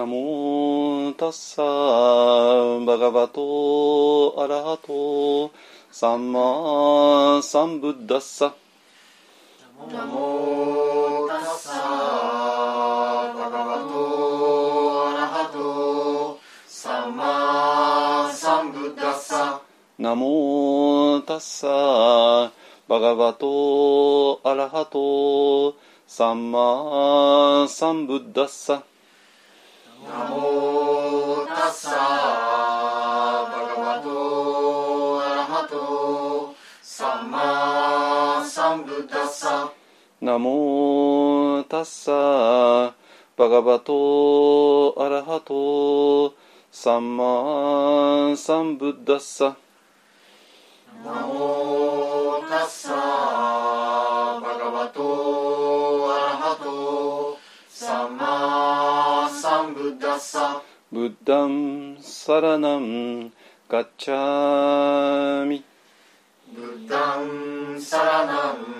[0.00, 1.60] ナモタッサ
[2.86, 5.52] バガバトアラハト
[5.92, 8.54] サンマサンブッダッサ
[9.92, 11.74] ナモタッサ
[13.36, 19.60] バガバトアラハトサンマサンブッダッサ
[19.98, 22.50] ナモタッサ
[22.88, 25.76] バガバトアラハト
[26.06, 28.82] サンマサンブッダッサ
[40.30, 42.94] ナモタッサ
[43.36, 46.36] バガバトアラハト
[46.70, 49.56] サンマサンブッダッサ。
[51.04, 57.36] ナモタッサバガバトアラハト
[57.68, 60.62] サンマサンブッダッサ。
[60.92, 63.32] ブッダンサラナン
[63.68, 65.64] ガッチャミ。
[66.54, 68.79] ブッダンサラナン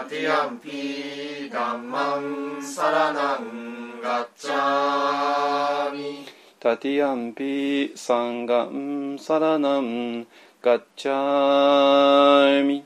[0.00, 6.26] アティアンピダンマンサラナンガッチャミ
[6.58, 10.26] タティアンピサンガンサラナン
[10.62, 12.82] ガッチャミ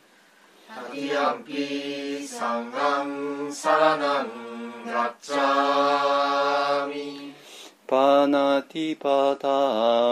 [0.67, 4.27] タティアンピサンガンサラナン
[4.85, 7.33] ガッチャミ
[7.87, 9.49] パナティパタ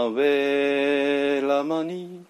[0.07, 2.25] ウェラマニ。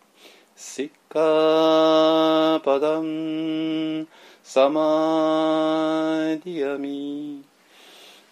[0.64, 4.06] シッカパダン
[4.54, 7.42] サマディアミ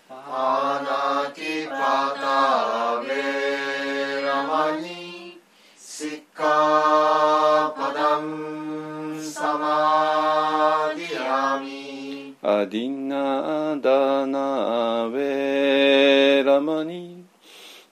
[0.06, 5.40] パナティパタベラマニ。
[5.78, 17.24] シッカパダンサマディアミアディナダナウェラマニ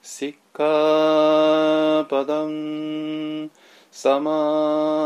[0.03, 3.49] シッカパダン
[3.91, 4.98] サマデ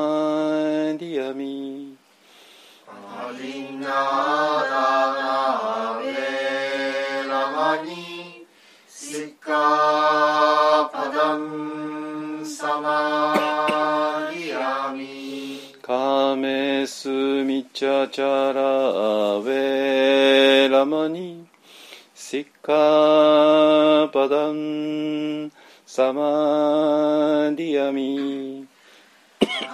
[25.96, 28.68] サマディアミ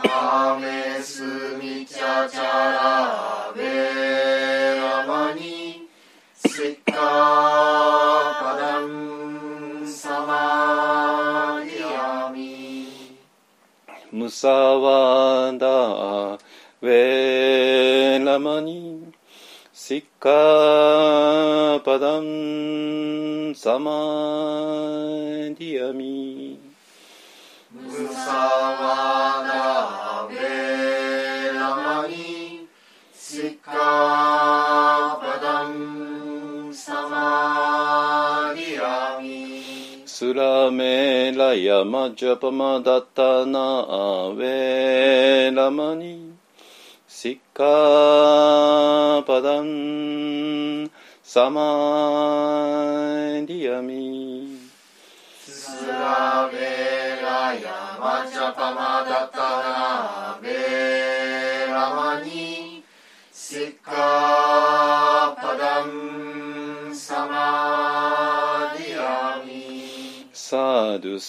[0.03, 1.23] カメス
[1.63, 5.87] ミチャチャラベラマニ。
[6.45, 6.91] シッカ
[8.37, 13.15] パダンサマディアミ
[14.11, 15.67] ムサワダ
[16.35, 19.13] ウェラマニ。
[19.71, 23.91] シッカパダンサマ
[24.25, 24.28] デ
[41.79, 46.33] ラマジャパマダタナアウェラマニ
[47.07, 50.91] シッカパダン
[51.23, 51.61] サマ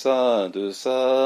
[0.00, 1.19] saint, de sa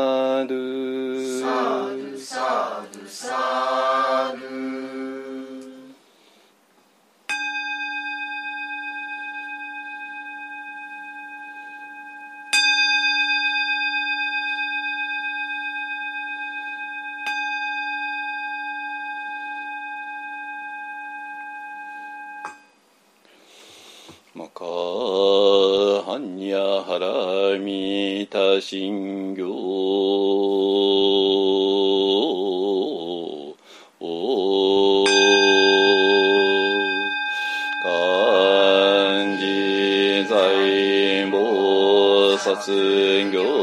[28.61, 29.45] 信行。
[37.85, 39.45] 漢字
[40.25, 43.54] 財菩薩行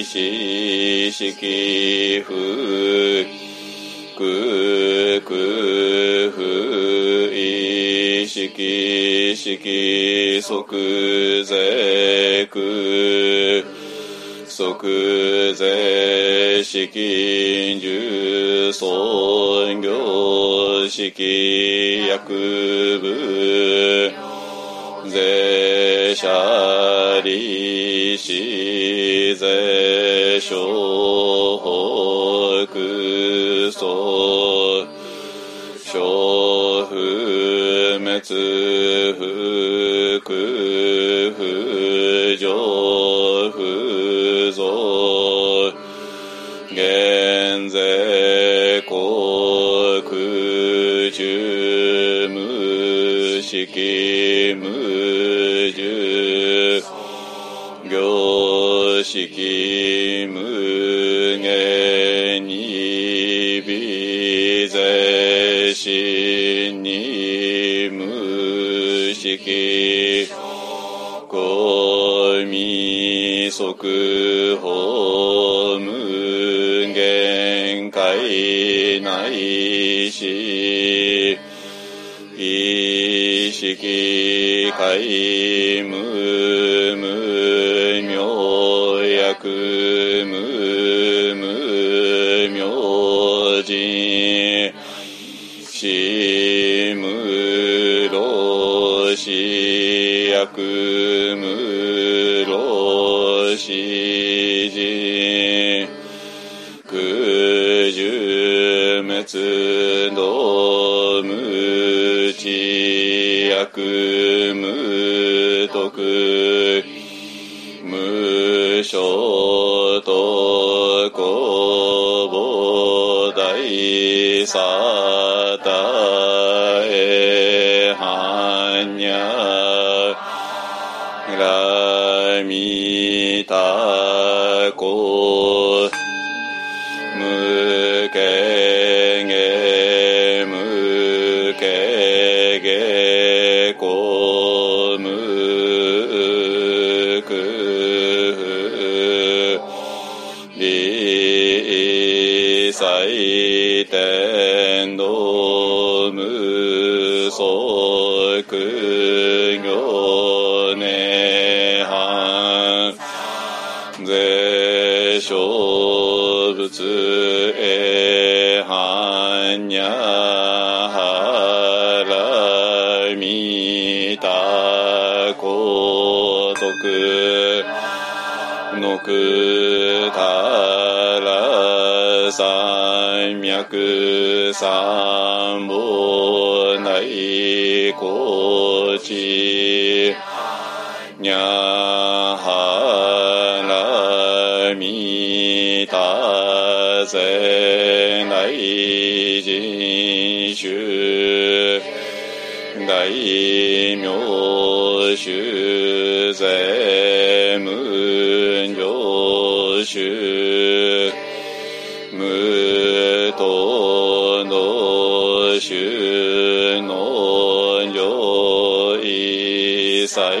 [0.00, 3.26] いし不きふ
[4.16, 8.26] くくふい
[14.46, 17.80] 即税式金
[18.72, 21.12] 尊行式
[22.08, 24.12] 薬部
[25.10, 29.77] 税者利子税
[30.38, 30.77] official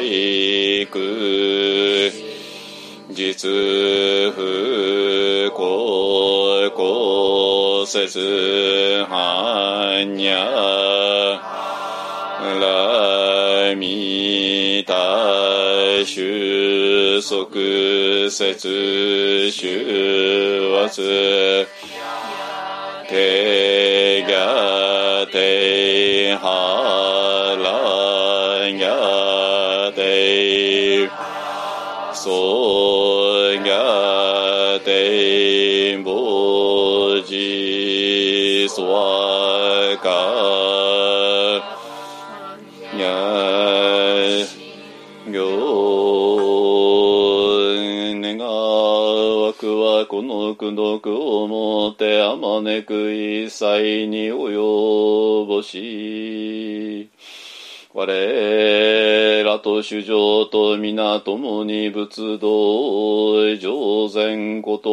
[0.08, 0.98] 細工
[3.12, 3.46] 実
[4.34, 11.40] 不公公節般若
[12.58, 14.94] 来未大
[16.06, 17.50] 収束
[18.30, 21.02] 節収圧
[23.10, 25.87] 手が手
[32.20, 40.10] そうが手ぼじそわか
[42.98, 43.06] や
[45.30, 45.38] 行
[48.20, 52.34] 願わくはこの苦毒をもってあ
[59.48, 64.90] 寺と主上と皆共に仏道上善こと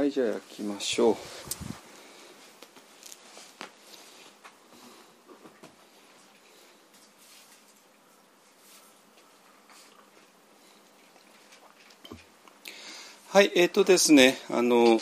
[0.00, 1.16] はい、じゃあ焼きましょう。
[13.28, 14.98] はい、えっ、とですね、あの、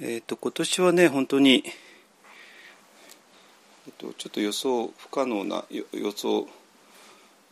[0.00, 1.64] えっ、と、今年はね、本当に、
[3.88, 6.46] えっ、と、ちょっと予想不可能な、予想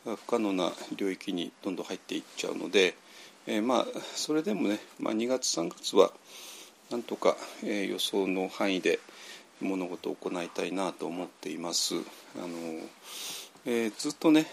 [0.05, 2.95] 不可能な領域にどんどん入っていっちゃうので、
[3.47, 6.13] えーまあ、それでもね、まあ、2月、3月は、
[6.91, 8.99] なんとか、えー予想の範囲で
[9.61, 11.95] 物事を行いたいなと思っています。
[11.95, 11.99] あ
[12.41, 12.49] の
[13.65, 14.47] えーずっとね、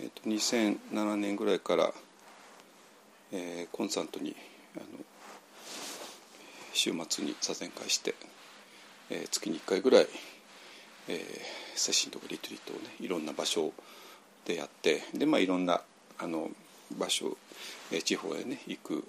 [0.00, 1.92] えー、と2007年ぐらいから
[3.32, 4.36] えーコンスタントに
[4.76, 4.86] あの
[6.72, 8.14] 週末に座禅会して、
[9.10, 10.06] えー月に1回ぐらい、
[11.08, 13.72] えー、セッシンとかリトリートをねいろんな場所
[14.44, 15.82] でやってでまあいろんな
[16.18, 16.48] あの
[16.96, 17.36] 場所、
[17.92, 19.04] え地方へね行く、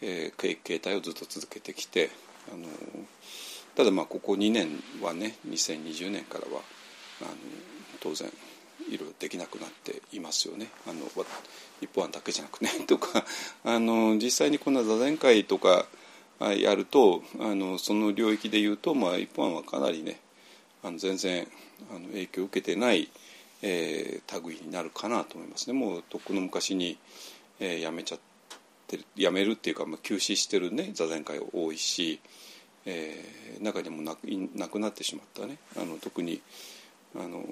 [0.00, 2.10] えー形形態をずっと続けてきて
[2.52, 2.66] あの
[3.76, 4.68] ただまあここ2年
[5.00, 6.62] はね2020年からは
[7.22, 7.30] あの
[8.00, 8.28] 当然
[8.90, 10.68] いろいろできなくなっていますよね。
[10.86, 11.26] あのわ
[11.80, 13.24] 日本だけじゃなくね とか
[13.64, 15.86] あの実際にこんな座談会とか
[16.38, 20.20] あやるとあのその領域で言うと、まあ、一般はかなりね
[20.82, 21.46] あの全然
[21.90, 23.10] あの影響を受けてない、
[23.62, 25.72] えー類になるかなと思いますね。
[25.72, 26.98] もうとっくの昔に、
[27.60, 28.18] えーやめちゃっ
[28.86, 32.20] てるやめるっていうか、まあ、休止してるね座談会多いし、
[32.84, 35.58] えー中にもなくなくなってしまったね。
[35.76, 36.40] あの特に
[37.14, 37.44] あの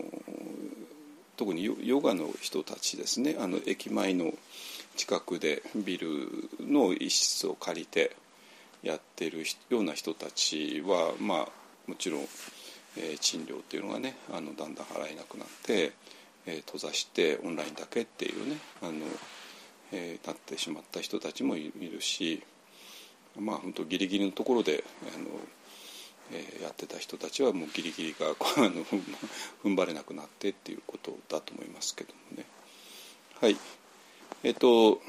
[1.37, 3.37] 特にヨガの人たちですね。
[3.39, 4.33] あの駅前の
[4.97, 6.09] 近くでビル
[6.61, 8.17] の一室を借りて
[8.83, 11.49] やってるような人たちはまあ
[11.87, 12.29] もちろん、
[12.97, 15.93] えー賃料っていうのがねあのだんだん払えなくなって、
[16.47, 18.93] えー閉ざしてオンラインだけっていうねあの、
[19.93, 22.43] えーなってしまった人たちもいるし
[23.39, 25.27] まあ本当ギリギリのところであの、
[26.33, 29.17] えーやってた人たちはもうギリギリがこう あの踏ん
[29.65, 32.45] 踏ん張れなくなってっていうことだと思いますけどもね。
[33.41, 33.57] はい
[34.43, 35.01] えっ、と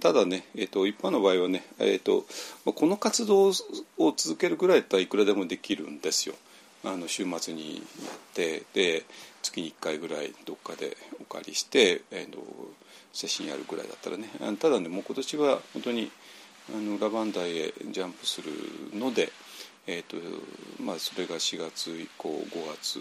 [0.00, 2.24] ただね、えっと一般の場合はね、えっと
[2.64, 3.52] この活動を
[4.16, 6.34] 続けるぐらいだったらいくらでもできるんですよ。
[6.84, 7.82] あの週末にやっ
[8.34, 9.04] てで
[9.42, 12.38] 月に1回ぐらいどっかでお借りして、えー、と
[13.12, 16.10] セッションやるぐらいだったらねただねもう今年は本当に
[16.74, 18.50] あのラバンダイへジャンプする
[18.94, 19.30] ので、
[19.86, 20.16] えーと
[20.80, 23.00] まあ、それが4月以降5月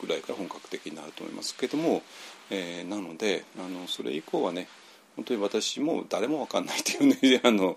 [0.00, 2.02] ぐらいから本格的になると思いますけども、
[2.50, 4.68] えーなのであのそれ以降はね
[5.16, 7.76] 本当に私も誰も分かんないというねあの、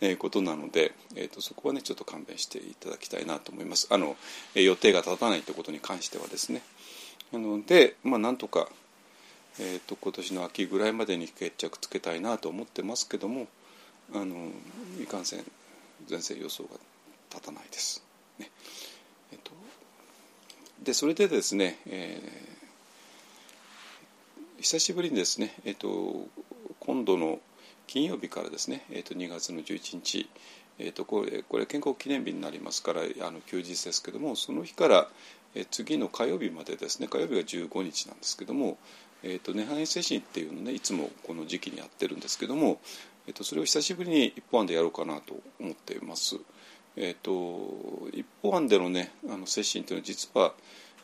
[0.00, 3.88] えーことなので、えー、とそこはねちょっと勘弁していただきたいなと思います。
[3.90, 4.16] あの、
[4.54, 6.62] えー予定が立たないということに関してはですね。
[7.32, 8.68] なのでまあなんとか、
[9.58, 13.48] えー、と今年の秋ぐらいまでに決着つけたいなと思ってますけども
[14.14, 14.48] あの
[15.02, 15.44] いかんせん
[16.06, 16.70] 全然予想が
[17.30, 18.04] 立たないです。
[18.38, 18.50] ね。
[19.32, 19.50] えっと、
[20.84, 22.56] でそれでですね、えー
[24.58, 26.26] 久しぶりにですね、えっと、
[26.86, 27.40] 今度の
[27.88, 30.28] 金曜日からですね、えっと、2月の11日、
[30.78, 35.08] えっと、これこれ建国記念日になりますからあの休日ですけどもその日から、
[35.54, 38.76] え次の火曜日までですね火曜日が15日なんですけども、
[39.22, 42.78] えっと、涅槃精神っていうのねいつもこの時期にやってるんですけども、
[43.26, 46.36] えっと、それを久しぶりに一本案でやろうかなと思っています。
[46.98, 50.54] えっと、一方案でのねあの接心というのは実は、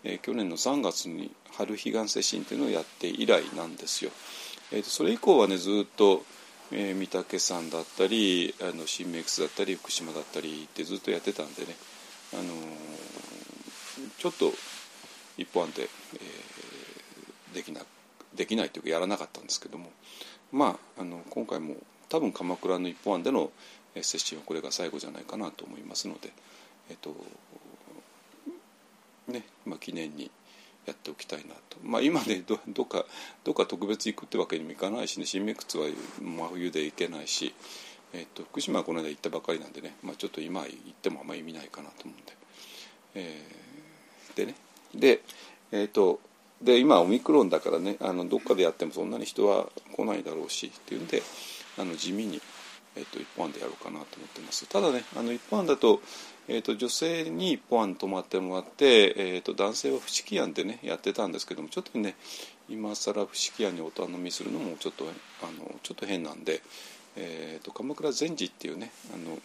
[0.04, 4.10] えー去年の3月に春彼岸接心というのをやって以来なんですよ。
[4.72, 6.24] えーとそれ以降はねずっと、
[6.70, 11.76] えー御嶽山だったりあの新メクスだったり福島だったりってずっとやってたんでね、
[12.32, 12.46] あのー
[14.18, 14.50] ちょっと
[15.37, 17.82] 一方案で、えーできな
[18.35, 19.90] できないというかやらなかったんですけども
[20.52, 21.76] まああの今回も
[22.08, 23.50] 多分鎌倉の一方案での
[24.00, 26.32] 接心はこれが最後じゃないかなと思いますので、
[26.88, 27.14] えっと
[29.28, 30.30] ねまあ、記念に
[30.86, 33.04] やっておきたいなと、まあ、今ねど どっか
[33.44, 35.26] どっか特別行くってわけにもいかないしね。
[35.26, 35.90] 新名窟は
[36.20, 37.54] 真冬で行けないし、
[38.12, 42.36] えっと福島はこの間行ったばかりなんでね、まあ、ちょっと今行ってもあんまり意味ないかなと思うんで、
[43.14, 44.54] えーでね。
[44.94, 45.22] で
[45.70, 46.20] えっ、と
[46.60, 47.96] で今オミクロンだからね。
[48.00, 50.66] あのどっかでやってもそんなに人は来ないだろうし。
[50.66, 51.22] っていうんで
[51.78, 52.40] あの地味に、
[52.96, 54.66] えっと一本案でやろうかなと思ってます。
[54.68, 56.00] ただねあの一本案だと,、
[56.48, 62.16] えっと女性に一本案泊まってもらって、えっと男性は不思議案でねやってたんですけどもちょっとね
[62.68, 65.05] 今更不思議案にお頼みするのもちょっと
[65.42, 66.62] あのちょっと変なんで、
[67.16, 69.38] えっと鎌倉禅寺っていうねあの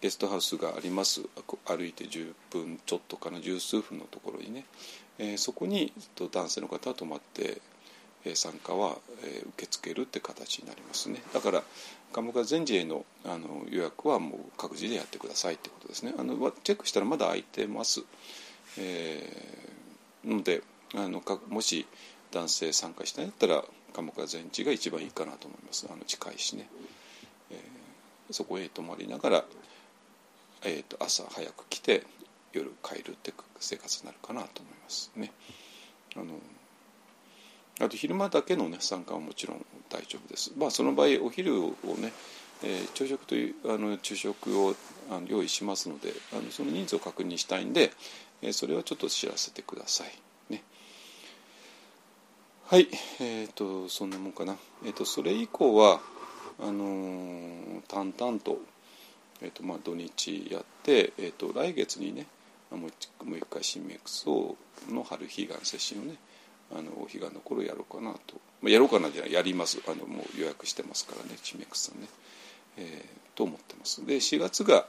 [0.00, 1.22] ゲストハウスがあります。
[1.64, 4.64] 歩いて10分ちょっとかな十数分のところにね、
[5.18, 7.60] えーそこにと男性の方は泊まって、
[8.34, 11.22] 参加は、え受け付けるって形になりますね。
[11.32, 11.62] だから
[12.12, 16.14] 鎌倉禅寺へのあの予約はもう各自でやってくださいってことですね。
[16.18, 16.34] あの
[16.64, 18.02] チェックしたらまだ空いてます、
[18.78, 20.62] えーので
[20.94, 21.86] あのかもし
[22.32, 23.62] 男性参加したいんだったら
[23.92, 25.86] 鎌倉禅寺が一番いいかなと思います。
[25.88, 26.68] あの近いしね、
[27.50, 27.58] えー
[28.32, 29.44] そこへ泊まりながら
[30.64, 32.02] えー、と朝早く来て
[32.52, 35.30] 夜帰るって生活になるかなと思いますね。
[36.16, 36.40] あの
[37.80, 40.52] あと昼間だけの、ね、参加はもちろん大丈夫です。
[40.56, 42.12] まあその場合お昼をね、
[42.62, 44.74] えー朝食というあの昼食を
[45.10, 47.92] あの用意しますのであのその人数を確認したいんで、
[48.42, 50.52] えーそれはちょっと知らせてください。
[50.52, 50.62] ね
[52.66, 52.88] はい
[53.20, 56.00] えっ、とそんなもんかな、えー、とそれ以降は
[56.58, 58.58] あの淡々と,、
[59.42, 62.26] えーとまあ、土日やって、えー、と来月にね
[62.70, 64.56] もう一回新メックソ
[64.90, 66.16] の春彼岸接心をね
[66.72, 69.80] あのお彼岸の頃やろうかなと、まあ、やろうかなじゃないやります。
[69.86, 72.08] あのもう予約してますからね新メックソさんね、
[72.78, 74.04] えーと思ってます。
[74.04, 74.86] で4月が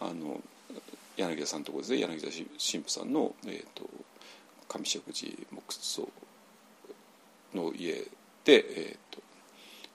[0.00, 0.40] あの
[1.16, 1.98] 柳田さんのところですね。
[2.00, 3.90] 柳田神父さんの、えー、と
[4.68, 6.08] 上石寺木葬
[7.54, 7.94] の家
[8.44, 9.22] で、えーと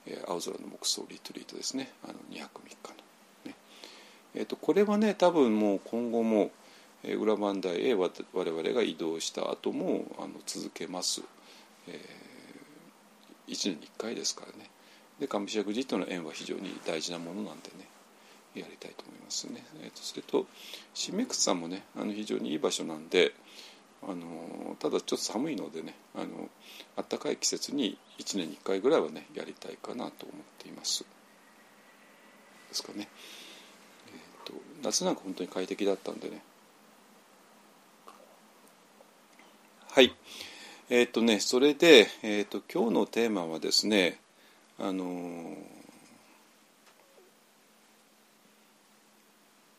[0.05, 1.91] えー青空の木葬リトリートですね。
[2.03, 3.55] あの2泊3日の、ね。
[4.35, 6.51] えー、とこれはね多分もう今後も、
[7.03, 11.21] 裏磐梯へ我々が移動した後もあの続けます、
[11.87, 11.99] え
[13.47, 14.69] 1年に1回ですからね。
[15.19, 17.87] で上石寺との縁は非常に大事なものなんでね
[18.55, 20.47] やりたいと思いますね、えー、とそれと
[20.93, 23.33] 新メックスさんもねあの非常にいい場所なんで
[24.01, 26.49] あのただちょっと寒いのでねあの
[26.95, 31.05] 暖かい季節に1年に1回ぐらいはねやりたいかなと思っています。
[32.69, 33.07] ですかね、
[34.07, 36.41] えー、と夏なんか本当に快適だったんでね
[39.93, 40.11] はい。
[40.89, 44.17] えっ、とねそれで、えー、と今日のテーマはですね
[44.79, 45.55] あのー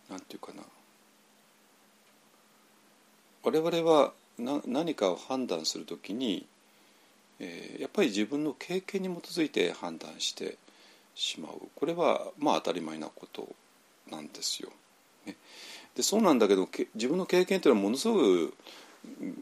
[0.09, 0.63] なんていうかな。
[3.43, 6.47] 我々はな何かを判断するときに、
[7.41, 10.59] えーやっぱり自分の経験に基づいて判断して
[11.17, 11.55] しまう。
[11.75, 13.49] これはまあ当たり前なこと
[14.13, 14.71] なんですよ。
[15.27, 15.35] ね、
[15.97, 18.55] でそうなんだけど自分の経験というのはものすごく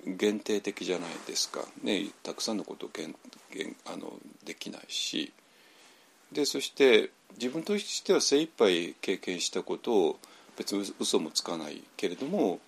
[0.07, 2.91] 限定的じゃないですか、ね、たくさんのことを
[3.93, 4.13] あの
[4.45, 5.33] できないし
[6.33, 10.19] でそして自分としては精一杯経験したことを
[10.57, 12.61] 別に嘘もつかないけれども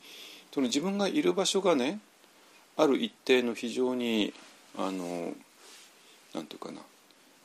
[0.53, 1.99] その自分がいる場所がね
[2.77, 4.33] ある一定の非常に
[4.77, 5.33] あの
[6.35, 6.81] なんていうかな、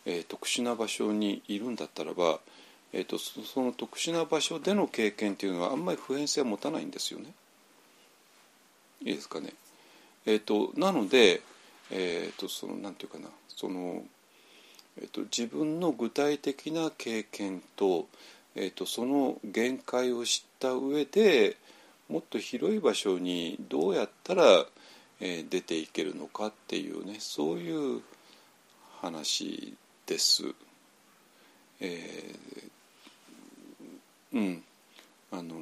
[0.06, 2.40] えー特殊な場所にいるんだったらば、
[2.94, 7.34] えー、とそその特殊な場所での経験っていうのはあんまり普遍性は持たないんですよね。
[9.02, 9.54] いいですかね。
[10.26, 11.42] えー、となので、
[11.92, 14.04] えー、とそのなんていうかなその、
[15.02, 18.08] えー、と自分の具体的な経験と,、
[18.56, 21.58] えー、とその限界を知った上で
[22.10, 24.66] もっと広い場所にどうやったら、
[25.22, 28.02] えー出ていけるのかっていうねそういう
[29.02, 30.44] 話です。
[31.80, 32.70] えー
[34.32, 34.64] うん
[35.32, 35.56] あの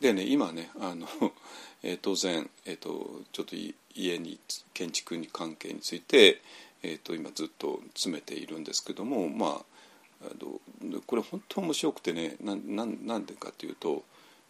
[0.00, 1.08] でね今ねあの、
[1.82, 3.56] えー当然、えー、とちょっと
[3.94, 4.38] 家に
[4.74, 6.42] 建築に関係について、
[6.82, 9.64] えー、と今ずっと詰めているんですけどもまあ
[10.22, 14.04] あのこれ本当面白くてねなななんでかというと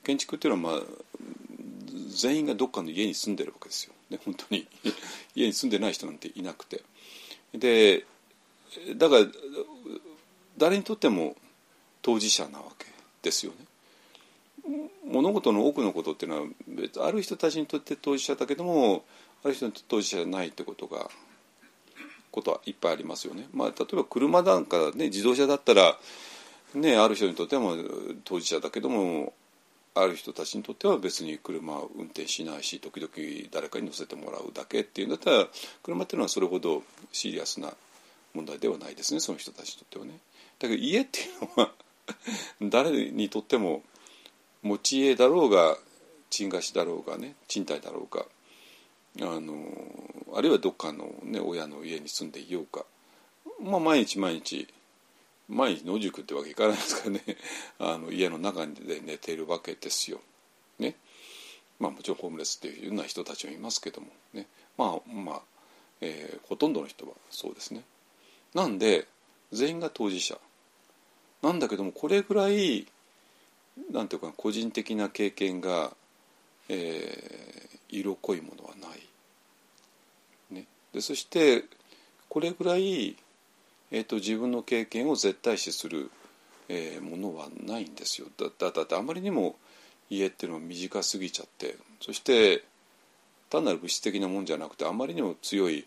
[0.04, 0.86] 建築っていうのはまあ
[2.08, 4.66] 全員がどっかの家に住んでるわけですよ、ね、本当に。
[5.34, 6.82] 家に住んでない人なんていなくて。
[7.52, 8.04] で
[8.96, 9.26] だから
[10.58, 11.36] 誰にとっても
[12.02, 12.86] 当事者なわけ
[13.22, 13.58] ですよね。
[15.06, 19.04] 物事の多くのことっていうのは別ある人たちにとって当事者だけども
[19.44, 21.08] ある人にとって当事者じゃないってことが
[22.30, 23.46] ことはいっぱいありますよね。
[23.52, 25.96] まあ、例えば車なんかね自動車だったら、
[26.74, 27.62] ね、ある人にとっては
[28.24, 29.32] 当事者だけども
[29.94, 35.46] ある人たちにとっては別に車を運転しないし時々誰かに乗せてもらうだけっていうんだったら
[35.82, 37.72] 車っていうのはそれほどシリアスな
[38.34, 40.18] 問題ではないですねその人たちにとってはね。
[40.58, 41.70] だけど家っていうのは
[42.62, 43.82] 誰にとっても
[44.66, 45.76] 持ち家だろうが
[46.30, 48.26] 賃貸しだろうがね賃貸だろうが
[49.22, 49.54] あの
[50.36, 52.84] あるいはどっかの、ね、親の家に住んでいようか、
[53.62, 54.68] まあ、毎日毎日
[55.48, 57.22] 毎日野宿ってわけいかないですからね。
[57.78, 60.20] あの家の中で寝ているわけですよ。
[60.78, 60.96] ね。
[61.78, 64.08] まあ、もちろんホームレスっていうような人たちもいますけども。
[64.32, 64.48] ね。
[64.76, 65.42] まあまあ、
[66.00, 67.84] えーほとんどの人はそうですね。
[68.54, 69.06] なんで
[69.52, 70.38] 全員が当事者。
[71.42, 72.86] なんだけどもこれぐらい
[73.92, 75.94] なんていうか個人的な経験が、
[76.68, 79.00] えー色濃いものはない。
[80.50, 81.64] ね、でそして
[82.28, 83.16] これぐらい、
[83.92, 86.10] えー、と自分の経験を絶対視する、
[86.68, 88.26] えーものはないんですよ。
[88.36, 89.54] だだだってあまりにも
[90.10, 92.64] 家っていうのは短すぎちゃってそして
[93.50, 95.86] 単なる物質的なもんじゃなくてあまりにも強い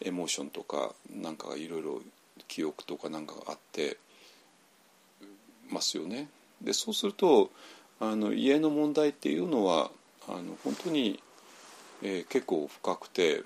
[0.00, 2.00] エモーションとかなんかがいろいろ
[2.48, 3.98] 記憶とかなんかがあって
[5.68, 6.28] ますよね。
[6.62, 7.50] でそうすると
[8.00, 9.90] あの家の問題っていうのは
[10.28, 11.22] あの本当に、
[12.02, 13.42] えー結構深くて、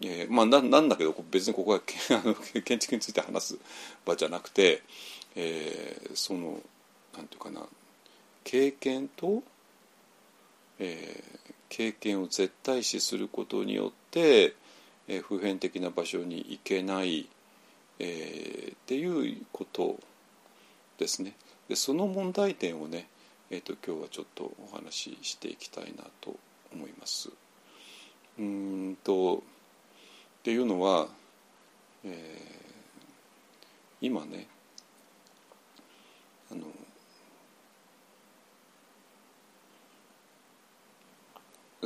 [0.00, 3.58] えーまあななんだけど別にここはけ あの建築について話す
[4.04, 4.82] 場じゃなくて、
[5.34, 6.60] えーその
[7.16, 7.66] なんていうかな
[8.44, 9.42] 経験と、
[10.78, 14.54] えー経験を絶対視することによって、
[15.08, 17.30] えー、普遍的な場所に行けない、
[17.98, 19.98] えー、っていうこと
[20.98, 21.34] ですね。
[21.68, 23.06] でその問題点をね、
[23.50, 26.36] えーと、今日はちょっとお話ししていきたいなと
[26.72, 27.30] 思います。
[28.38, 29.40] うんとっ
[30.42, 31.06] ていうのは、
[32.04, 32.12] えー、
[34.00, 34.46] 今ね
[36.50, 36.62] あの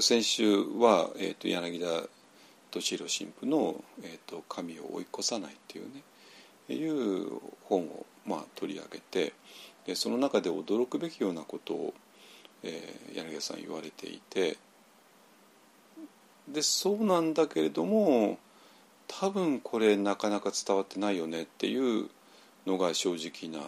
[0.01, 1.87] 先週は、えーと、柳田
[2.71, 6.03] 敏弘神父の、えーと「神を追い越さない」っていうね
[6.69, 9.33] いう本を、まあ、取り上げて
[9.87, 11.95] でその中で驚くべきようなことを、
[12.63, 14.57] えー、柳田さん言われていて
[16.49, 18.39] でそうなんだけれども
[19.09, 22.09] 多分これなかなか伝わってないよねっていう
[22.67, 23.65] のが正直な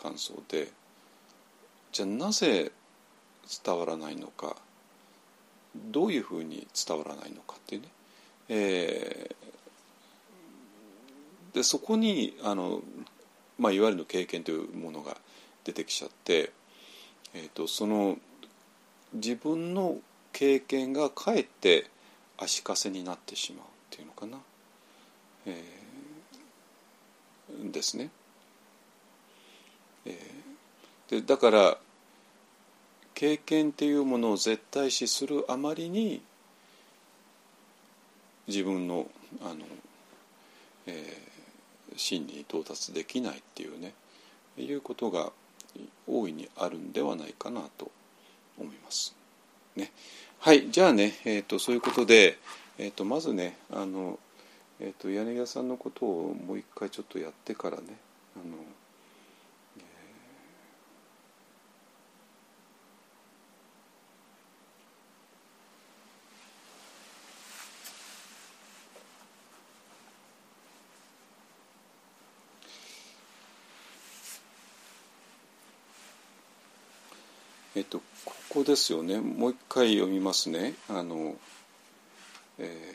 [0.00, 0.70] 感想で
[1.92, 2.72] じゃあなぜ
[3.64, 4.56] 伝わらないのか
[5.76, 7.88] どういうふうに伝わらないのかっていうね、
[8.48, 12.82] えー、でそこにあの、
[13.58, 15.16] まあ、いわゆるの経験というものが
[15.68, 16.50] 出てきちゃって、
[17.34, 18.16] えーと、その
[19.12, 19.98] 自分の
[20.32, 21.90] 経験がかえって
[22.38, 24.38] 足かせになってしまうっていうのかな、
[25.44, 28.08] えー、ですね。
[30.06, 31.76] えー、でだから
[33.12, 36.22] 経験っていうものを絶対視するあまりに
[38.46, 39.06] 自分の
[39.42, 39.66] あの、
[40.86, 43.92] えー、真理に到達できないっていうね
[44.56, 45.30] いうことが
[46.06, 47.90] 大いにあるんではないかなと
[48.58, 49.14] 思います。
[49.76, 49.92] ね、
[50.40, 52.38] はいじゃあね、えーと、そういうことで、
[52.78, 54.18] えーと、まずねあの、
[54.80, 57.84] えーと、と柳屋さんのことをもう一回ちょっとやってからね
[58.36, 58.56] あの
[77.78, 80.74] えっと、ここですよねもう一回読みますね。
[80.90, 81.36] あの
[82.58, 82.94] え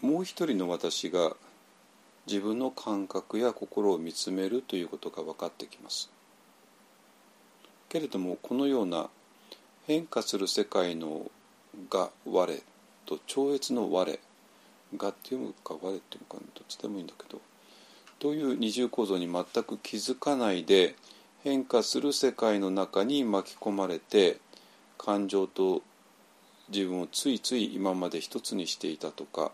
[0.00, 1.34] ー、もう一人の私が
[2.28, 6.08] 自分の感覚や心を見つめるということが分かってきます。
[7.88, 9.08] けれどもこのような
[9.88, 11.32] 変化する世界の
[11.90, 12.62] が我
[13.06, 14.18] と超越の我
[14.96, 17.40] がっていうか我っていうかどっちでもいいんだけど
[18.18, 20.96] という二重構造に全く気づかないで
[21.44, 24.38] 変化する世界の中に巻き込まれて
[24.96, 25.82] 感情と
[26.68, 29.52] 自分をついつい今まで一つにしていたとか、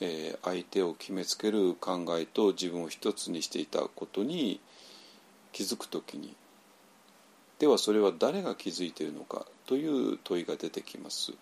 [0.00, 4.60] えー、相手を決めつける考えと自分を一つにしていたことに
[5.52, 6.34] 気づくときに
[7.58, 11.32] ではそれは誰が気づいているのかという問いが出てきます。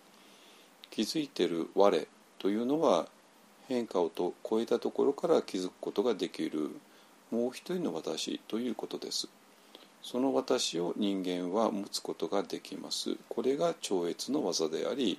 [0.90, 2.06] 気づいてる我
[2.38, 3.06] というのは
[3.72, 6.70] 変化をと超えたところから気づくことができる
[7.30, 9.28] もう一人の私ということです。
[10.02, 13.16] その私を人間は持つことができます。
[13.28, 15.18] これが超越の技であり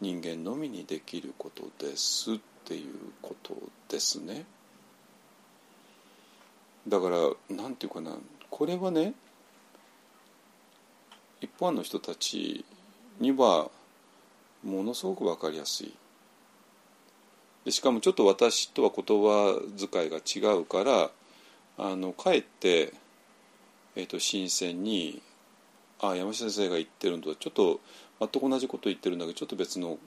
[0.00, 3.56] 人間のみにできることですっていうこと
[3.88, 4.44] ですね。
[6.86, 7.16] だから
[7.50, 8.16] 何て言うかな
[8.50, 9.14] これはね
[11.40, 12.64] 一般の人たち
[13.18, 13.70] には
[14.62, 15.92] ものすごく分かりやすい。
[17.68, 21.10] でしかもちょっと私とは言葉遣いが違うから
[21.76, 22.94] あのかえって、
[23.94, 25.20] えーと、新鮮に
[26.00, 27.80] あ山下先生が言ってるのとはちょっと
[28.20, 29.98] 全く同じこと言ってるんだけどちょっと別の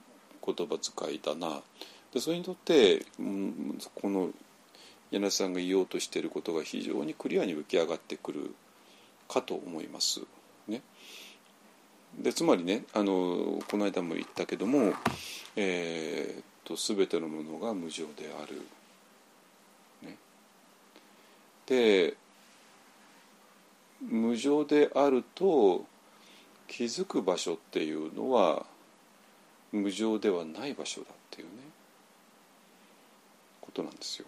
[0.44, 1.60] 言葉遣いだな
[2.12, 4.30] でそれにとって、うん、この
[5.12, 8.56] 柳さんが言おうとしていることが非常にクリアに浮き上がってくる
[9.28, 10.20] かと思います。
[10.66, 10.82] ね、
[12.18, 14.94] でつまりねあのこの間も言ったけども、
[15.54, 18.62] えー、と全てのものが無常である。
[20.02, 20.16] ね、
[21.66, 22.16] で
[24.00, 25.84] 無常であると
[26.66, 28.66] 気づく場所っていうのは
[29.70, 31.52] 無常ではない場所だっていうね
[33.60, 34.26] ことなんですよ。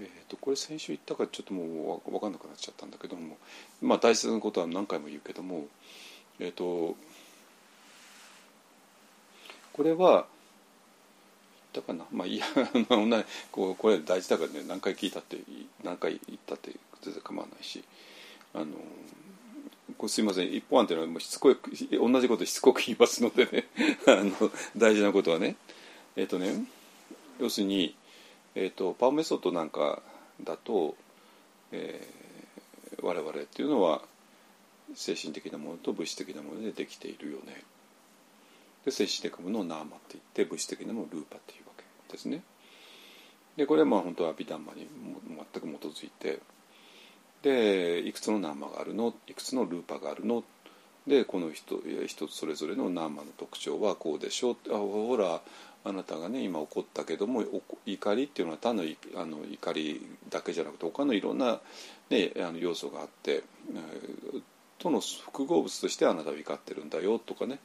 [0.00, 3.36] えーと、これ先週言ったかちょっともう分かんなくなっちゃったんだけども
[3.82, 5.66] まあ大切なことは何回も言うけども
[6.38, 6.96] えっ、ー、と
[9.72, 10.26] これは
[11.78, 12.04] ったかな。
[12.10, 12.44] まあいや
[13.52, 15.38] こうこれ大事だからね何回聞いたって
[15.82, 17.82] 何回言ったって全然構わないし。
[18.54, 18.66] あの
[19.96, 21.56] こすいません一本案っていうのはもうしつこい
[21.92, 23.68] 同じことしつこく言いますのでね。
[24.06, 24.32] あの
[24.76, 25.56] 大事なことはね。
[26.16, 26.66] えっ、ー、とね
[27.40, 27.94] 要するに、
[28.54, 30.02] えーと、パワーメソッドなんか
[30.42, 30.96] だと
[31.72, 32.18] えー
[33.02, 34.02] 我々っていうのは
[34.94, 37.62] 精神的なものと物質的なものでできているよね。
[38.84, 41.67] で精神的なものをナーマって言って物質的なものをルーパっていう。
[42.08, 42.42] ですね。
[43.56, 44.86] でこれはまあ本当はアビダンマに
[45.52, 46.40] 全く基づいて。
[47.42, 50.42] でいくつのナーマがあるのいくつのルーパがあるの。
[51.06, 54.56] でこの人一つそれぞれのナーマの特徴はこうでしょう。
[54.70, 55.40] あほら
[55.84, 57.44] あなたがね今怒ったけども
[57.86, 58.82] 怒りっていうのは単の
[59.14, 61.60] あの怒りだけじゃなくて他のいろんな、
[62.10, 63.44] ね、あの要素があって、
[64.34, 64.42] えー
[64.78, 67.58] との複合物としてあなたは怒ってるんだよとかね。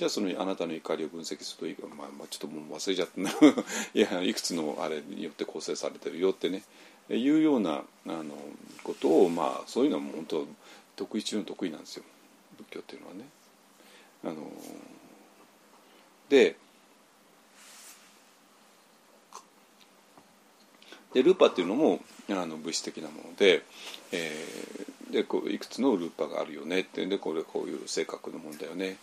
[0.00, 3.20] じゃあそのあなたの怒りを分析すると、まあ、まあちょっともう忘れちゃった。
[3.20, 3.30] な
[3.92, 6.62] いやいくつのあれによって構成されてるよってね。
[7.10, 8.34] いうようなあの
[8.82, 10.46] ことをまあそういうのはも本当
[10.96, 12.04] 得意中の得意なんですよ。
[12.56, 13.28] 仏教っていうのはね。
[14.24, 14.50] あの
[16.30, 16.56] で
[21.12, 23.64] でルーパーっていうのもあの物質的なもので,、
[24.12, 27.04] えーでこういくつのルーパーがあるよねって。
[27.04, 28.96] でこれこういう性格のもんだよね。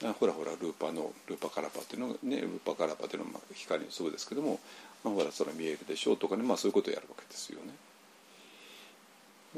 [0.00, 4.58] ほらほらルーパのルーパカラパっていうのがねルーパカラパっていうのはまあ光の粒ですけども、
[5.04, 7.74] まあ、ほらそれ見えるでしょうとかね、まあ、そういうことをやるわけですよね。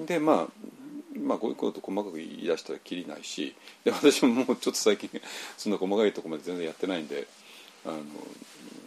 [0.06, 5.10] でまあまあこういうこと細かく言い出したらきりないしで私ももうちょっと最近
[5.58, 7.26] そんな細かいとこまで全然やってないんで
[7.84, 7.98] あの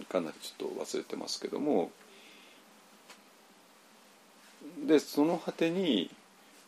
[0.09, 1.91] かなりちょっと忘れてますけども
[4.87, 6.09] でその果てに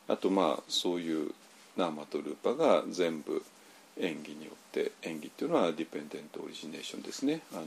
[0.08, 1.32] あとまあそういう
[1.76, 3.43] ナーマとルーパが全部
[3.99, 7.41] 演技によって演技っていうのはディペンデントオリジネーションですね。
[7.53, 7.65] あの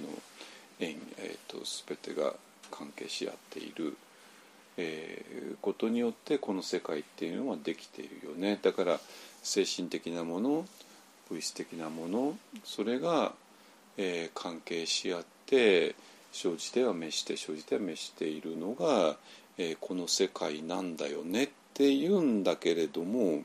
[0.80, 2.34] 演、えー、と全てが
[2.70, 3.96] 関係し合っている、
[4.76, 8.58] えーことによってこの世界っていうのはできているよね。
[8.62, 9.00] だから
[9.42, 10.66] 精神的なもの
[11.28, 13.32] 物質的なものそれが、
[13.98, 15.94] えー関係し合って
[16.32, 19.16] 生じては滅して生じては滅しているのが、
[19.58, 23.42] えーこの世界なんだよねっていうんだけれども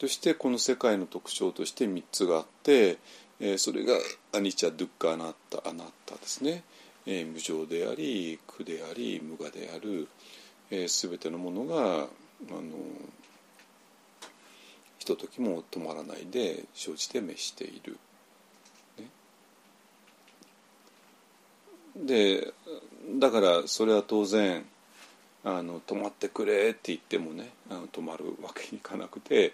[0.00, 2.98] そしてこの世界の特徴として3つがあって、
[3.40, 3.94] えそれが
[4.32, 6.64] アニチャ・ドゥッカ・アナッタ・アナッタですね、
[7.06, 10.08] え無常であり苦であり無我である、
[10.70, 12.62] えー、全てのものがあの
[14.98, 17.98] ひとときも止まらないで生じて滅している。
[21.96, 22.52] で
[23.18, 24.66] だからそれは当然
[25.44, 29.52] あの止まってくれって言ってもねあの止まるわけにいかなくて、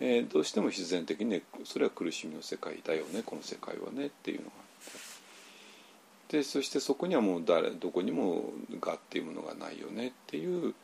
[0.00, 6.38] えーどうしても必然的にねそれは苦しみの世界だよねこの世界はねっていうのがあって。
[6.38, 10.74] でそしてそこにはもう誰どこにも我っていうものがないよねっていう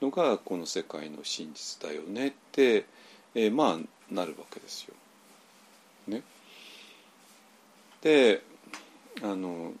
[0.00, 2.86] のがこの世界の真実だよねって、
[3.34, 4.94] えーまあなるわけですよ。
[6.06, 6.22] ね、
[8.02, 8.42] で
[9.22, 9.72] あの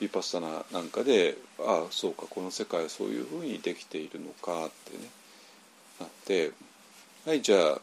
[0.00, 5.04] ヴィパッサナなんかでああそうかこの世界はそういうふうにできているのかってね
[6.00, 6.52] なって。
[7.28, 7.80] はいじゃあ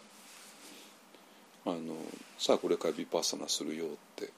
[1.67, 1.95] あの
[2.39, 4.31] さあこれからヴィパッサナするよって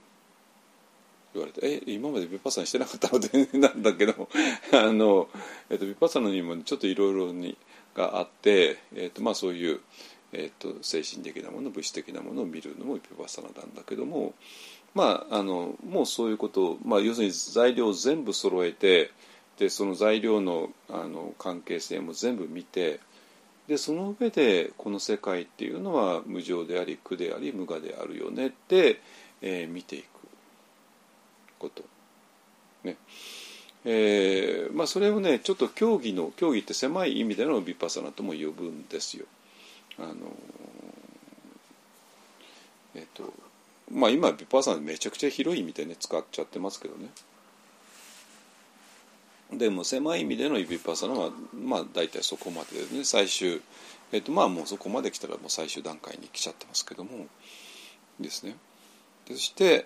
[1.34, 4.28] 言われて「え今までヴィパッサナしてなかったの?」ってなんだけど
[4.74, 5.30] あの、
[5.70, 7.34] えっと、ヴィパッサナにもちょっといろいろ
[7.96, 9.80] があって、えっとまあ、そういう、
[10.34, 14.34] えっと、精神的なもの物質的なものを見るのもヴィパッサナなんだけども
[14.94, 19.12] まああのもうそういうことを、まあ、要するに材料を全部揃えて
[19.58, 23.00] でその材料のあの関係性も全部見て
[23.68, 29.02] でその上でこの世界っていうのは無常であり苦であり無我であるよねって、
[29.42, 30.06] えー見ていく
[31.60, 31.84] こと。
[32.84, 32.98] ね
[33.86, 39.26] えーまあ、それをねちょっと競技の競技って狭い意味でのヴィパサナとも呼ぶんですよ。
[40.00, 40.16] あの
[42.96, 43.34] えっ、と
[43.92, 47.10] まあ今ヴィパサナめちゃくちゃ広い意味でね使っちゃってますけどね。
[49.54, 53.62] でも狭い意味でのイヴィパッサナはまあ大体そこまででね最終
[54.12, 57.28] えっ、とまあもうそこまで来たらもう最終段階に来ちゃってますけども
[58.20, 58.56] ですね。
[59.28, 59.86] そして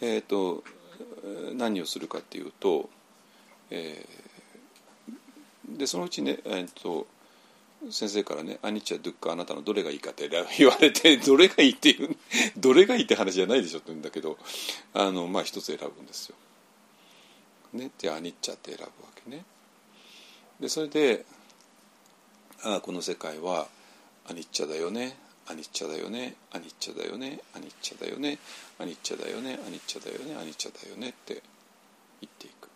[0.00, 0.62] えっ、と
[1.54, 2.90] 何をするかっていうと、
[3.70, 4.24] えー
[5.68, 7.06] でそのうちね、えー、と
[7.90, 10.28] 先生からね「アニッチャ・ドゥッカあなたのどれがいいか」って
[10.58, 12.16] 言われて どれがいいっていう
[12.56, 14.38] どれがいいって話じゃないでしょって言うんだけど
[14.92, 16.36] あのまあ一つ選ぶんですよ。
[17.74, 18.90] ね、でアニッチャって選ぶわ
[19.24, 19.44] けね。
[20.60, 21.24] でそれで
[22.62, 23.66] ああこの世界は
[24.28, 25.16] アニッチャだよね
[25.46, 28.38] アニッチャだよねアニッチャだよねアニッチャだよね
[28.78, 31.42] アニッチャだよねアニッチャだよねアニッチャだよねって
[32.20, 32.68] 言っていく。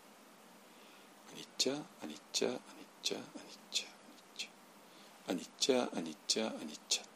[1.32, 1.76] アニッチャア
[2.06, 2.58] ニッチャアニッ
[3.02, 3.86] チャアニッチャ
[5.28, 7.06] アニッチャアニッチャアニッチャアニッチャっ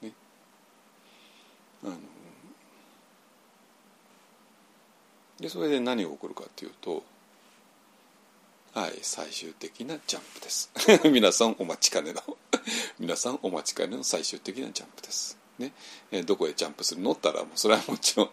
[0.00, 0.06] て。
[0.06, 0.12] ね。
[1.84, 1.96] あの
[5.42, 7.02] でそれで何が起こるかっていうと
[8.74, 10.70] はい最終的なジャンプです。
[11.10, 12.22] 皆さんお待ちかねの
[12.98, 15.36] 皆さんお待ちかねの最終的なジャンプです。
[15.58, 15.72] ね。
[16.12, 17.12] えどこへジャンプするの？
[17.12, 18.30] ったらもうそれはもちろん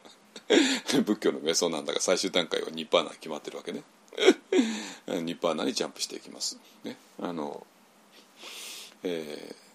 [1.03, 3.83] 仏教の瞑想なんだが最終段階はニッパーナ決まってるわけね。
[5.07, 6.57] ニッパーナにジャンプしていきます。
[6.83, 6.95] ね。
[7.19, 7.65] あの
[9.03, 9.69] えー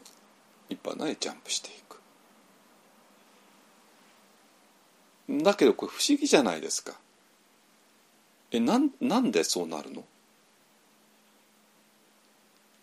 [0.70, 2.01] ニッパーナへジャンプしていく。
[5.43, 6.99] だけどこれ不思議じゃないですか。
[8.55, 10.05] えなんなんでそうなるの？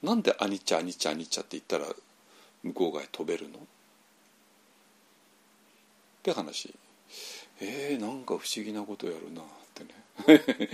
[0.03, 1.95] なんでアニチャアニチャアニチャって言ったら
[2.61, 3.57] 向こう側へ飛べるの？
[3.57, 3.61] っ
[6.23, 6.73] て話。
[7.61, 9.89] えー、なんか不思議なことやるなってね。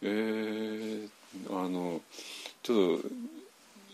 [0.00, 1.10] えー、
[1.50, 2.00] あの
[2.62, 3.08] ちょっと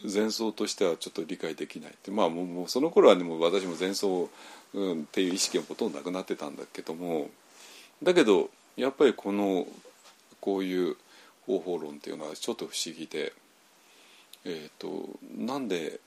[0.09, 1.91] 前奏としてはちょっと理解できない。
[1.91, 4.31] ってまあもうもうその頃はねも私も前奏、
[4.73, 7.29] うん、っていう意識はほとんどなくなってたんだけども。
[8.05, 9.67] だけどやっぱりこの
[10.45, 10.97] こういう
[11.47, 13.33] 方法論っていうのはちょっと不思議で、
[14.45, 16.01] えーと、なんで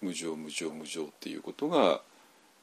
[0.00, 2.00] 無常無常無常っていうことが、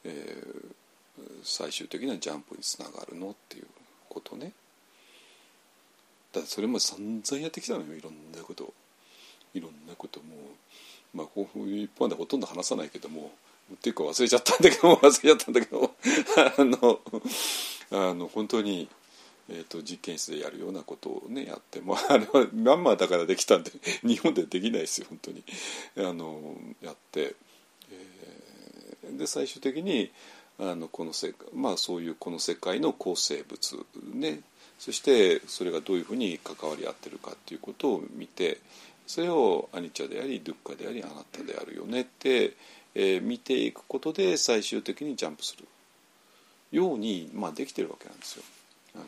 [0.05, 3.65] えー、最終的なジャンプにつながるのっていう
[4.07, 4.53] ことね。
[6.31, 8.73] だそれも散々やってきたのよいろんなこと
[9.53, 10.25] いろんなことも
[11.13, 13.33] まあこういう一般でほとんど話さないけども
[13.73, 15.91] っていうか忘れちゃったんだけど忘れちゃったんだけど
[16.57, 16.99] あの
[17.91, 18.87] あの本当に、
[19.49, 23.71] えーと、実験室でやるようなことをねやっても あれはミャンマーだからできたんで
[24.03, 25.43] 日本でできないですよ本当に。
[25.97, 27.35] あのやって、
[27.91, 30.11] えー、で最終的に
[30.57, 34.41] あのこの世まあそういうこの世界の構成物ね
[34.79, 38.59] そしてそれがどういうふうに関わり合ってるかっていうことを見て
[39.05, 42.53] それをアニチャでありドゥッカでありあなたであるよねって、
[42.95, 45.65] えー、見ていくことで最終的にジャンプする
[46.71, 48.43] ように、まあ、できてるわけなんですよ。
[48.95, 49.05] あの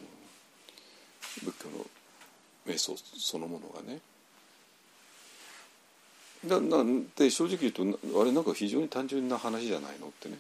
[1.44, 1.86] 仏教の
[2.66, 4.00] 瞑想そのものがね。
[6.46, 10.38] だなんて正直言うとあれなんか非常に単純な話じゃないのってね。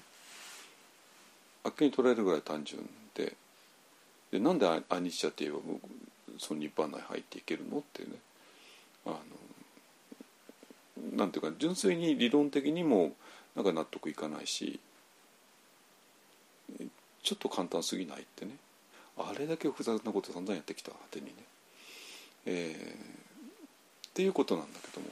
[1.63, 3.35] あっけに取られるぐらい単純で。
[4.31, 5.61] でなんでアニチャって言えば
[6.37, 8.09] その日本内入っていけるのってね。
[9.05, 13.13] あのなんていうか純粋に理論的にも
[13.55, 14.79] なんか納得いかないし
[17.23, 18.51] ちょっと簡単すぎないってね。
[19.17, 21.33] あれだけ複雑なこと散々やってきた果てにね、
[22.45, 25.07] えー、っていうことなんだけども。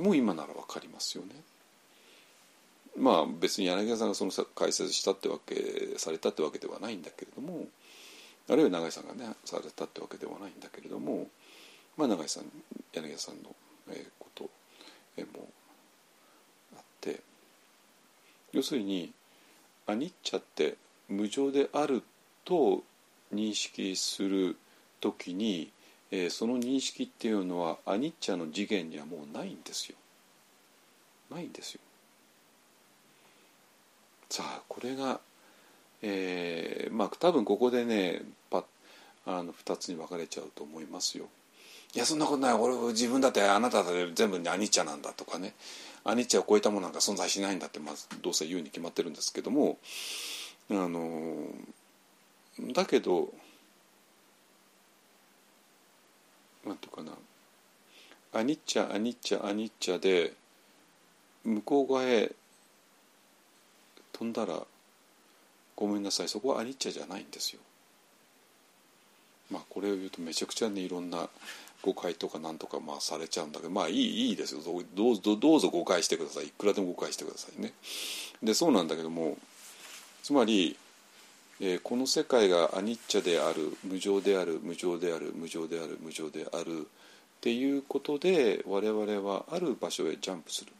[0.00, 1.34] もう今なら分かりますよね。
[2.96, 7.68] まあ別に柳田さんがその解説したってわけされたってわけではないんだけれども。
[8.48, 11.28] あるいは永井さんがねされたってわけではないんだけれども。
[11.98, 12.44] まあ永井さん
[12.94, 13.54] 柳田さんの
[14.18, 15.48] ことも
[16.76, 17.20] あって。
[18.52, 19.12] 要するに
[19.86, 20.76] アニッチャって
[21.08, 22.02] 無常である
[22.50, 22.82] と
[23.32, 24.56] 認識する
[25.00, 25.70] 時に、
[26.10, 29.96] えー、その認識っていうのはアニッチャの次元にはもうないんですよ。
[31.30, 31.80] ないんですよ。
[34.28, 35.20] さあこれが、
[36.02, 38.64] えー、まあ多分ここでねパ
[39.26, 41.26] あの2つに分かれちゃうと思いますよ。
[41.94, 45.54] いやそんなことない俺自分だってあなただって全部アニッチャなんだとかね
[46.02, 49.78] アニッチャを超えたものなんか存在しないんだってまずどうせ言うに決まってるんですけども
[50.70, 51.48] あの
[52.72, 53.32] だけど
[56.66, 57.12] なんていうかな
[58.32, 60.32] アニッチャアニッチャアニッチャで
[61.44, 62.30] 向こう側へ
[64.12, 64.60] 飛んだら
[65.74, 67.60] ごめんなさいそこはアニッチャじゃないんですよ。
[69.50, 71.28] まあこれを言うとめちゃくちゃねいろんな
[71.82, 74.60] 誤解とかなんとかまあされちゃうんだけどまあいいいいですよ
[74.94, 77.72] どうぞどうぞ誤解してくださいいくらでも誤解してくださいね。
[78.42, 79.38] でそうなんだけども
[80.22, 80.76] つまり、
[81.60, 86.84] えー、この世界がアニッチャである無常である無常である無常である無常であるっ
[87.40, 90.72] ていうことで我々はある場所へジャンプする。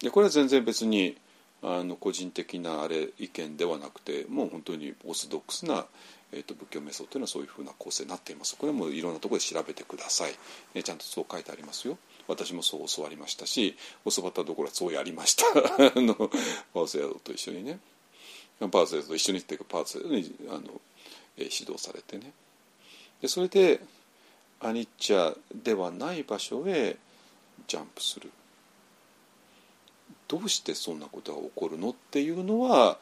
[0.00, 1.16] でこれは全然別に
[1.62, 5.86] あの個人的なあれ意見ではなくてもう本当にオーソドックスな
[6.32, 8.56] えーと、仏教瞑想というのはそういうふうな構成になっています。
[8.56, 10.32] これもいろんなところで調べてください、
[10.74, 11.96] えー、ちゃんとそう書いてありますよ。
[12.26, 13.74] 私もそう教わりましたし
[14.04, 15.44] 教わったところはそうやりました。
[15.88, 17.80] あのパーセードと一緒にね。
[18.58, 20.80] パーセと一緒にっていうかパーセードにあの、
[21.36, 22.32] えー、指導されてね。
[23.22, 23.80] でそれで
[24.60, 26.96] アニッチャではない場所へ
[27.66, 28.30] ジャンプする。
[30.26, 32.98] どうしてそんなことが起こるのっていうのは、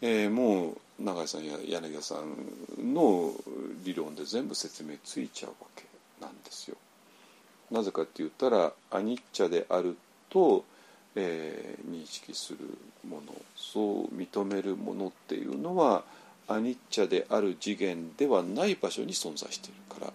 [0.00, 3.32] えー、もう永井さんや柳田さんの
[3.84, 5.84] 理論で全部説明ついちゃうわけ
[6.20, 6.76] なんですよ。
[7.70, 9.96] なぜかって言ったらアニッチャである
[10.30, 10.64] と、
[11.14, 12.58] えー、認識する
[13.08, 16.04] ものそう認めるものっていうのは
[16.48, 20.12] アニッチャである次元ではない場所に存在しているから。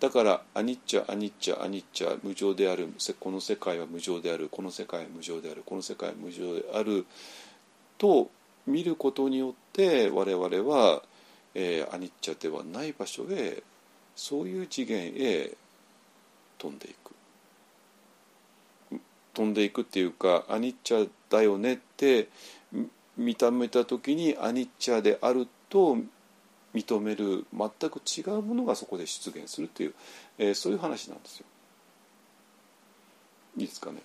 [0.00, 2.88] だからアニッチャアニッチャアニッチャ無常である
[3.18, 7.04] この世界は無常であるこの世界は無常であるこの世界は無常である
[7.98, 8.30] と
[8.66, 11.02] 見ることによって我々は、
[11.54, 13.62] えー、アニッチャではない場所へ
[14.14, 15.50] そういう次元へ
[16.58, 17.17] 飛んでいく。
[19.38, 22.28] 飛んでいくっていうかアニッチャだよねって
[23.16, 25.96] 見た目た時にアニッチャであると
[26.74, 29.94] 認める全く違うものがそこで出現するっていう、
[30.38, 31.46] えー、そういう話なんですよ。
[33.58, 34.02] いいですかね。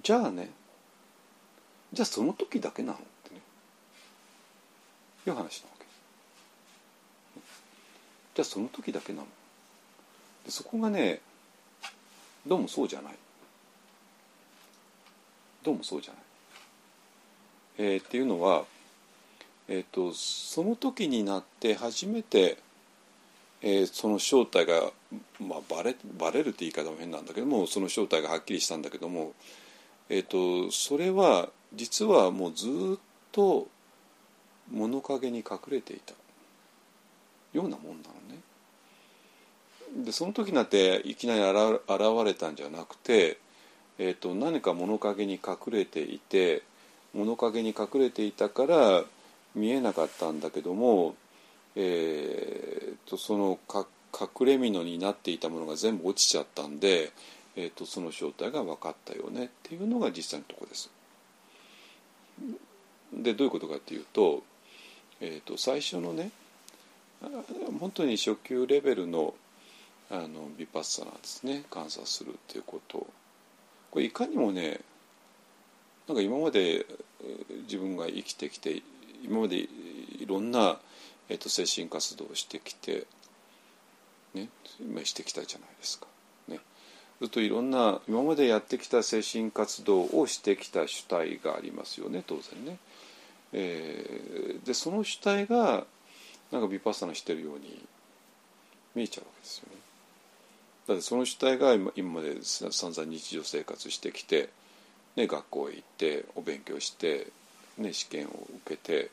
[0.00, 0.50] じゃあね
[1.92, 3.40] じゃあその時だけなのってね
[5.26, 5.84] いう話なわけ
[8.36, 9.26] じゃあその時だけなの
[10.48, 11.20] そこがね
[12.46, 13.12] どうもそうじゃない
[15.64, 16.22] どうもそうじゃない、
[17.78, 18.64] えー、っていうのは、
[19.68, 22.58] えーと、その時になって初めて、
[23.60, 24.90] えー、その正体が、
[25.40, 29.34] まあ、バレバレるって言い方も変なんだけどもその正体がはっきりしたんだけども
[30.10, 32.98] えーと、それは実はもうずっ
[33.30, 33.68] と
[34.70, 36.14] 物陰に隠れていた
[37.52, 38.40] ようなもんなのね。
[39.96, 41.80] でその時になっていきなり現
[42.24, 43.38] れたんじゃなくて、
[43.98, 46.62] えーと、何か物陰に隠れていて
[47.14, 49.04] 物陰に隠れていたから
[49.54, 51.16] 見えなかったんだけども、
[51.74, 57.12] えーと、その隠れ蓑になっていたものが全部落ちちゃったんで
[57.60, 60.88] えーと、その正体が分かったよねっていうのが実際のとこです。
[63.12, 64.44] でどういうことかっていうと,、
[65.20, 66.30] えーと、最初のね
[67.80, 69.34] 本当に初級レベルの
[70.10, 73.06] あのビパッサナですね観察するっていうこと
[73.90, 74.80] これいかにもね
[76.06, 76.86] なんか今まで
[77.64, 78.82] 自分が生きてきて
[79.22, 79.68] 今までい
[80.26, 80.78] ろんな、
[81.28, 83.06] えーと、精神活動をしてきて
[84.34, 84.48] ね
[85.04, 86.06] してきたじゃないですか。
[86.48, 86.60] ね
[87.20, 92.78] ずっといろんな今までやってきた精神活動をしてきた主体がありますよね当然ね。
[93.52, 95.84] えー、でその主体が
[96.50, 97.84] なんかビパッサナしてるように
[98.94, 99.77] 見えちゃうわけですよね。
[100.88, 104.48] だってその主体が今まで散々日常生活してきて、
[105.16, 107.28] ね、学校へ行ってお勉強して、
[107.76, 109.10] ね、試験を受けて、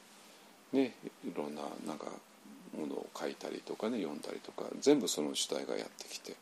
[0.72, 0.94] ね、
[1.26, 2.06] いろんななんか
[2.80, 6.36] ものを書いたりとかね読んだりとか全部その主体がやってきて。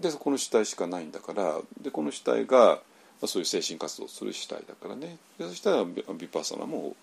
[0.00, 2.80] でこの主体しかないんだからでこの主体が、ま
[3.24, 5.18] あ、そういう精神活動をする主体だからね。
[5.38, 6.96] でそしたらビパサナも、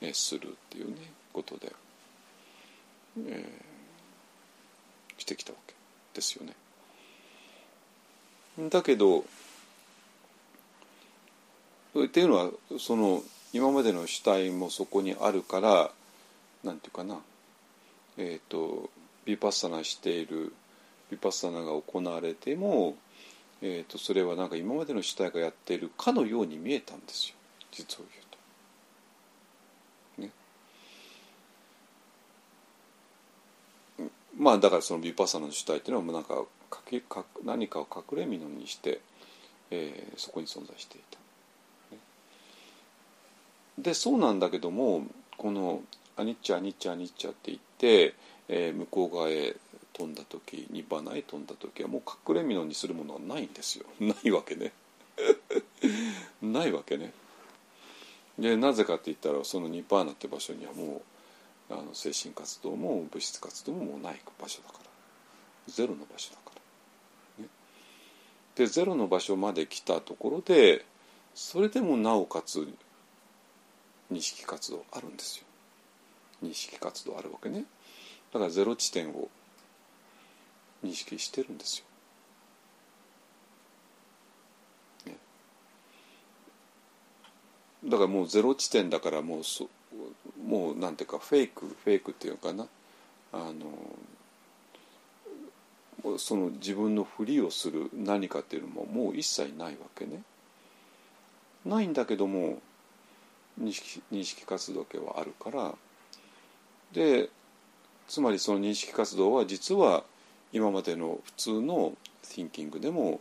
[0.00, 0.94] え、するっていうね
[1.32, 1.72] ことで、
[3.26, 5.74] えー、してきたわけ。
[6.14, 6.54] ですよね。
[8.70, 9.24] だけど
[12.04, 15.90] っていうのはその今までの主体もそこにあるから
[16.62, 17.18] なんていうかな。
[18.16, 18.90] えっ、ー、と
[19.24, 20.52] ビパッサナしている
[21.10, 22.96] ヴィパッサナが行われても、
[23.62, 27.34] えーと、それはなんか今までの主体がやっているかのように見えたんですよ。
[27.70, 28.04] 実を
[30.18, 30.30] 言う
[33.98, 34.02] と。
[34.02, 39.00] ね、まあだからそのヴィパッサナの主体っていうのはなんかかけか何かを隠れ蓑にして、
[39.70, 41.18] えー、そこに存在していた。
[43.78, 45.04] でそうなんだけども
[45.36, 45.82] この
[46.16, 48.14] 「アニッチャアニッチャアニッチャ」って言って、
[48.48, 49.56] えー、向こう側へ
[49.92, 53.86] 飛んだ時ニバナへ飛んだ時はもう隠れ蓑にするものはないんですよ。
[54.00, 54.72] ないわけね。
[56.42, 57.12] ないわけね。
[58.38, 61.02] でなぜかって言ったらそのニパーナって場所にはもう
[61.70, 64.84] あの精神活動も物質活動ももうない場所だから。
[65.72, 66.52] ゼロの場所だか
[67.38, 67.48] ら、ね、
[68.54, 70.84] でゼロの場所まで来たところで
[71.34, 72.68] それでもなおかつ
[74.12, 75.44] 認識活動あるんですよ。
[76.42, 77.64] 認識活動あるわけね。
[78.32, 79.30] だからゼロ地点を
[80.84, 81.86] 認識してるんですよ。
[87.86, 89.68] だからもうゼロ地点だからもうそ
[90.46, 92.66] もうなんていうかフェイクフェイクっていうのかな？
[93.32, 93.64] あの
[96.18, 100.22] その自分のふりをする何かっていうのももう一切ないわけね。
[101.64, 102.60] ないんだけども
[103.60, 105.74] 認識認識活動系はあるから。
[106.92, 107.30] で
[108.06, 110.04] つまりその認識活動は実は
[110.52, 113.20] 今までの普通の thinking でも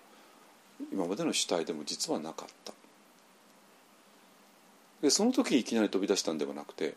[0.92, 2.74] 今までの主体でも実はなかった。
[5.04, 6.96] でその時いきなり飛び出したんではなくて、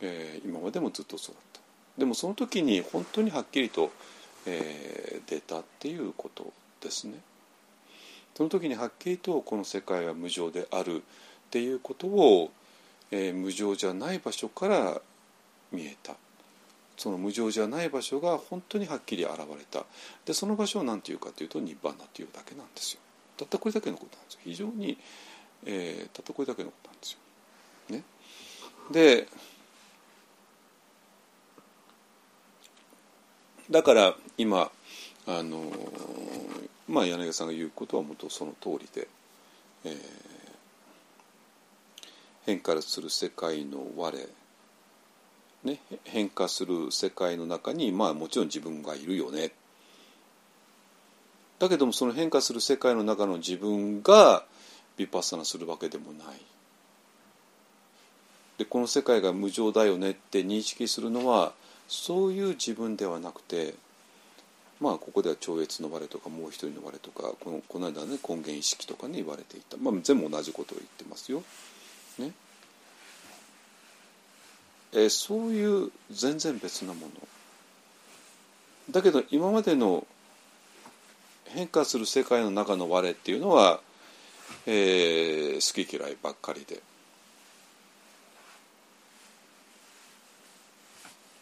[0.00, 1.60] えー、今までもずっとそうだった。
[1.96, 3.92] でもその時に本当にはっきりと、
[4.46, 7.14] えー、出たっていうことですね。
[8.34, 11.00] その時にはっきりとこの世界は無常であるっ
[11.50, 12.50] ていうことを、
[13.12, 15.00] えー無常じゃない場所から
[15.70, 16.16] 見えた。
[16.96, 19.86] その無常じゃない場所が本当にはっきり現れた。
[20.24, 23.00] でその場所を何て言うかというとニッバーナというだけなんですよ。
[23.36, 24.40] たったこれだけのことなんですよ。
[24.44, 24.98] 非常に、
[25.66, 27.18] えーたったこれだけのことなんですよ。
[27.96, 28.02] ね、
[28.90, 29.28] で
[33.70, 34.70] だから今
[35.26, 35.72] あの
[36.88, 39.08] まあ柳さんが言うことはもっとその通りで、
[39.84, 40.34] えー
[42.46, 44.12] 変化する世界の我
[45.64, 49.52] ね、変化する世界の中にまあもちろん自分がいるよね
[51.58, 54.44] だけどもその変化する世界の中の自分が
[54.96, 56.40] ビパッサナするわけでもない。
[58.58, 61.52] でこの世界が無常だよねって認識するのは
[61.88, 63.74] そういう自分ではなくて
[64.80, 71.42] まあここでは超越の我とかもう一人の我とかこのこの間ね根源意識とかね言われていた、まあ、全部同じことを言ってますよ。
[72.18, 72.32] ね。
[74.92, 77.12] えそういう全然別なもの。
[78.90, 80.06] だけど今までの
[81.46, 83.80] 変化する世界の中の我っていうのは、
[84.66, 86.82] えー好き嫌いばっかりで。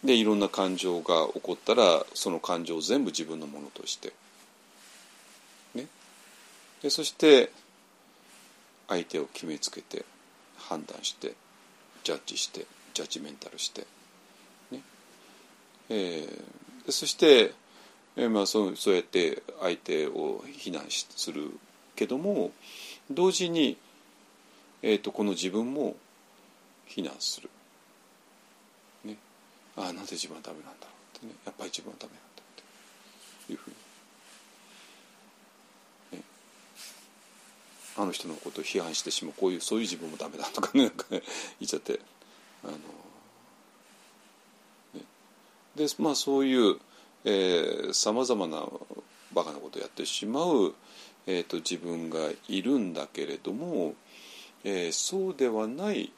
[0.04, 4.12] でいろんな感情が起こったらその感情を全部自分のものとして、
[5.76, 5.86] ね、
[6.82, 7.52] でそして
[8.88, 10.04] 相手を決めつけて
[10.58, 11.34] 判断して
[12.02, 13.86] ジャッジしてジャッジメンタルして、
[14.72, 14.80] ね。
[15.88, 17.52] えーでそして、
[18.16, 21.50] えーまあ、そうそうやって相手を非難する
[21.94, 22.50] けども
[23.10, 23.76] 同時に、
[24.82, 25.96] えー、とこの自分も
[26.86, 27.50] 非難する。
[29.04, 29.16] ね、
[29.76, 31.32] ああなんで自分はダメなんだろうってね。
[31.44, 33.70] やっぱり自分はダメなんだっていうふう
[36.12, 36.24] に、ね、
[37.96, 39.34] あの人のことを批判してしまう。
[39.38, 40.84] こういうそういう自分もダメだとかね。
[40.84, 41.22] なんかね
[41.60, 42.00] 言っちゃって。
[42.64, 42.72] あの、
[44.94, 45.02] ね、
[45.76, 46.78] でまあそういう
[47.92, 48.66] さまざまな
[49.32, 50.74] バカなことをやってしまう、
[51.26, 52.18] えー、と自分が
[52.48, 53.94] いるんだけれども、
[54.64, 56.12] えーそうではない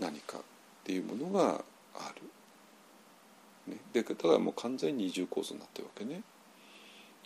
[0.00, 0.40] 何かっ
[0.84, 1.64] ていうものが
[1.94, 2.22] ある。
[3.72, 6.22] ね、でだからもう完全に二重構造になってるわけね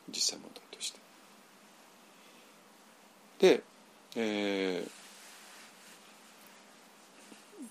[0.09, 0.99] 実際問題として。
[3.39, 3.63] で、
[4.17, 4.99] えー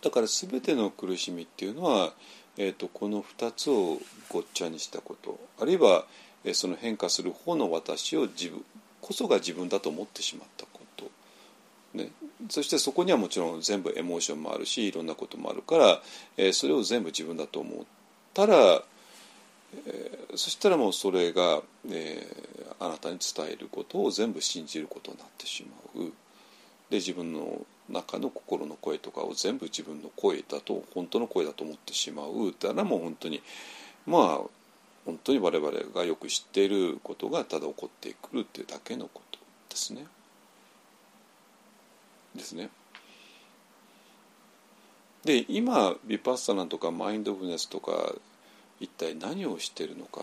[0.01, 2.13] だから全ての苦しみっていうのは、
[2.57, 6.05] えー、とこの2つをごっちゃにしたことあるいは、
[6.53, 8.63] その変化する方の私を自分
[9.01, 11.09] こそが自分だと思ってしまったこと、
[11.93, 12.09] ね、
[12.49, 17.85] そしてそこにはもちろん全部エモーションもあるしいろんなこともあるから、それを全部自分だと思っ
[18.33, 18.83] たら、
[20.35, 22.25] そしたらもうそれが、え
[22.79, 25.63] あなたに伝えることを全部信じることになってし
[25.95, 26.11] まう。
[26.89, 33.41] で自分の中の心の声とかを全部自分の声だと本当の声だと思ってしまうってのはもう本当に
[34.05, 34.49] まあ
[35.07, 39.39] 本当に我々がよく知っていることがただ起こってくるっていうだけのこと
[39.69, 40.05] ですね。
[42.35, 42.69] ですね。
[45.23, 48.13] で今ビパッサナとかマインドフルネスとか
[48.81, 50.21] 一体何をしているのか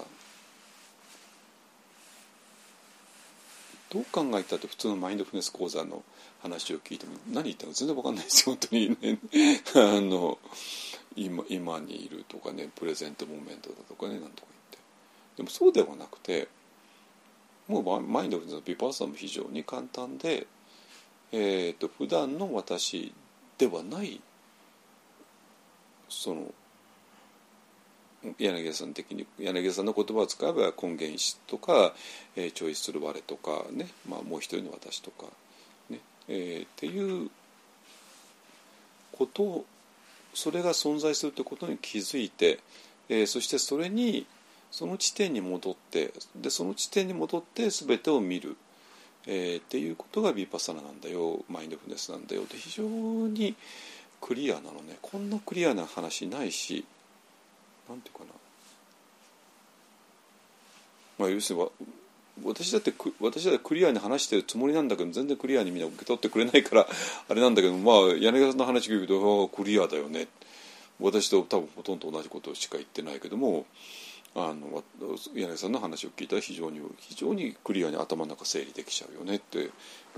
[3.91, 6.03] どう考えたって普通のマインドフルネス講座の
[6.43, 9.19] 話を聞いても何言ったのか全然わかんないですよ本当にね
[9.97, 10.39] あの
[11.17, 14.64] 今今にいるとかねプレゼントモーメントだとかねなんとか言って
[15.37, 16.49] でもそうではなくて
[17.67, 20.47] もうマインドフルネスのビパッサナも非常に簡単で
[21.37, 23.13] えー、と普段の私
[23.59, 24.21] ではない
[26.09, 26.47] その
[28.39, 31.93] 柳家さん的に柳家さんの言葉を使えば根源意識とか、
[32.37, 35.27] えー、チョイスする我とかね、まあ、もう一人の私とか、
[35.91, 37.29] ねえーっていう
[39.11, 39.65] ことを
[40.35, 42.61] それが存在するということに気づいて、
[43.09, 44.25] えーそしてそれに
[44.75, 48.57] その地点に戻ってでその地点に戻って全てを見る、
[49.25, 51.45] えーっていうことがビーパッサナなんだよ。
[51.49, 52.43] マインドフルネスなんだよ。
[52.43, 53.55] って非常に
[54.21, 54.99] クリアなのね。
[55.01, 56.85] こんなクリアな話ないし。
[57.89, 58.33] なんていうかな。
[61.21, 61.69] まあ要するに
[62.43, 66.89] 私だって私だってクリアに話してるつもりなんだけど全然クリアにみんな受け取ってくれないから
[67.29, 70.27] あれなんだけどまあ柳川さんの話聞くとクリアだよね。
[70.99, 73.67] 私と多分ほとんど同じことしか言ってないけども
[74.37, 74.83] あの
[75.35, 79.71] 柳さんの話を聞いたら非常に非常にクリアに頭の中整理できちゃうよねって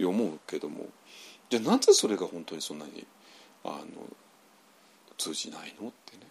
[0.02, 0.86] 思うけども
[1.50, 3.06] じゃあなぜそれが本当にそんなに
[3.62, 3.84] あの
[5.18, 6.22] 通じないのってね。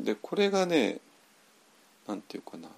[0.00, 0.98] でこれがね
[2.06, 2.68] なんていうかな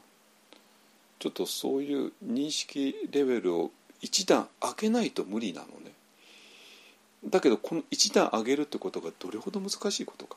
[1.18, 5.92] ちょっとそういう認識レベルを一段上げないと無理なのね。
[7.24, 10.36] だけどこの一段上げるってことがどれほど難しいことか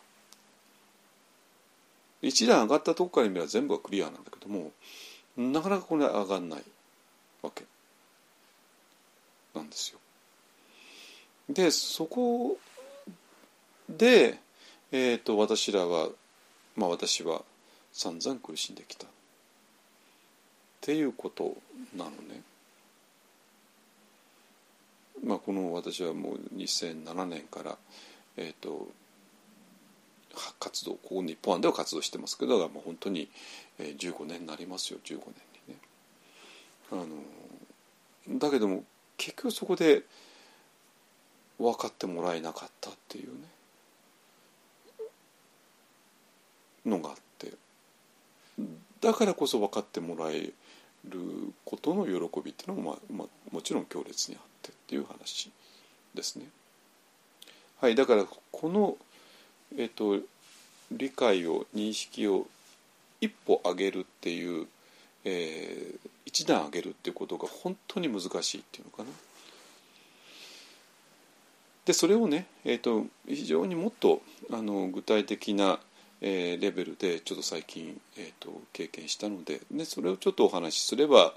[2.21, 4.71] 一段上がったとこから見れば全部がクリアなんだけども
[5.37, 6.63] なかなかこれ上がんない
[7.41, 7.65] わけ
[9.55, 9.99] なんですよ。
[11.49, 12.57] でそこ
[13.89, 14.37] で、
[14.91, 16.09] えーと、私らは
[16.75, 17.41] まあ私は
[17.91, 19.09] 散々苦しんできたっ
[20.79, 21.55] ていうこと
[21.95, 22.41] なのね。
[25.23, 27.77] まあ、この私はもう2007年から、
[28.37, 28.87] えーと、
[30.59, 33.29] 活動ここ日本では活動してますけどもう本当に
[33.79, 35.23] 15年になりますよ15年
[35.67, 35.79] にね。
[36.91, 36.95] あ
[38.33, 38.83] のだけども
[39.17, 40.03] 結局そこで
[41.57, 43.47] 分かってもらえなかったっていうね
[46.85, 47.53] のがあって
[49.01, 50.51] だからこそ分かってもらえ
[51.05, 51.19] る
[51.65, 55.51] ことの喜びっていうのも、まあまあ、もちろん強烈にあってっていう話
[56.13, 56.45] ですね。
[57.79, 58.95] はいだからこの、
[59.77, 60.19] えっと、
[60.91, 62.47] 理解を認識を
[63.21, 64.67] 一歩上げるっていう、
[65.23, 69.09] えー、一段上げるっていうことが本当に難しいっていうのかな。
[71.85, 75.79] でそれをね、えーと、非常にもっとあの具体的な、
[76.21, 81.33] えー、レベルでちょっと最近、えーと、経験したのででそれをちょっとお話しすれば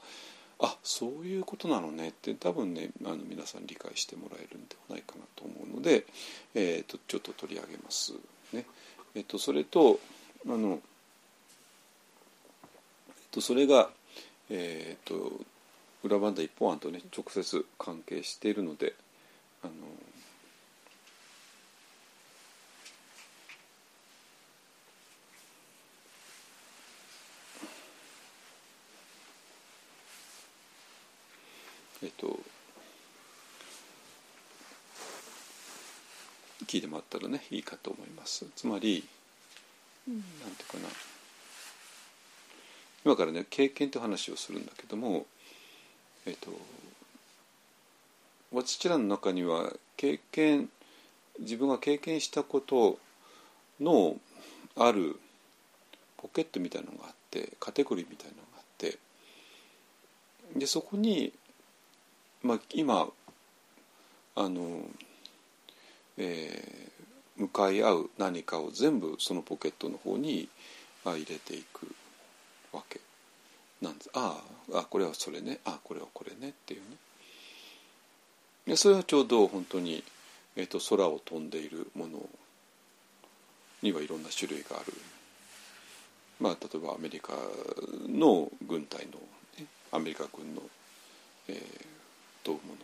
[0.60, 6.06] あそういうことなのねって多分ねあの皆さん理解してもらえるんではないかなと思うので、
[6.54, 8.12] えーと、ちょっと取り上げます
[8.52, 8.64] ね。
[9.14, 9.98] えー、とそれと
[10.46, 10.78] あの、
[13.08, 13.90] えー、とそれが、
[14.50, 15.32] えー、と
[16.02, 18.94] 裏バンダ一本案とね直接関係しているので
[19.62, 19.72] あの
[32.04, 32.38] えっと
[36.66, 38.46] 聞いてもらったらねいいかと思います。
[38.54, 39.04] つまり、
[40.06, 40.88] うん、なんていうかな。
[43.04, 45.26] 今からね経験という話をするんだけども
[46.26, 46.50] えっと
[48.52, 50.68] 私らの中には経験
[51.38, 52.98] 自分が経験したこと
[53.80, 54.16] の
[54.76, 55.18] ある
[56.16, 58.98] ポケットみたいなのがあってカテゴリーみたいなのがあって
[60.56, 61.32] でそこに
[62.44, 63.08] まあ、今
[64.36, 64.82] あの、
[66.18, 70.48] えー、向かい合う何かを全部そのポケットの方に
[71.04, 71.94] 入れていく
[72.70, 73.00] わけ。
[73.80, 74.10] なんです。
[74.12, 74.42] あ
[74.74, 75.58] あこれはそれね。
[75.64, 76.50] あこれはこれね。
[76.50, 76.86] っていうね。
[78.66, 80.04] でそれはちょうど本当に、
[80.56, 82.28] えーと、空を飛んでいるもの
[83.82, 84.92] にはいろんな種類がある。
[86.40, 87.32] まあ例えばアメリカ
[88.06, 89.12] の軍隊の、
[89.58, 90.62] ね、アメリカ軍の、
[91.48, 91.93] えー、
[92.44, 92.80] 問うもの。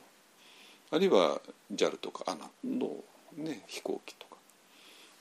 [0.92, 1.40] あるいは
[1.72, 2.96] JAL とか ANA の、
[3.36, 4.36] ね、飛行機とか。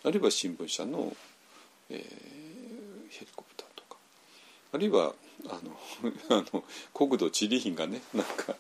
[0.06, 1.14] あるいは新聞社の、
[1.90, 2.00] えー、
[3.10, 3.98] ヘリコプターとか。
[4.74, 5.14] あるいは
[5.46, 5.80] あの
[6.40, 6.64] あの
[6.94, 8.56] 国土地理院がねなんか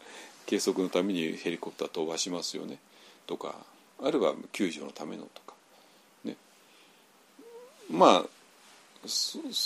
[0.45, 2.79] 計測のためにヘリコプター飛ばしますよね。
[3.25, 3.65] とか。
[4.01, 5.53] あるいは救助のためのとか。
[6.23, 6.35] ね。
[7.89, 8.25] まあ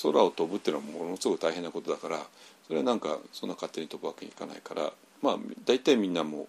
[0.01, 2.25] 空を飛ぶっていうのはものすごく大変なことだから
[2.67, 4.93] それはなんかそんな勝手に飛ぶわけにいかないから
[5.23, 6.47] まあ大体みんなも、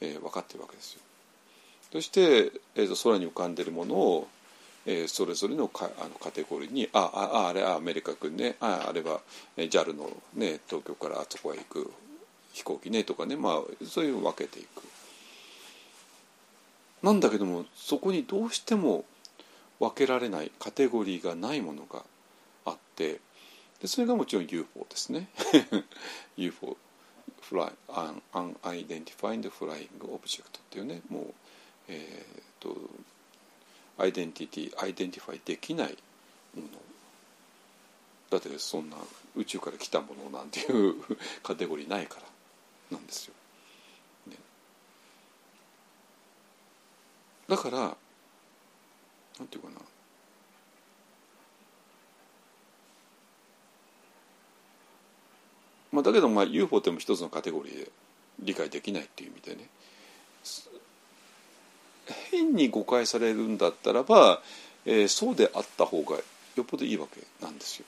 [0.00, 1.00] えー、分かってるわけですよ。
[1.92, 4.28] そして、えーと、空に浮かんでるものを、
[4.86, 9.20] えー、それぞれのかあのカテゴリーにあああれはアメリカ軍ねああれは
[9.56, 11.92] JAL の、ね、東京からあそこへ行く
[12.52, 14.82] 飛行機ねとかね、まあ、そういう分けていく。
[17.02, 19.04] なんだけどもそこにどうしても
[19.78, 22.02] 分けられないカテゴリーがないものが
[22.64, 23.20] あって
[23.82, 25.28] でそれがもちろん UFO ですね
[26.38, 26.78] UFO
[27.48, 31.24] fly, unidentified flying object っていうねもう
[31.88, 32.74] えっ、と
[33.98, 35.96] identity identify できない
[36.56, 36.68] もの。
[38.30, 38.96] だってそんな
[39.36, 40.94] 宇宙から来たものなんていう
[41.42, 43.34] カテゴリーないからなんですよ。
[44.26, 44.36] ね、
[47.48, 47.86] だからな
[49.44, 49.93] んていうかな。
[55.94, 57.90] まあ、だけどまあ UFO っても一つのカテゴリーで
[58.40, 59.68] 理解できないっていう意味でね
[62.30, 64.42] 変に誤解されるんだったらば、
[64.84, 66.16] えー、そうであった方が
[66.56, 67.86] よっぽどいいわけなんですよ。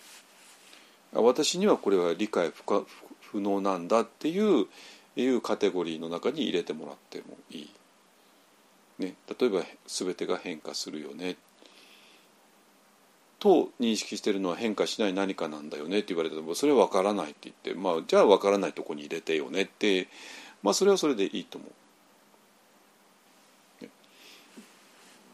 [1.13, 2.85] 私にはこれは理解不可
[3.21, 4.67] 不能なんだっていう
[5.17, 7.71] いうカテゴリーの中に入れてもらってもいい。
[8.99, 11.37] ね、例えば全てが変化するよね
[13.39, 20.09] と認識してるのは変化しない何かなんだよねって言われてもそれは分からないって言って、まあ、じゃあ分からないとこに入れてよねって、
[20.63, 21.71] まあ、それはそれでいいと思う。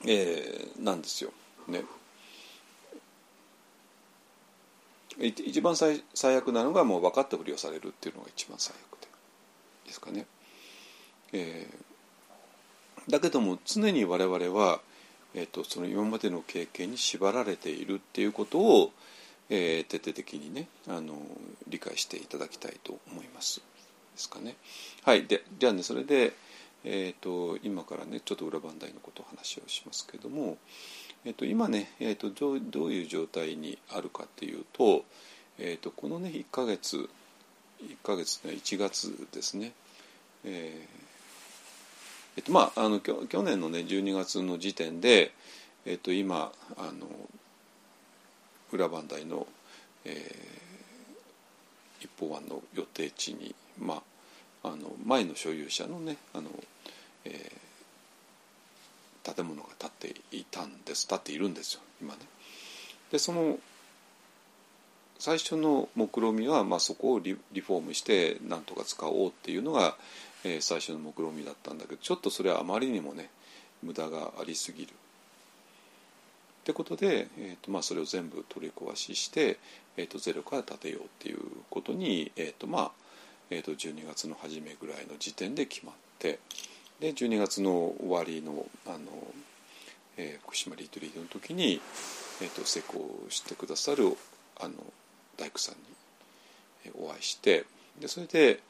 [0.05, 1.31] えーなんですよ。
[1.69, 1.85] ね。
[5.21, 9.07] 一番最最悪なのがもう分かったふりをされるっていうのが一番最悪で
[9.87, 10.27] ですかね。
[11.33, 11.93] えー
[13.09, 14.81] だけども常に我々は、
[15.35, 18.93] えー、とその今までの経験に縛られているっていうことを、
[19.49, 21.21] えー徹底的にねあの
[21.69, 23.61] 理解していただきたいと思います。
[23.61, 24.57] ですかね。
[25.03, 26.33] はいでじゃあねそれで、
[26.85, 30.59] えー、と今からねちょっと裏番台のことを話をしますけども、
[31.25, 35.05] えー、と今ね、えー、とどうどういう状態にあるかっていうと,、
[35.59, 37.09] えー、とこのね1ヶ月
[37.83, 39.73] 1ヶ月ね1月ですね。
[40.45, 41.12] えー
[42.37, 45.33] えっとまあ、あの去年のね12月の時点で、
[45.85, 47.07] えっと、今あの
[48.73, 49.47] 裏磐梯の、
[50.05, 54.03] えー、一方湾の予定地に、ま
[54.63, 56.49] あ、あの前の所有者のねあの、
[57.25, 57.63] えー
[59.23, 62.21] 建物が建っていたんです建っているんですよ今ね。
[63.11, 63.59] でその
[65.19, 69.95] 最初の目論見は、まあ、そこをリリフォームしてなんとか使おうっていうのが、
[70.45, 73.31] えー最初の目論見だったんだけどちょっとそれはあまりにもね
[73.83, 74.93] 無駄がありすぎる。
[76.63, 79.59] ってことで、えーとまあ、それを全部取り壊しして、
[79.97, 81.39] えー、とゼロから建てようっていう
[81.71, 82.91] ことに、えーとまあ
[83.51, 86.39] えー、と12月の初めぐらいの時点で決まって
[87.01, 88.99] で12月の終わりのあの、
[90.17, 91.81] えー福島リトリートの時に、
[92.41, 94.17] えー、と施工してくださる
[94.61, 94.75] あの
[95.37, 97.65] 大工さんにお会いして
[98.01, 98.61] でそれで、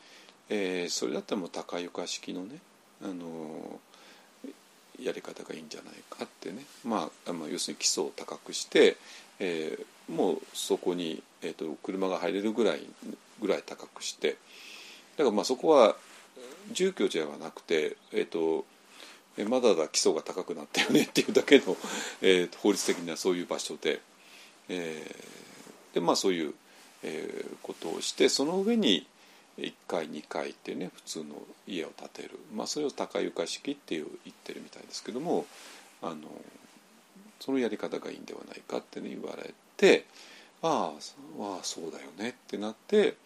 [0.48, 2.58] えーそれだったらもう高床式のね
[3.02, 3.80] あの
[5.02, 8.96] やり方がいいんじゃないかってね、まあ、あ要するに基礎を高くして、
[9.38, 12.80] えーもうそこに、えー、と車が入れるぐらい
[13.40, 14.36] ぐらい高くして。
[15.16, 15.96] だからまあそこは
[16.72, 18.64] 住居じゃなくて、えー、と
[19.38, 21.76] えまだだ基礎が高くなったよねっていうだけの、
[22.20, 24.00] えー法律的にはそういう場所で、
[24.68, 26.54] えーでまあそういう、
[27.02, 29.06] えーことをしてその上に
[29.58, 31.34] 1階2階っていうね普通の
[31.66, 35.46] 家を建てる、まあ、それを高床式っていう言ってるみたいですけども
[36.02, 36.16] あの
[37.40, 40.06] そのやり方がいいんではないかって、ね、言われて
[40.62, 43.16] ああそうだよねってなって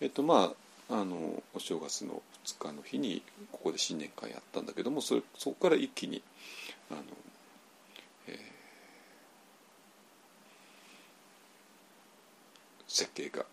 [0.00, 0.52] えっとま
[0.90, 6.22] ああのお正月の2日の日にここで新年会やったんだけどもそれそこから一気に
[6.90, 7.00] あの、
[8.28, 8.54] えー
[12.94, 13.44] 設計が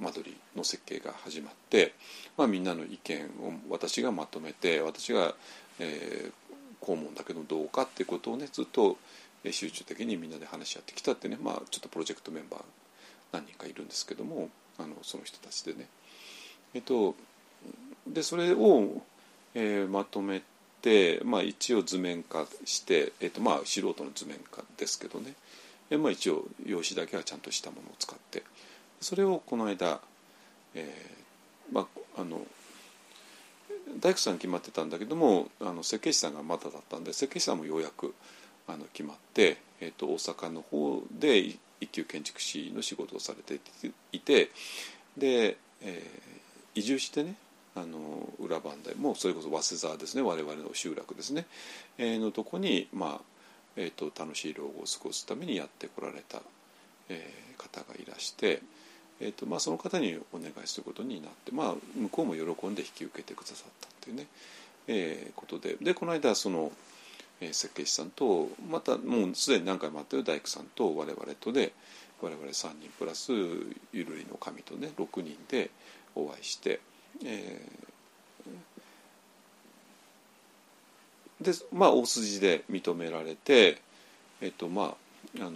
[0.00, 1.94] 間取りの設計が始まって、
[2.36, 5.34] まあ、みんなの意見を私がまとめて私が、
[5.78, 6.32] えー
[6.80, 8.96] こう思うんだけどどうかっていうことをねずっと
[9.50, 12.60] 集中的にみんなで話し合ってきたってね、まあ、ちょっとプロジェクトメンバー
[13.32, 14.48] 何人かいるんですけども
[14.78, 15.86] あのその人たちでね。
[16.72, 17.14] えっと、
[18.06, 19.02] でそれを、
[19.54, 20.42] えーまとめ
[20.82, 25.34] て、まあ、一応図面化して、えっとまあ、素人の図面化ですけどね、
[25.90, 28.44] えまあ、一応用紙だけはちゃんとしたものを使って
[29.00, 30.00] それをこの間、
[30.74, 31.86] えーま
[32.16, 32.40] あ、あの
[33.98, 38.14] 大工さん決まってたんだけどもあの設計士さんがまだだったんで設計士さんもようやく
[38.68, 41.58] あの決まって、えー、と大阪の方で一
[41.90, 43.60] 級建築士の仕事をされて
[44.12, 44.50] いて
[45.16, 46.30] で、えー
[46.72, 47.34] 移住してね
[47.74, 51.46] あの裏磐梯もそれこそ早稲沢ですね我々の集落ですね、
[51.98, 53.20] えーのとこに、まあ
[53.74, 56.40] えー、と楽しい老後を過ごすためにやってこられた、
[57.08, 58.62] えー方がいらして、
[59.20, 64.26] えーとまあ、その方にお願いすることになって、まあ、向こうも喜んで引き受けてくださったっていうね、
[64.88, 65.76] えーことで。
[65.80, 66.72] でこの間その、
[67.40, 71.72] えー設計士さんとまたもうすでに何回も会ってる大工さんと我々とで
[72.20, 75.70] 我々3人プラスゆるりの神とね6人で
[76.14, 76.80] お会いして、
[77.24, 77.90] えー
[81.40, 83.80] でまあ大筋で認められて
[84.40, 84.82] えっとま
[85.38, 85.52] ああの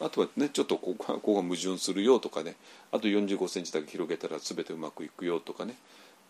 [0.00, 2.56] あとはねちょっとここがここが矛盾するよとかね
[2.92, 5.74] あと4 5センチだけ広げたら全てうまくいくよとかね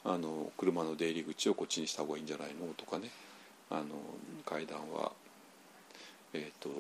[0.05, 3.11] あの車の出入り口をこっちにした方がいいんじゃないのとかね
[3.71, 3.85] あの
[4.45, 5.13] 階段は、
[6.33, 6.71] えー、と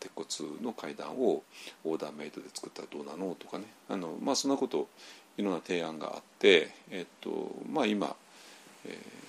[0.00, 1.42] 鉄骨の階段を
[1.84, 4.88] オーダーメイドで作ったらどうなのとかねあの、まあ、そんなこと
[5.36, 8.14] いろんな提案があって、えーとまあ、今、
[8.84, 9.28] えー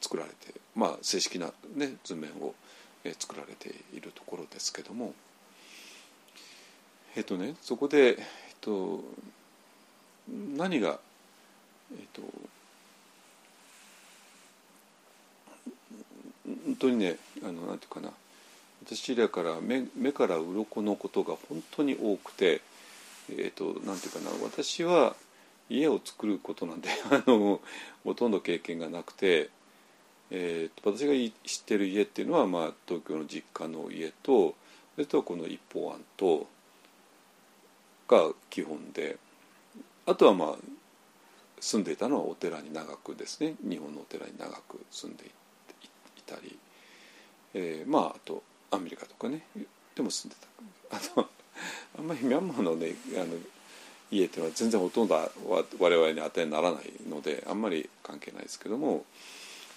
[0.00, 2.54] 作られて、まあ、正式な、ね、図面を、
[3.18, 5.14] 作られているところですけども
[7.16, 8.16] えっ、とねそこで、えっ
[8.60, 9.02] と
[10.56, 10.98] 何が
[11.92, 12.22] えっ、と
[16.66, 18.10] 本当にねあのなんていうかな。
[18.84, 22.62] 私らから目目から鱗のことが本当に多くて
[23.30, 24.30] えっ、となんていうかな。
[24.42, 25.14] 私は
[25.68, 27.60] 家を作ることなんて あの
[28.04, 29.50] ほとんど経験がなくて
[30.30, 31.12] えーと私が
[31.44, 34.54] 知ってる家っていうのは、まあ、東京の実家の家と
[34.94, 36.46] それとこの一方案と
[38.08, 39.18] が基本で
[40.06, 40.56] あとはまあ
[41.60, 46.58] 住んでいたのはお寺に長くですね日本のお寺に長く住んでいたり、
[47.54, 49.42] えー、まああとアメリカとかね
[49.94, 50.36] でも住んで
[50.90, 50.96] た。
[50.96, 51.28] あの
[51.98, 53.26] あんまりミャンマーのねあの
[54.10, 55.28] 家っていうのは全然ほとんどは
[55.78, 59.04] 我々に当てにならないのであんまり関係ないですけども、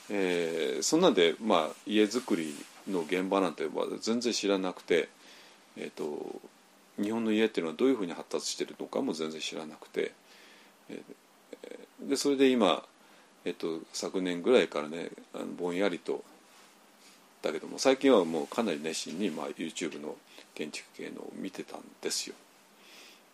[0.09, 2.53] えー、そんなんで、まあ、家づくり
[2.89, 3.67] の現場なんて
[3.99, 5.09] 全然知らなくて、
[5.75, 6.41] えーと、
[7.01, 10.11] 日本の家っていうのはどういうふうに発達してるのかも全然知らなくて、
[12.01, 12.83] でそれで今、
[13.45, 16.23] えーと、昨年ぐらいからねあのぼんやりと
[17.41, 20.15] だけども最近はもうかなり熱心に、まあ、YouTube の
[20.53, 22.35] 建築系のを見てたんですよ。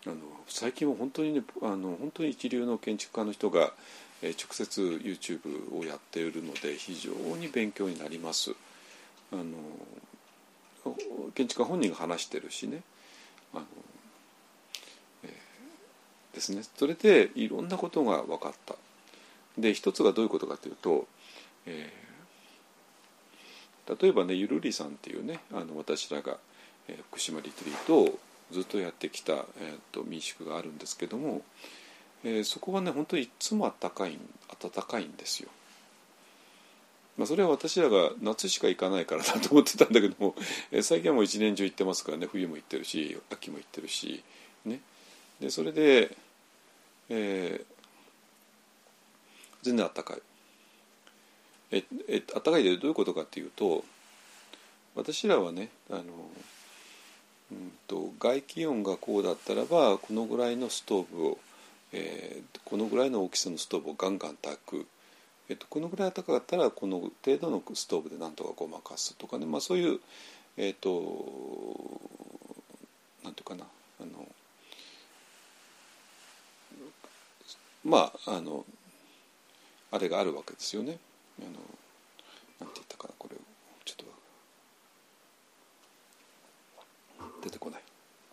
[0.06, 0.16] あの
[0.48, 3.74] 最近は本当にねあの本当に一流の建築家の人が、
[4.22, 8.52] え、直接 YouTube をやっているので非常に勉強になります。
[9.34, 9.44] あの
[11.36, 12.82] 建築家本人が話してるしね
[13.54, 13.66] あの、
[15.24, 18.76] えー、ですねそれでいろんなことが分かった。
[19.58, 21.08] で一つがどういうことかというと、
[21.66, 26.38] えー、例えばねゆるりさんっていうねあの私らが、
[26.88, 28.20] えー、福島リトリートを
[28.52, 29.44] ずっとやってきた、えー
[29.92, 31.42] と、民宿があるんですけども、
[32.24, 34.18] えー、そこはね本当にいつも暖かい
[34.62, 35.50] 暖かいんですよ。
[37.18, 40.36] まあ、それは私らが夏しか行かないからだと思ってたんだけども、
[40.72, 42.28] えー、最近はもう一年中行ってますからね。
[42.28, 44.24] 冬も行ってるし秋も行ってるし
[44.66, 44.82] ね。
[45.40, 46.16] でそれで、
[47.10, 47.66] えー、
[49.64, 50.22] 全然暖かい。
[51.72, 53.84] ええ暖かいでどういうことかっていうと
[54.96, 56.04] 私らはねあの
[57.52, 61.38] うんと、外気温がこうだったらばこのぐらいのストーブを、
[61.94, 64.86] えー、このぐらいの大きさのストーブをガンガン炊く、
[65.50, 70.00] えーと、このぐらい高かったらこの程度のストーブでなんとかごまかすとかね、まあ、そういう
[70.58, 70.90] えっ、と
[73.24, 73.64] なんていうかな
[74.02, 74.28] あの
[77.86, 78.66] まああの
[79.92, 80.98] あれがあるわけですよね。
[81.40, 81.52] あの
[82.60, 83.38] なんて言ったかなこれ
[83.86, 83.96] ちょっ
[87.18, 87.82] と出てこない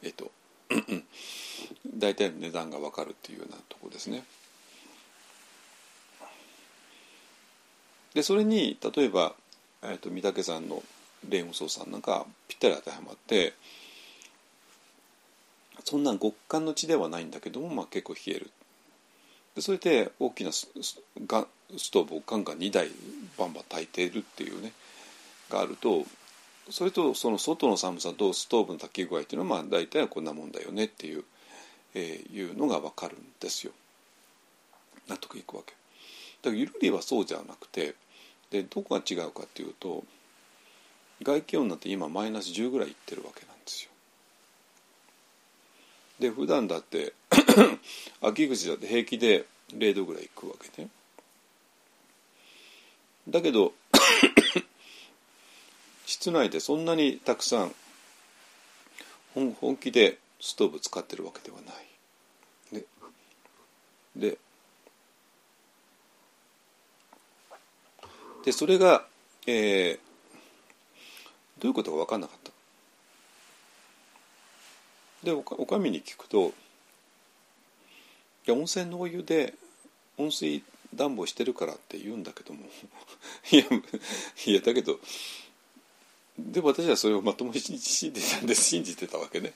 [0.03, 0.31] えっ、と
[1.87, 4.25] 大体の値段が分かるっていうようなとこですね。
[8.15, 9.35] でそれに例えば、
[9.83, 10.83] えーと、御嶽山の
[11.29, 13.55] 霊雲荘さんなんかぴったり当てはまって
[15.85, 18.51] そんな極寒の地ではないんだけども、まあ、結構冷える
[19.55, 20.69] でそれで大きなス
[21.27, 21.47] が
[21.77, 22.89] ストーブをガンガン2台
[23.39, 24.73] バンバン炊いてるっていうね
[25.51, 26.05] があると
[26.71, 31.25] それとその外の寒さとストーブの炊き具合っていうのはまあ大体はこんなもんだよねっていう,、
[31.95, 33.73] えー、いうのが分かるんですよ。
[35.09, 35.73] 納得いくわけ。
[36.43, 37.95] だからゆるりはそうじゃなくて
[38.55, 40.05] でどこが違うかっていうと
[41.25, 43.91] 外気温なんて今マイナス10ぐらいいってるわけなんですよ。
[46.21, 47.15] で普段だって
[48.23, 50.89] 秋口だって平気で0度ぐらいいくわけね。
[53.29, 53.75] だけど
[56.07, 57.75] 室内でそんなにたくさん
[59.35, 61.87] 本気でストーブ使ってるわけではない。
[62.71, 62.87] で
[64.15, 64.39] で
[68.45, 69.05] でそれが、
[69.47, 69.99] えー、
[71.61, 72.53] どういうことか分かんなかった。
[75.25, 76.53] でおかおかみに聞くと
[78.47, 79.55] 温泉のお湯で
[80.19, 80.63] 温水
[80.95, 82.61] 暖房してるからって言うんだけども
[83.51, 83.65] いや
[84.47, 85.01] いやだけど
[86.39, 89.53] で私はそれをまともに信じてたんで信じてたわけね。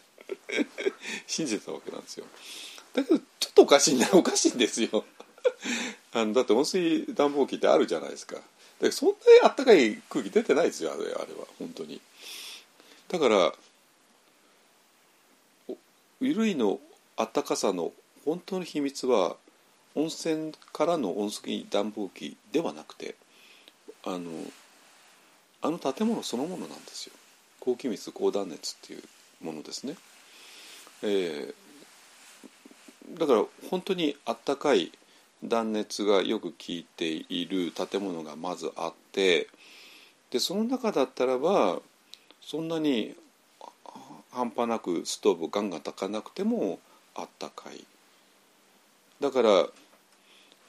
[1.26, 2.26] 信じてたわけなんですよ。
[2.95, 5.05] だけどちょっとおかしいなおかしいんですよ。
[6.12, 8.41] あのだって温水暖房機ってあるじゃないですか。
[8.81, 12.01] だそんなにあったかい空気出てないですよあれあれは本当に。
[13.09, 13.53] だから
[16.20, 16.79] 衣類の
[17.16, 17.93] あったかさの
[18.24, 19.37] 本当の秘密は
[19.95, 23.14] 温泉からの温水暖房機ではなくて
[24.05, 24.31] あの
[25.62, 27.12] あの建物そのものなんですよ。
[27.61, 29.03] 高気密高断熱っていう
[29.43, 29.97] ものですね、
[31.03, 34.93] えー、だから本当にあったかい
[35.45, 39.49] 断熱がよく効いている建物がまずあって
[40.30, 41.80] でその中だったらば
[42.41, 43.14] そんなに
[44.30, 46.78] 半端なくストーブガンガン炊かなくても
[47.14, 47.84] あったかい。
[49.20, 49.66] だから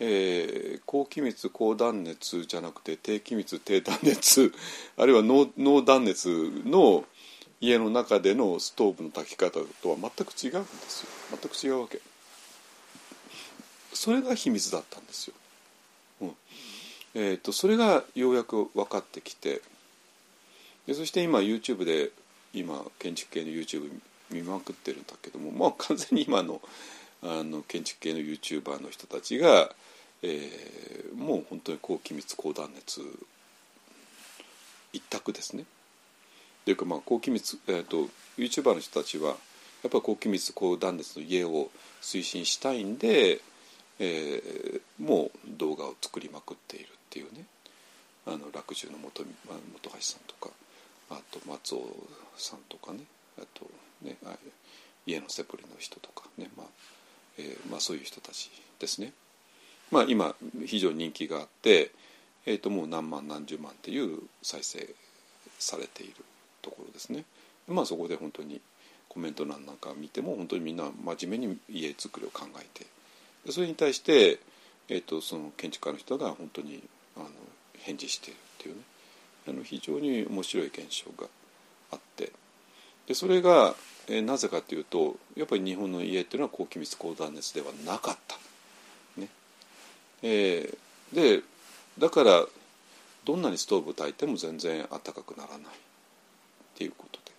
[0.01, 4.53] えー、高気密高断熱じゃなくて低気密低断熱
[4.97, 6.29] あるいは濃断熱
[6.65, 7.03] の
[7.59, 11.09] 家の中でのストーブの炊き方とは全く違うんですよ。
[11.31, 11.99] 全く違うわけ。
[13.93, 15.33] それが秘密だったんですよ、
[16.21, 16.31] うん、
[17.15, 19.61] えー、とそれがようやく分かってきて
[20.87, 22.11] でそして今 YouTube で
[22.53, 23.89] 今建築系の YouTube
[24.31, 26.61] 見まくってるんだけどもまあ完全に今の
[27.21, 29.69] あの建築系の YouTuber の人たちが、
[30.23, 33.01] えー、もう本当に高気密高断熱
[34.93, 35.65] 一択ですね。
[36.65, 39.29] というかまあ高気密、えーと、YouTuber の人たちは
[39.83, 41.69] やっぱり高気密高断熱の家を
[42.01, 43.41] 推進したいんで、
[43.99, 47.45] えー、もう動画を作りまくっているっていうね
[48.25, 49.25] あの楽寿の本本
[49.83, 50.53] 橋さんとか
[51.09, 51.81] あと松尾
[52.37, 52.99] さんとかね
[53.37, 53.69] あと
[54.01, 54.35] ねあ
[55.05, 56.67] 家のセプリの人とかね、まあ
[57.37, 59.13] えーまあ、そういう人たちですね。
[59.91, 60.35] まあ、今
[60.65, 61.91] 非常に人気があって、
[62.45, 64.87] えー、ともう何万何十万っていう再生
[65.57, 66.13] されている
[66.61, 67.25] ところですね。
[67.67, 68.61] まあそこで本当に
[69.07, 72.85] コメント欄なんか見ても本当にみんな真面目に家づくりを考えて
[73.47, 74.39] それに対して、
[74.89, 76.83] えーと、その建築家の人が本当に
[77.15, 77.29] あの
[77.79, 78.81] 返事しているっていうね。
[79.47, 81.27] あの非常に面白い現象が
[81.91, 82.31] あって。
[83.07, 83.75] でそれが、
[84.07, 88.37] えー、なぜかというとやっぱり日本の家っていうのは高気密高断熱ではなかった。
[89.19, 89.27] ね。
[90.21, 91.43] えー、で
[91.97, 92.45] だから
[93.25, 95.67] どんなにストーブを焚いても全然暖かくならないっ
[96.75, 97.31] ていうことで。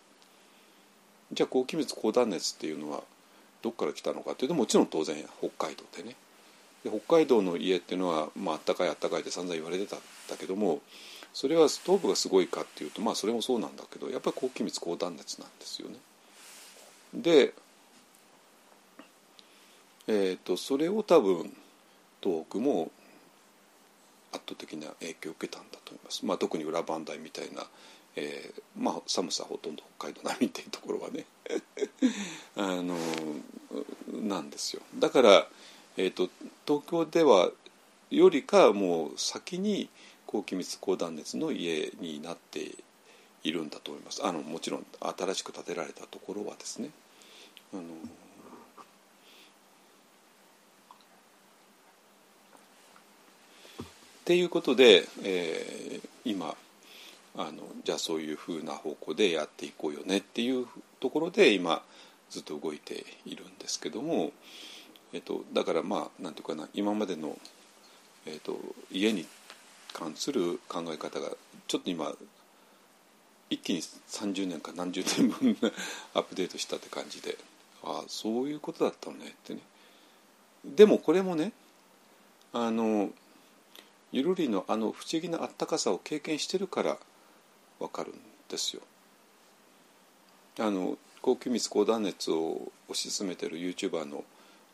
[1.32, 3.02] じゃあ高気密高断熱っていうのは
[3.62, 6.16] どっから来たのかっていうともちろん当然北海道でね
[6.84, 9.98] で北海道の家っていうのは、まあったかいあったかいって散々言われてたん
[10.30, 10.80] だけども
[11.34, 15.96] それはストーブがすごいかっていうとまあそれもそうなんだけどやっぱり高気密高断熱なんですよね。
[17.14, 17.54] で、
[20.06, 21.52] えーと、それを多分
[22.22, 22.90] 東北も
[24.32, 26.24] 圧倒的な影響を受けたんだと思います。
[26.24, 27.66] まあ、特に裏磐梯みたいな、
[28.20, 31.24] えーまあ、寒さほとんど北海道並みっていうところはね。
[32.56, 32.96] あの
[34.12, 34.82] なんですよ。
[34.96, 35.48] だから、
[35.96, 36.28] えーと
[36.66, 37.50] 東京では
[38.10, 39.88] よりかもう先に
[40.26, 42.76] 高気密高断熱の家になって
[43.42, 44.24] いるんだと思います。
[44.24, 46.90] あのもちろん新しく建てられたところはですね。
[47.72, 47.84] あのっ
[54.24, 56.54] ていうことで、えー、今
[57.36, 60.66] あのじゃあそういうふうな方向でやっていこうよねっていう
[60.98, 61.82] ところで今
[62.28, 64.32] ずっと動いているんですけども、
[65.12, 67.36] えっと、だからまあなんていうかな今までの、
[68.26, 68.58] えっと、
[68.90, 69.26] 家に
[69.92, 71.30] 関する考え方が
[71.66, 72.12] ちょっと今
[73.48, 75.56] 一気に30年か何十年分
[76.14, 77.36] アップデートしたって感じで
[77.82, 79.60] ああそういうことだったのねってね。
[80.64, 81.52] でもこれもね
[82.52, 83.10] あの
[84.12, 86.98] ゆるりのあの不思議なあったかさを経験してるから
[87.80, 88.14] 分かるん
[88.48, 88.82] ですよ。
[90.58, 94.24] あの高気密高断熱を推し進めてる YouTuber の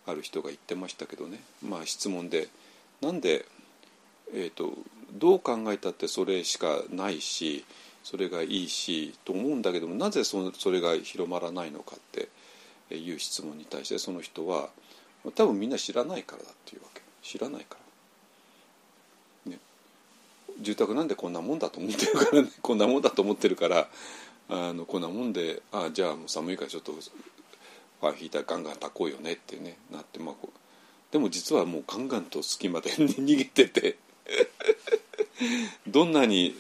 [0.06, 2.48] ある人が言ってましたけどねまあ質問で
[3.00, 3.44] なんで、
[4.32, 4.74] えーと
[5.12, 7.64] どう考えたってそれしかないし
[8.02, 14.68] それがいいしと思うんだけどもなぜそそれが広まらないのかっていう質問に対してその人は
[15.34, 17.85] 多分みんな知らないからだっていうわけ知らないから。
[20.60, 22.48] 住宅なんでこんなもんだと思ってるからね。
[22.62, 23.88] こんなもんだと思ってるから
[24.48, 30.34] あのこんなもんであじゃあもう寒いからちょっとファンヒーターガンガン炊こうよねってねなってまあ
[31.10, 33.96] でも実はもうガンガンと隙間で 逃げてて
[35.86, 36.54] どんなに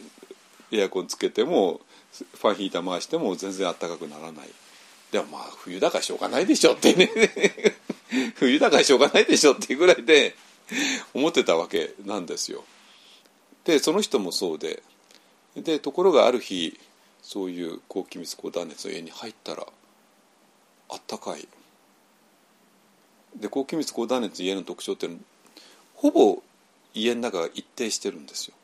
[0.70, 1.80] エアコンつけても
[2.12, 4.48] ファンヒーター回しても全然あったかくならない。
[5.12, 7.10] でもまあ冬だからしょうがないでしょってね。
[8.36, 10.34] 冬だからしょうがないでしょっていうぐらいで
[11.14, 12.64] 思ってたわけなんですよ。
[13.66, 14.82] でその人もそうで。
[15.56, 16.78] でところがある日
[17.22, 19.66] そういう高気密高断熱の家に入ったら
[20.90, 21.48] あったかい。
[23.34, 25.08] で高気密高断熱の家の特徴って
[25.94, 26.42] ほぼ
[26.94, 28.54] 家の中が一定してるんですよ。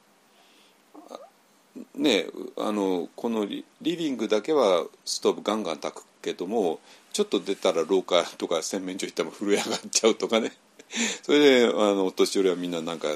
[1.94, 2.26] ね
[2.58, 6.78] あのこのリビングだけはストーブガンガン炊くけども
[7.12, 10.52] ちょっと出たら廊下とか洗面所行っても震え上がっちゃうとかね。
[11.22, 13.08] それであのお年寄りはみんななんか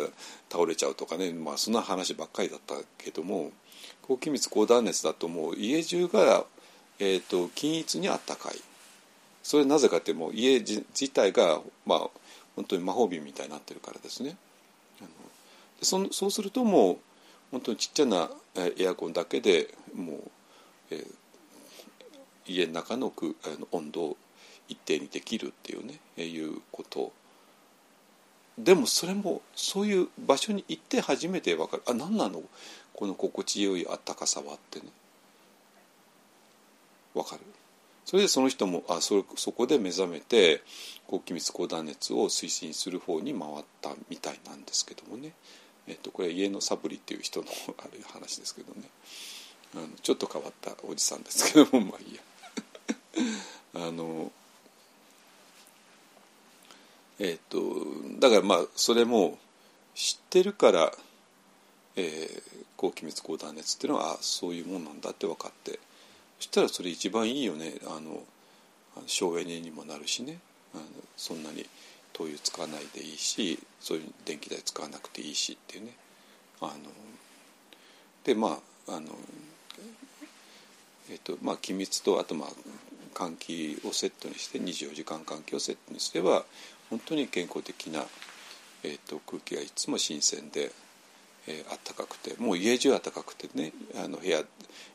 [0.51, 3.53] 倒れちゃうとかねまあそんな話ばっかりだったけども
[4.03, 6.47] 高気密高断熱だともう家中が、
[6.99, 8.61] えーと、均一にあったかい
[9.43, 12.11] それなぜかってもう家自体がまあ
[12.55, 14.37] 本当に魔法瓶みたいになってるからですね。
[15.83, 16.99] そそうするともう
[17.51, 18.31] 本当にちっちゃな
[18.79, 20.31] エアコンだけでもう、
[20.91, 21.07] えー、
[22.47, 24.17] 家の中の空の温度を
[24.69, 27.13] 一定にできるっていうね、いうこと
[28.59, 31.83] でもそれもそういう場所に行って初めて分かる。
[31.87, 32.43] あ何なの？
[32.95, 34.87] この心地よいあったかさはってね。
[37.15, 37.43] 分かる。
[38.07, 40.63] それでその人もあそそこで目覚めて
[41.07, 45.33] 高気密高断熱を推進する方に回ったみたいなんですけどもね。
[45.89, 47.47] えっと、これは家のサブリっていう人の
[47.79, 48.89] ある話ですけどね。
[49.75, 52.23] あのちょっと変わったおじさんですけどもまあいいや。
[53.89, 54.33] あの
[57.19, 57.59] えっと
[58.21, 59.39] だからまあそれも
[59.95, 60.93] 知ってるから
[61.97, 62.43] えー、
[62.77, 65.81] 高気密高断熱っていうのはあそういうもんなんだって分かって
[66.39, 67.75] そしたらそれ一番いいよね。
[67.87, 68.23] あの
[69.07, 70.39] 省エネにもなるしね。
[70.75, 70.85] あの
[71.17, 71.67] そんなに
[72.13, 75.93] 灯油使わないでいいしそういう電気代使わなくていいしっていうね。
[76.61, 76.73] あの
[78.25, 79.09] でまああの
[81.11, 82.49] えっ、とまあ気密とあとまあ
[83.15, 86.45] 換気をセットにして24時間換気をセットにすれば
[86.91, 88.05] 本当に健康的な、
[88.83, 90.71] えーと、空気がいつも新鮮で、
[91.49, 94.43] えー、暖かくてもう家中暖かくてねあの部屋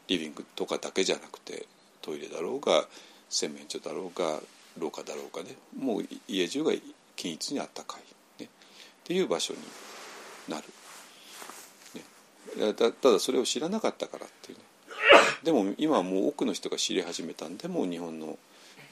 [0.08, 1.66] リビングとかだけじゃなくて
[2.02, 2.86] トイレだろうが
[3.30, 4.40] 洗面所だろうが
[4.78, 6.72] 廊下だろうがねもう家中が
[7.16, 7.98] 均一に暖か
[8.38, 8.50] い、ね、っ
[9.04, 9.60] ていう場所に
[10.48, 10.64] なる、
[12.66, 14.64] ね、たただそれを知らなかったからっていうね。
[15.44, 18.38] でも今はもう多くの人が知り始めたんでもう日本の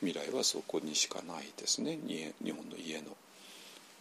[0.02, 1.98] 未来はそこにしかないですね。
[2.08, 3.16] 日本の家の。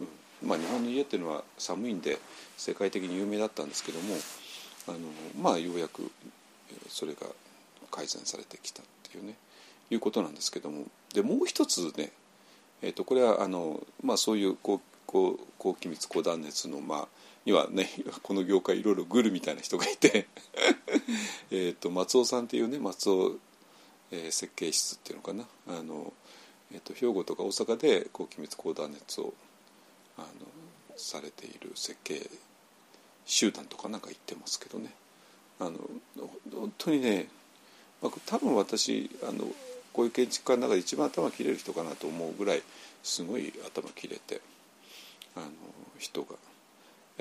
[0.01, 0.49] うん。
[0.49, 2.19] まあ、日本の家っていうのは寒いんで
[2.57, 4.15] 世界的に有名だったんですけども
[4.87, 4.99] あの
[5.41, 6.11] まあようやく
[6.89, 7.27] それが
[7.91, 9.35] 改善されてきたっていうね。
[9.91, 10.85] いうことなんですけども。
[11.15, 12.13] でもう一つね、
[12.83, 17.09] えー、とこれはあの、まあ、そういう高高高気密高断熱のまあ
[17.47, 17.91] にはね
[18.23, 20.29] この業界いろいろグルみたいな人がいて。
[21.51, 23.37] えと松尾さんっていうね松尾、
[24.11, 25.45] えー、設計室っていうのかな。
[25.69, 26.13] あの、
[26.73, 29.33] えーと、兵庫とか大阪で高気密高断熱を
[30.17, 30.27] あの
[30.97, 32.29] されている設計
[33.25, 34.93] 集団とかなんか言ってますけどね。
[35.61, 35.73] あの
[36.53, 37.29] 本当にね、
[38.01, 39.45] まあ、多分私あの
[39.93, 42.63] こういう建築家の中で一番頭切れる人かなと思うぐらい
[43.03, 44.41] すごい頭切れて
[45.35, 45.47] あの
[45.99, 46.37] 人が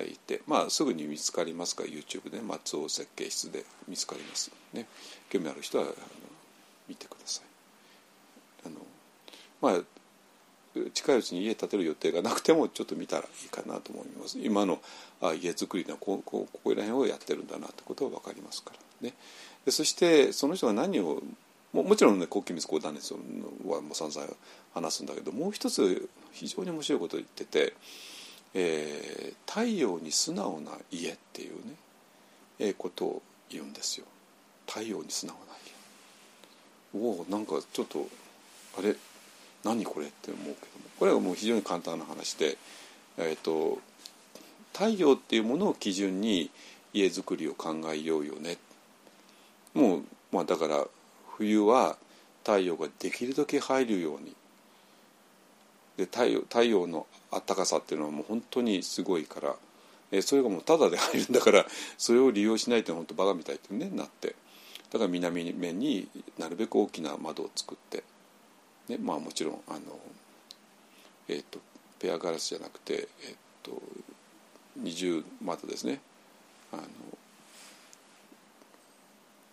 [0.04, 4.86] いて、まあ、すぐに見つかりますから YouTube で松尾設計室で見つかりますね。
[5.30, 5.86] 興味ある人は
[6.88, 8.68] 見てください。
[8.68, 8.76] あの
[9.62, 9.82] まあ
[10.94, 14.38] 近いうちに家建てる予定がなくてもちょっと見たらいいかなと思います。
[14.40, 14.80] 今の
[15.22, 19.10] あ家づくりのここここら辺をやってるんだなってことは分かりますから。
[19.10, 19.16] ね。
[19.66, 21.22] でそしてその人が何を
[21.74, 23.20] ももちろんね高気密高断熱は
[23.82, 24.28] もう散々
[24.74, 27.74] 話すんだけどもう一つ非常に面白いことを言ってて
[28.54, 31.74] えー、太陽に素直な家っていうね、
[32.58, 34.06] えー、ことを言うんですよ。
[34.68, 35.47] 太陽に素直な
[36.98, 38.08] おおなんかちょっと
[38.78, 38.96] あれ
[39.64, 40.58] 何これって思うけども。
[41.00, 42.58] これはもう非常に簡単な話で、
[43.18, 43.80] えーと、
[44.74, 46.50] 太陽っていうものを基準に
[46.94, 48.58] 家づくりを考えようよね。
[49.74, 50.86] もう、まあ、だから
[51.38, 51.98] 冬は
[52.44, 54.36] 太陽ができるだけ入るように。
[55.98, 59.56] で太陽太陽のあったかさっていうのはもう本当にすごいから、
[60.12, 61.66] えそれがもうタダで入るんだから
[61.98, 64.36] それを利用しないと本当バカみたいってねなって。
[64.92, 66.08] だから南面に
[66.38, 68.04] なるべく大きな窓を作って、
[68.88, 69.80] ね、まあもちろんあの、
[71.28, 71.60] えーと、
[72.00, 73.82] ペアガラスじゃなくて、えーと、
[74.78, 76.00] 二重窓ですね。
[76.72, 76.84] あの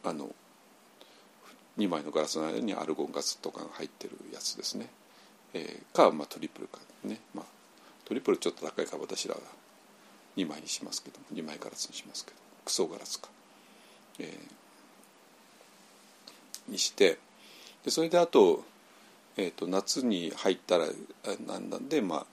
[0.04, 0.30] あの
[1.78, 4.88] 2枚のガラスの間にアルゴンガスとかが入ってるやつですね、
[5.54, 7.44] えー、か、まあ、トリプルかね、まあ、
[8.04, 9.40] トリプルちょっと高いから私らが
[10.36, 13.28] 2枚にしますけど2枚ガラスにしますけどクソガラスか、
[14.18, 14.63] えー、
[16.68, 17.18] にして
[17.84, 18.64] でそれであと,、
[19.36, 20.86] えーと、夏に入ったら
[21.46, 22.26] なんなんで、まあ、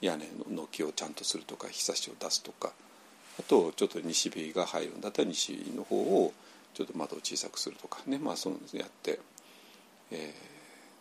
[0.00, 2.72] 屋根の軒をちゃんとするとか日差しを出すとか
[3.38, 6.32] あとちょっと西日が入るんだったら西日の方を
[6.72, 9.20] ちょっと窓を小さくするとかねまあそうやって、
[10.10, 10.34] え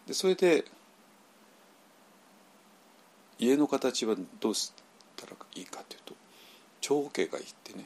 [0.06, 0.66] ー、でそれで
[3.40, 4.72] 家の形はどうし
[5.16, 6.14] たらいいかというと
[6.82, 7.86] 長方形がいいってね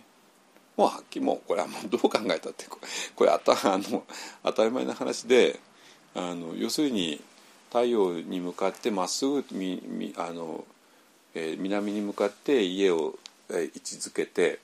[0.78, 2.66] もうはっきりもうこれはもうどう考えたって
[3.16, 4.04] これあたあの
[4.44, 5.60] 当たり前の話で
[6.16, 7.20] あの要するに
[7.70, 10.64] 太陽に向かってまっすぐみみあの、
[11.34, 13.16] えー、南に向かって家を、
[13.49, 14.60] えー、位置づけて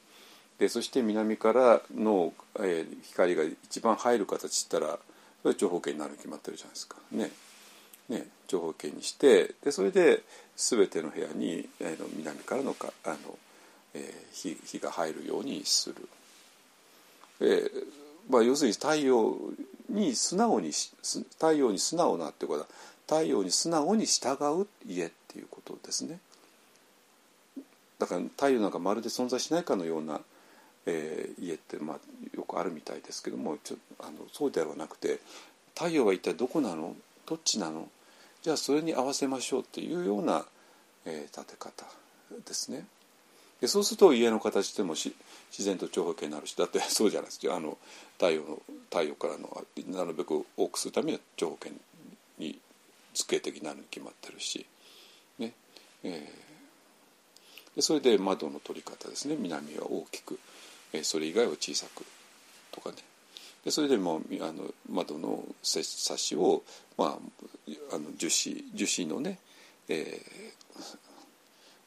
[0.60, 5.00] でそして南からの、えー、光が一番入る形ったら
[5.42, 7.32] それ長方形になるに決まってるじゃないですかね。
[8.08, 10.22] ね長方形にしてでそれで
[10.56, 13.18] 全ての部屋に、えー、南からのかあの、
[13.94, 15.96] えー、日が入るようにする。
[17.42, 17.70] えー
[18.30, 19.36] まあ、要するに太陽
[19.90, 22.68] に素直に太陽に素直なってことは
[23.06, 26.20] 太陽に素直に従う家っていうことですね。
[28.00, 30.22] だから太陽なんかまるで存在しないかのような、
[30.86, 31.98] えー、家って、まあ、
[32.36, 35.20] よくあるみたいですけどもちょあのそうではなくて
[35.76, 36.96] 太陽は一体どこなの？
[37.26, 37.90] どっちなの？
[38.42, 40.46] じゃあそれに合わせましょうっていうような、
[41.06, 41.86] えー、立て方
[42.46, 42.86] ですね。
[43.64, 45.14] でそうすると家の形でも自
[45.60, 47.78] 然と長方形になるしだって そうじゃないですかあの
[48.16, 51.72] 太陽の太陽からのなるべく多くするためには長方形
[52.40, 52.60] に
[53.14, 54.66] 図形的なるに決まってるし、
[55.40, 55.54] ね。
[56.04, 59.38] えー、でそれで窓の取り方ですね。
[59.40, 60.38] 南は大きく、
[60.92, 62.04] えー、それ以外は小さく
[62.70, 62.98] とかね。
[63.64, 66.64] でそれでもあの窓のサッシを、
[66.98, 69.40] まあ、あの樹脂樹脂のね、
[69.88, 71.13] えー、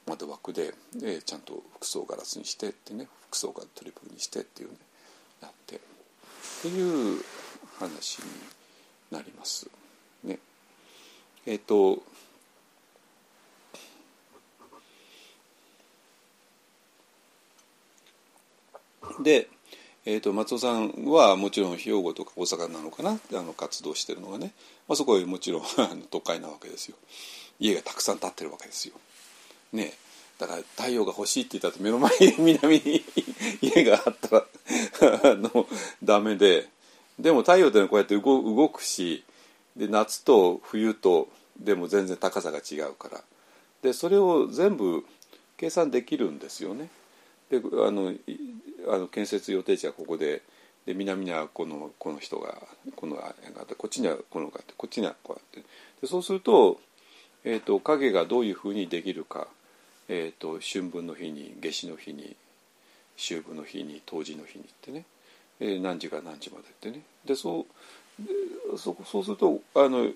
[0.07, 0.73] 窓枠で、
[1.03, 4.77] えー、ちゃんと服装ガラスにしてってね服装がトリプルにしてっていうね
[5.43, 5.79] やってっ
[6.63, 7.21] ていう
[7.79, 8.25] 話に
[9.11, 9.69] なります。
[10.25, 10.39] ね、
[11.45, 12.03] えっ、ー、と
[19.23, 19.49] で
[20.09, 23.19] えーと、松尾さんはもちろん兵庫とか大阪なのかな？
[23.35, 24.53] あの活動してるのがね、
[24.87, 25.63] まあ、そこはもちろん
[26.13, 26.97] 都会なわけですよ
[27.59, 28.95] 家がたくさん建ってるわけですよ。
[29.73, 29.93] ね
[30.39, 33.03] だから太陽が欲しいって言ったって目の前に 南に
[33.63, 34.47] 家があったら
[35.33, 35.67] あの
[36.03, 36.69] ダメで。
[37.19, 39.25] でも太陽ってのはこうやって動くし
[39.75, 43.23] で夏と冬とでも全然高さが違うから。
[43.83, 45.05] でそれを全部
[45.57, 46.91] 計算できるんですよね。
[47.51, 48.13] であの
[48.89, 50.43] あの建設予定地はここで
[50.85, 52.63] で南にはこのこの人が
[52.95, 55.69] このがあってこっちにはこのがあってこっちにはこうやって。
[56.01, 56.81] でそうすると,、
[57.45, 59.49] えーと、影がどういうふうにできるか、
[60.09, 62.37] えーと、春分の日に夏至の日に
[63.17, 65.05] 秋分の日に冬至の日にってね、
[65.61, 67.03] えー、何時から何時までってね。
[67.25, 67.67] でそ
[68.75, 70.11] うそそうするとあの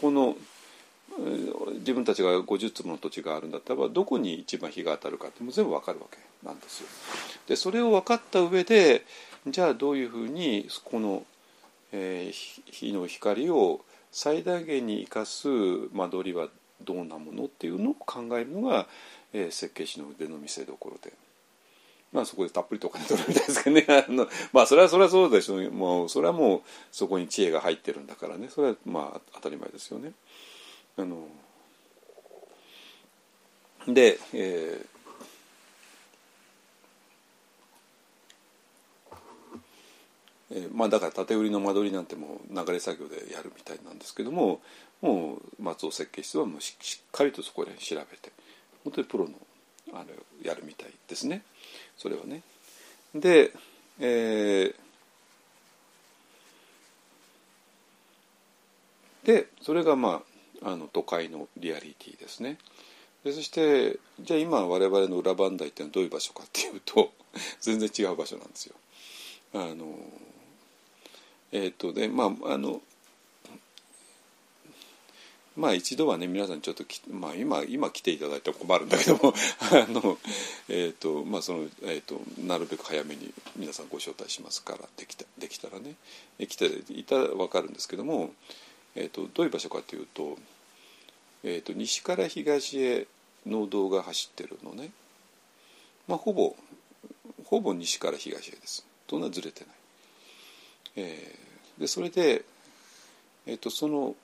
[0.00, 0.36] この
[1.78, 6.18] 自分たちが50坪の土地があるんだったらどこに一番日が当たるかっても全部わかるわけ。
[6.44, 6.88] なんですよ。
[7.48, 9.04] でそれを分かった上で
[9.46, 11.24] じゃあどういうふうにこの、
[11.92, 13.80] えー、日の光を
[14.12, 15.48] 最大限に生かす
[15.92, 16.48] 間取りは
[16.82, 18.86] どんなものっていうのを考えるのが、
[19.34, 21.12] えー、設計士の腕の見せ所で。
[22.12, 26.62] まあそこでたっぷりとお金取るみたいですけどね あのまあそれはそれはそうでしょうもうそれはもう
[26.92, 30.12] そこに知恵が入ってるんだからねそれはまあ当たり前ですよね。
[30.96, 31.26] あの
[33.88, 34.86] で、え
[40.52, 44.60] えー、まあだから縦売りの間取りなんてもう流れ作業でやるみたいなんですけども
[45.02, 48.32] もう松尾設計室はもうしっかりとそこで調べて
[48.84, 49.32] 本当にプロの
[49.92, 51.42] あれやるみたいですね
[51.96, 52.42] それはね。
[53.14, 53.52] で、
[54.00, 60.22] えー、でそれがま
[60.62, 62.58] ああの都会のリアリティですね。
[63.24, 67.12] でそしてじゃあ今我々の裏磐梯ってのはどういう場所かっていうと
[67.60, 68.74] 全然違う場所なんですよ。
[69.54, 69.96] あの
[71.52, 72.82] えっ、ー、とでまああの
[75.56, 79.34] まあ一度はね皆さんちょっとまあ今今来ていただいても困るんだけども
[79.70, 80.18] あの
[80.68, 85.94] えっ、ー、とまあそのえっ、ー、となるべく早めに皆さんご招待しますからできたできたらね
[86.38, 88.34] 来ていたら分かるんですけども、
[88.96, 90.38] えっ、とどういう場所かというと,、
[91.44, 93.06] えっと西から東へ
[93.46, 94.90] 農道が走ってるのね
[96.08, 96.56] まあほぼ
[97.44, 99.74] ほぼ西から東へですそんなずれてない。
[100.96, 102.44] えー、でそれで、
[103.46, 104.16] えーと、その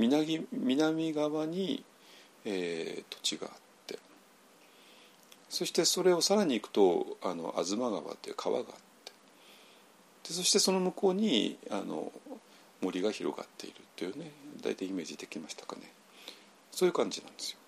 [0.00, 1.84] 南南側に、
[2.44, 3.52] えー、土地があっ
[3.86, 3.98] て。
[5.48, 8.74] そしてそれをさらに行くとあの東川っていう川があっ
[9.04, 9.12] て。
[10.28, 12.12] でそしてその向こうにあの
[12.80, 14.30] 森が広がっているというね
[14.62, 15.82] 大体イメージできましたかね。
[16.70, 17.58] そういう感じなんですよ。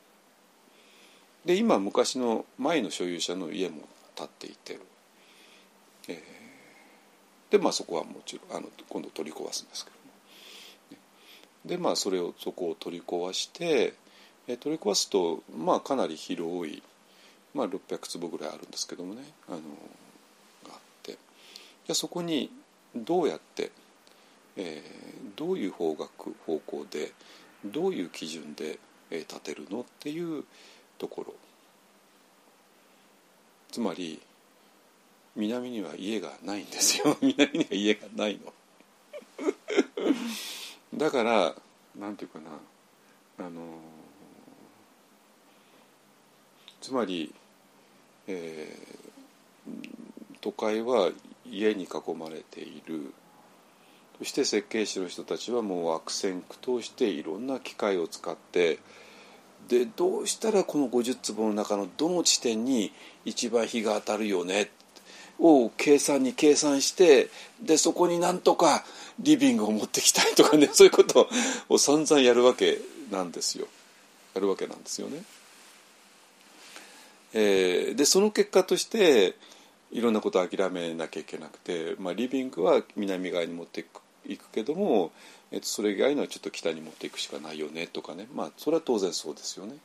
[1.44, 3.82] で今昔の前の所有者の家も
[4.14, 4.78] 建っていて、
[6.08, 6.42] えー
[7.52, 9.96] でまあそこはもちろんあの今度取り壊すんですけど、
[11.64, 13.94] でまあそれをそこを取り壊して
[14.48, 16.82] え取り壊すとまあかなり広い、
[17.54, 19.62] まあ、600坪ぐらいあるんですけどもねあのが
[20.68, 21.12] あって。
[21.86, 22.50] じゃそこに
[22.94, 23.70] どうやって、
[24.56, 26.10] えー、どういう方角
[26.46, 27.12] 方向で
[27.64, 28.78] どういう基準で、
[29.10, 30.44] えー、建てるのっていう
[30.98, 31.34] ところ。
[33.70, 34.20] つまり
[35.34, 37.16] 南には家がないんですよ。
[37.22, 38.52] 南には家がないの。
[40.94, 41.54] だから
[41.98, 43.60] なんていうかなあの
[46.80, 47.32] つまり、
[48.26, 49.88] えー、
[50.40, 51.10] 都会は
[51.48, 53.12] 家に囲まれている。
[54.18, 58.78] そして設計士の人たちはもう悪戦苦闘していろんな機械を使って
[59.68, 62.92] でどうしたらこの50坪の中のどの地点に
[63.24, 64.70] 一番日が当たるよね
[65.40, 68.84] を計算に計算してでそこになんとか
[69.18, 71.28] リビングを持ってきたいとかね そういうこと
[71.68, 72.80] を散々やるわけ
[73.10, 73.68] なんですよ。
[74.34, 75.22] やるわけなんですよね。
[77.34, 79.34] えーでその結果として
[79.90, 85.12] いろんなことを諦めなきゃいけなくて、まあ、リビングは南側に持っていくいくけども、
[85.50, 88.28] えっとそれ以外のはちょっと北に持っていくしかないよねとかね。
[88.32, 89.76] まあそれは当然そうですよね、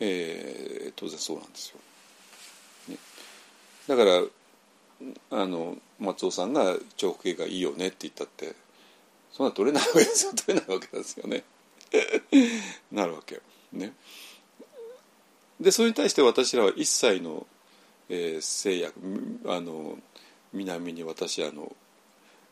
[0.00, 1.80] えー当然そうなんですよ、
[2.88, 2.96] ね、
[3.86, 4.22] だから
[5.30, 8.54] あの松尾さんが長方形がいいよねって言ったって
[9.32, 10.32] そんな取れないわけですよ。
[10.34, 11.44] 取れないわけですよね。
[12.90, 13.40] なるわけ
[13.72, 13.92] ね。
[15.60, 17.46] でそれに対して私らは一切の、
[18.08, 18.94] えー制約
[19.46, 19.98] あの
[20.52, 21.74] 南に私らの、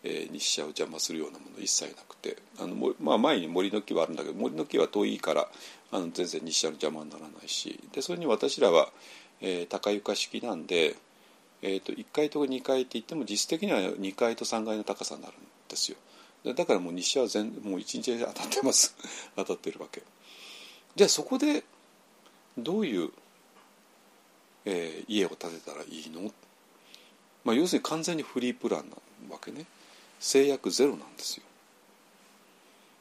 [0.03, 2.37] えー日射を邪魔するようなもの一切なくて。
[2.59, 5.49] あの、まあ、前に森の木はあるんだけど森の木は遠いから
[5.91, 7.81] あの全然日射の邪魔にならないし。
[7.93, 8.93] でそれに私らは、
[9.41, 10.97] えー高床式なんで、
[11.67, 15.37] えー、と1階と2階って言っても実質的には2階と3階の高さになるん
[15.69, 15.97] ですよ。
[16.55, 18.95] だからもう日射は全もう一日当たってます。
[19.35, 20.03] 当たってるわけ。
[20.95, 21.65] じゃあそこで
[22.59, 23.11] どういう、
[24.67, 26.31] えー家を建てたらいいの、
[27.45, 28.97] まあ、要するに完全にフリープランな
[29.31, 29.65] わけね。
[30.21, 31.45] 制約ゼロなんですよ。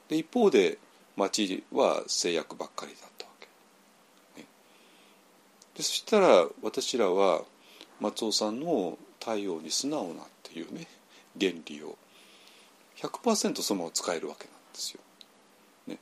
[0.07, 0.77] で一方で
[1.17, 4.47] 町は制約ばっかりだったわけ、ね、
[5.75, 7.43] でそしたら私らは
[8.03, 10.87] 松尾さんの対応に素直なっていうね
[11.39, 11.97] 原理を
[12.97, 14.99] 100%そのまま使えるわけなんですよ。
[15.87, 15.97] ね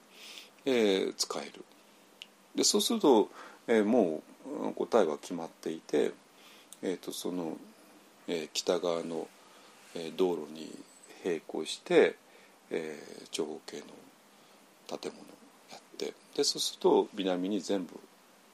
[0.65, 1.64] えー使える。
[2.56, 3.30] でそうすると、
[3.68, 4.23] えーも
[4.68, 6.11] う答えは決まっていて、
[6.82, 7.56] えー、とその、
[8.28, 9.28] えー北側の、
[9.94, 10.76] えー道路に
[11.23, 12.15] 並行して、
[12.72, 13.84] えー長方形の
[14.98, 15.26] 建物を
[15.69, 17.99] やってでそうすると南に全部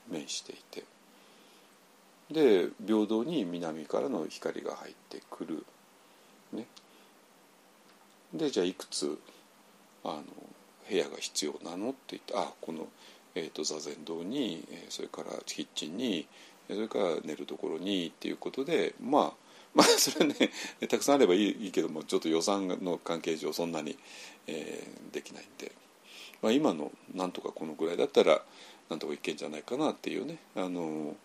[0.09, 0.83] 面していて
[2.31, 5.65] で平等に南からの光が入ってくる。
[6.53, 6.65] ね、
[8.33, 9.19] でじゃあいくつ
[10.03, 10.23] あの
[10.89, 12.87] 部屋が必要なのって言ってあこの、
[13.35, 16.25] えー、と座禅堂にえそれからキッチンに
[16.69, 19.33] それから寝るところにっていうことでまあ
[19.75, 20.51] まあ それはね
[20.87, 23.97] たくさんあればいいいいけどもちょっと予算の関係上そんなに、
[24.47, 25.71] えーできないんで、
[26.41, 28.41] まあ、今のなんとかこのぐらいだったら
[28.89, 30.37] なんとかいけんじゃないかなっていうね。
[30.55, 31.15] あの、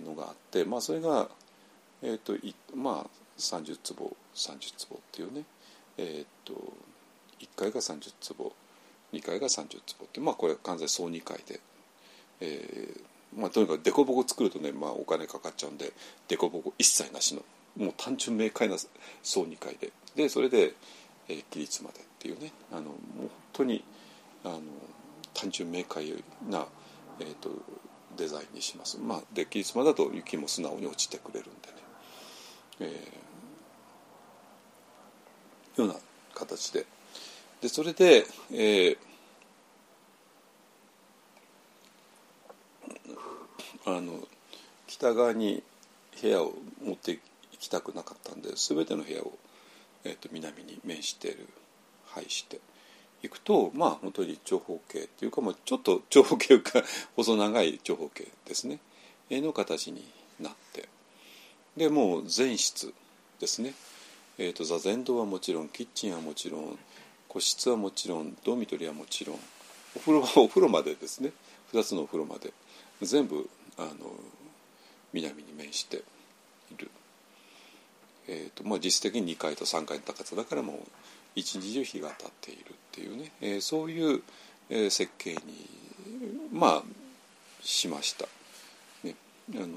[0.00, 1.28] のがあってまあそれが、
[2.02, 2.34] えーと
[2.74, 5.44] まあ、30坪30坪っていうね
[5.98, 6.54] えーっと
[7.40, 8.52] 1階が30坪
[9.12, 11.60] 2階が30坪ってまあこれ完全総2階で、
[12.40, 13.00] えー
[13.36, 15.92] まあ、とにかく凸凹作るとね、まあ、お金かかっちゃうんで
[16.28, 17.42] 凸凹一切なしの
[17.76, 18.76] もう単純明快な
[19.22, 19.92] 総2階で。
[20.14, 20.74] でそれで、
[21.28, 23.82] えー、起立までっていうねあのもう本当に
[24.44, 24.60] あの
[25.32, 26.06] 単純明快
[26.48, 26.66] な、
[27.18, 27.50] えー、と
[28.16, 28.98] デザインにします。
[28.98, 31.74] まあ、で起立までだと雪も素直に落ちてくれるんでね。
[32.80, 33.24] えー
[35.76, 35.94] ような
[36.34, 36.86] 形で
[37.60, 38.96] でそれで、えー
[43.86, 44.26] あの
[44.86, 45.62] 北側に
[46.22, 47.20] 部屋を持って行
[47.58, 49.32] きたくなかったんで全ての部屋を、
[50.04, 51.46] えー、と南に面している
[52.06, 52.60] 配して
[53.24, 56.82] いくとまあ本当に長方形っていうか、まあ、ちょっと長方形か
[57.16, 58.78] 細長い長方形ですね。
[59.30, 60.04] の形に
[60.38, 60.88] なって。
[61.76, 62.92] でもう全室
[63.40, 63.74] ですね。
[64.38, 66.78] えー、と座禅堂はもちろんキッチンはもちろん
[67.28, 69.40] 個室はもちろんドミトリーはもちろん
[69.96, 71.32] お風呂は お風呂までですね。
[71.72, 72.52] 2つのお風呂まで。
[73.02, 73.92] 全部あの
[75.12, 76.04] 南に面して
[76.72, 76.90] いる、
[78.28, 80.78] えーとまあ、実質的に2階と3階の高さだからもう
[81.34, 84.22] 一日中日が当たっているっていうね、えーそういう、
[84.70, 85.40] え設計に
[86.52, 86.82] まあ
[87.62, 88.26] しました。
[89.02, 89.14] ね
[89.54, 89.68] あの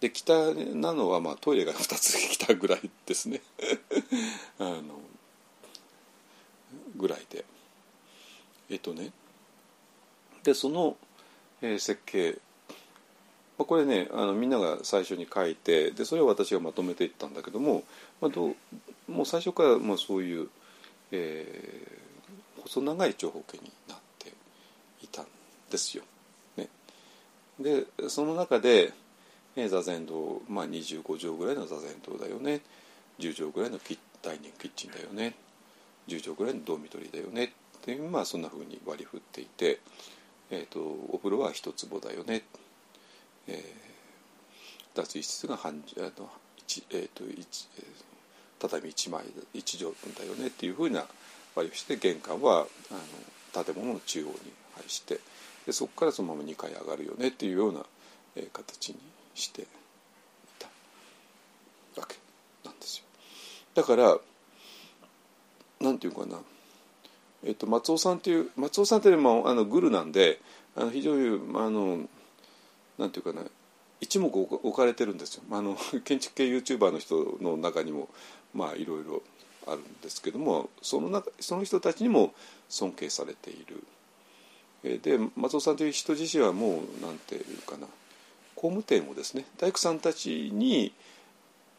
[0.00, 3.40] で北なのはまあトイレが2つ来たぐらいですね。
[4.60, 4.82] あの
[6.96, 7.44] ぐらいで。
[8.70, 9.12] えっとね。
[10.44, 10.96] でその、
[11.62, 12.38] えー設計。
[13.56, 17.82] まあこれねあのみんなが最初に書いてでそれを私がまとめていったんだけども、
[18.20, 18.56] まあ、どう
[19.08, 20.48] もう最初からもうそういう、
[21.12, 22.08] えー
[22.64, 24.32] 細長い長方形になって
[25.02, 25.26] いたん
[25.70, 26.02] ですよ。
[26.56, 26.68] ね、
[27.58, 28.92] でその中で
[29.56, 32.60] えー座禅堂、まあ、25畳ぐらいの座禅堂だよね。
[33.20, 35.34] 10畳ぐらいのキッダイニングキッチンだよね。
[36.08, 37.44] 10畳ぐらいのドーミトリーだよね。
[37.44, 39.80] っていうまあそんなふうに割り振っていて、
[40.50, 42.42] えー、とお風呂は一坪だよね、
[43.46, 43.88] えー
[44.94, 47.68] 脱衣室が半あの一えーと一
[48.58, 49.24] 畳1枚
[49.54, 51.04] 1畳分だよねっていうふうな
[51.54, 52.94] 割りして玄関はあ
[53.56, 54.34] の建物の中央に
[54.74, 55.20] 配して
[55.66, 57.80] でそこからそのまま2階上がるよねっていうような、
[58.36, 58.98] えー形に
[59.34, 59.66] してい
[60.58, 60.66] た
[62.00, 62.16] わけ
[62.64, 63.04] なんですよ。
[63.74, 64.18] だから
[65.80, 66.38] なんていうかな、
[67.44, 70.40] えっと松尾さんっていう松尾さんっていうのもあのグルなんで
[70.74, 72.00] あの非常にあの
[72.98, 73.42] なんていうかな。
[74.00, 75.42] 一目置かれてるんですよ。
[75.50, 78.08] あの 建築系 YouTuber の人の中にも
[78.58, 79.22] まあいろいろ
[79.66, 82.34] あるんですけどもその中その人たちにも
[82.68, 87.86] 尊敬されているで松尾さんという人自身はもうなんていうかな
[88.54, 90.92] 工務店をですね大工さんたちに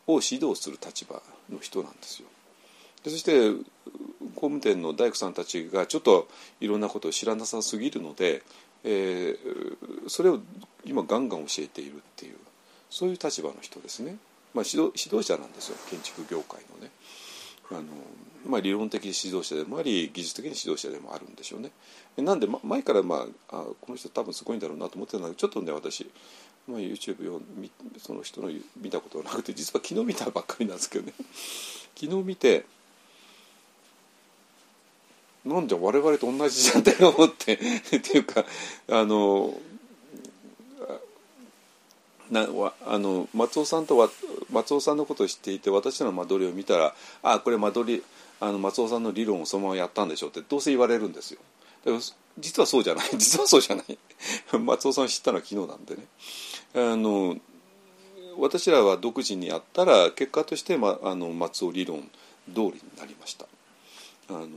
[0.08, 2.28] を指導する立場の人なんですよ。
[3.04, 3.52] でそして
[4.36, 6.28] 工務店の大工さんたちがちょっと
[6.60, 8.42] いろんなことを知らなさすぎるので、
[8.84, 10.40] えー、それを
[10.84, 12.36] 今ガンガン教えているっていう
[12.90, 14.18] そういう立場の人ですね、
[14.54, 16.92] まあ、指導指導者なんですよ建築業界のね。
[17.72, 17.84] あの
[18.48, 21.72] まあ、理論的指導者でもあり技術的に指導者でもあるんでしょうね。
[22.18, 26.10] なんで、ま、前から、まあ、あこの人多分すごいんだろうなと思ってたんだけどちょっとね私、
[26.68, 27.42] まあ、YouTube を
[28.00, 28.50] その人の
[28.82, 31.14] 見たことがなくて実は昨日見たばっかりなんですけどね
[31.96, 32.66] 昨日見て
[35.46, 38.46] なんで我々と同じじゃんって思ってっていうか
[38.90, 39.54] あの
[42.32, 42.48] な
[42.86, 44.10] あの松尾さんとは
[44.52, 48.04] 松尾さんのことを知っていて私の間取りを見たら「あこれ間取り
[48.40, 51.40] あの松尾さんの理論をそのままやったんでしょ」ってどうせ言われるんですよ。
[52.38, 53.10] 実はそうじゃない。
[53.18, 53.98] 実はそうじゃない。
[54.58, 56.08] 松尾さん知ったのは昨日なんでね。
[56.76, 57.38] あの
[58.38, 62.10] 私らは独自にやったら結果として、ま、あの松尾理論
[62.54, 63.48] 通りになりました。
[64.30, 64.48] あの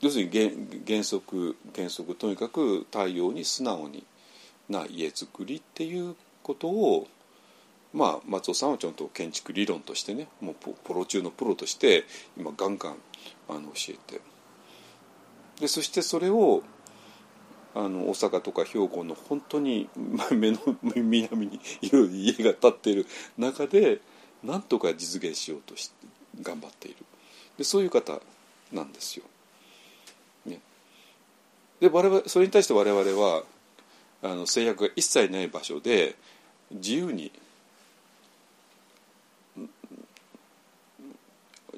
[0.00, 0.50] 要するに原
[0.86, 4.04] 原則原則とにかく太陽に素直に
[4.68, 7.06] な家づくりっていうことを
[7.92, 12.04] まあ松尾さんはちゃんと建築理論としてねもうプロ中のプロとして
[12.36, 12.96] 今ガンガン
[13.48, 14.20] あの教えて。
[15.60, 16.62] でそしてそれを
[17.74, 19.88] あの大阪とか兵庫の本当に
[20.30, 20.58] 目の
[20.94, 24.00] 南にいろいろ家が建っている中で
[24.42, 25.94] なんとか実現しようとして
[26.42, 26.96] 頑張っている。
[27.56, 28.20] でそういう方
[28.72, 29.24] なんですよ。
[30.46, 30.60] ね、
[31.80, 33.42] で我々それに対して我々は
[34.22, 36.16] あの制約が一切ない場所で
[36.70, 37.30] 自由に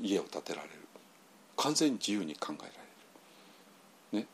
[0.02, 0.74] 家を建てられる。
[1.56, 4.26] 完全に自由に考えられる、ね。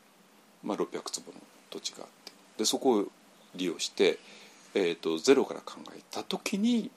[0.63, 1.39] まあ、600坪の
[1.71, 2.33] 土地があって。
[2.59, 3.07] でそこを
[3.57, 4.19] 利用して、
[4.75, 6.91] えーと、ゼロから考えた時に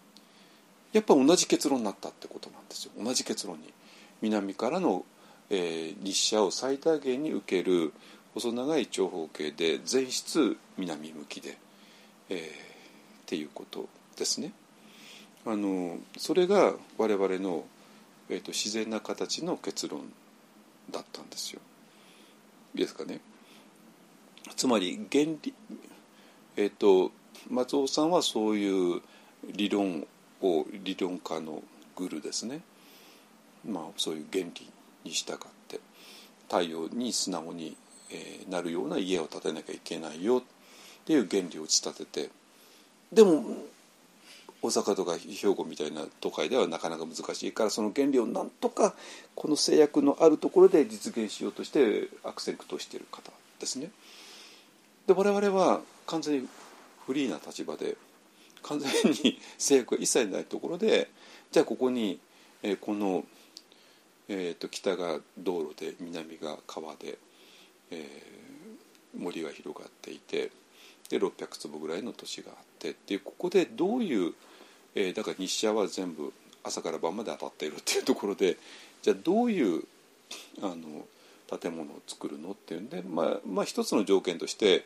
[0.94, 2.92] やっぱ同じ結論になったってことなんですよ。
[3.04, 3.74] 同じ結論に。
[4.22, 5.06] 南からの、
[5.50, 7.94] えー、日射を最大限に受ける
[8.34, 11.58] 細長い長方形で全室南向きで、
[12.30, 12.42] えー、っ
[13.26, 13.88] ていうこと
[14.18, 14.52] ですね。
[15.46, 17.64] あのそれが我々の、
[18.30, 20.02] えーと、自然な形の結論
[20.92, 21.62] だったんですよ。
[22.76, 23.20] いいですかね。
[24.56, 25.54] つまり原理、
[26.56, 27.12] えーと、
[27.50, 29.02] 松尾さんはそういう
[29.48, 30.06] 理論
[30.42, 31.64] を理論家の
[31.96, 32.62] グルですね、
[33.66, 34.70] まあ、そういう原理
[35.04, 35.38] に従っ
[35.68, 35.80] て
[36.48, 37.76] 太陽に素直に
[38.12, 40.42] え、なるような家を建てなきゃいけないよっ
[41.06, 42.30] ていう原理を打ち立てて
[43.12, 43.44] でも
[44.62, 48.94] 大阪とか兵庫みたいな都会ではなかなか難しいからその原理をなんとか
[49.34, 53.90] この制約のあるところで実現しようとして悪戦苦闘している方ですね。
[55.08, 56.48] で我々は完全に
[57.06, 57.96] フリーな立場で
[58.62, 58.90] 完全
[59.24, 61.10] に制約が一切ないところで
[61.52, 62.20] じゃあここに、
[62.62, 63.24] えー、この、
[64.28, 67.18] えーと北が道路で南が川で
[67.92, 70.52] えー、森が広がっていて
[71.10, 74.34] で600坪ぐらいの土地があってっていうここでどういう、
[74.96, 76.32] えー、だから日射は全部
[76.64, 78.58] 朝から晩まで当たっているっていうところで
[79.02, 79.84] じゃあどういう
[80.62, 81.06] あの
[81.60, 84.86] 建物を作るのっていうんで、まあ、まあ一つの条件として、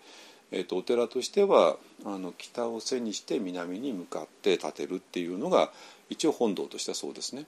[0.52, 1.76] えーと、お寺としては
[2.06, 5.72] あの北を背にして南に向かって建てるっていうのが
[6.10, 7.46] 一応本堂としてはそうですね。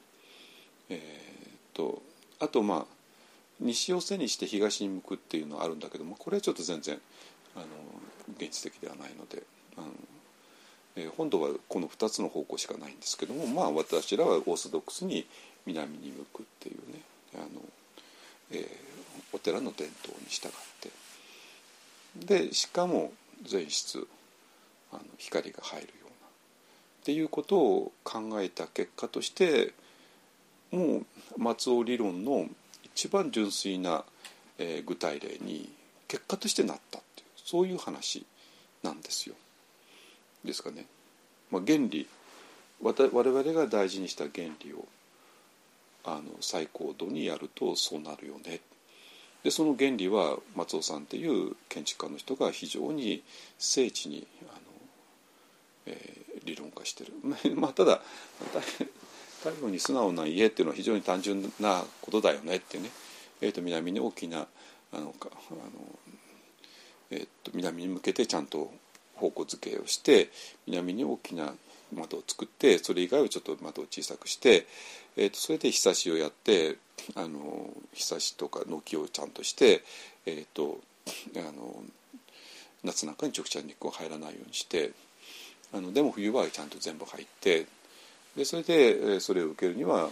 [0.89, 2.01] えーと
[2.39, 2.94] あとまあ
[3.59, 6.99] 西を背にして東に向くっていうのはあるんだけどもこれはちょっと全然
[7.55, 7.65] あの
[8.37, 9.43] 現実的ではないので
[9.77, 9.87] あの、
[10.97, 15.25] えー、本土はこの2つの方向しかないんですけどもまあ私らはオーソドックスに
[15.65, 17.01] 南に向くっていうね
[17.35, 17.61] あの、
[18.51, 18.65] えー、
[19.33, 20.51] お寺の伝統に従っ
[20.81, 21.05] て。
[22.15, 23.11] でしかも
[23.43, 24.07] 全室
[24.93, 26.11] あの光が入るようなっ
[27.03, 29.73] ていうことを考えた結果として
[30.71, 31.05] もう
[31.37, 32.47] 松尾理論の
[32.95, 34.03] 一番純粋な、
[34.57, 35.69] えー、具体例に
[36.07, 38.25] 結果としてなったっていうそういう話
[38.83, 39.35] なんですよ。
[40.45, 40.85] ですかね。
[41.51, 42.07] まあ、原理
[42.81, 44.85] 我々が大事にした原理を
[46.03, 48.61] あの最高度にやるとそうなるよね。
[49.43, 53.23] でその原理は松尾さんっていう建築家の人が非常に
[53.59, 54.59] 精緻にあの、
[55.87, 57.13] えー、理論化してる。
[57.55, 58.01] まあ、ただ
[59.45, 62.89] 太陽に素直な家っていうのは非常に単純なことだよねってね、
[63.41, 64.47] えー、と南に大きな
[64.91, 65.11] あのあの、
[67.11, 68.71] えー、と南に向けてちゃんと
[69.13, 70.29] 方向付けをして
[70.65, 71.53] 南に大きな
[71.93, 74.65] 窓を作ってそれ以外をちょっと窓を小さくして、
[75.15, 76.77] えー、とそれでひさしをやって
[77.13, 79.83] あのひさしとか軒をちゃんとして、
[80.25, 80.79] えーと、
[81.35, 81.83] あの
[82.83, 84.91] 夏なんかに直射日光入らないようにして
[85.71, 87.67] あのでも冬はちゃんと全部入って
[88.35, 90.09] でそれでそれを受けるには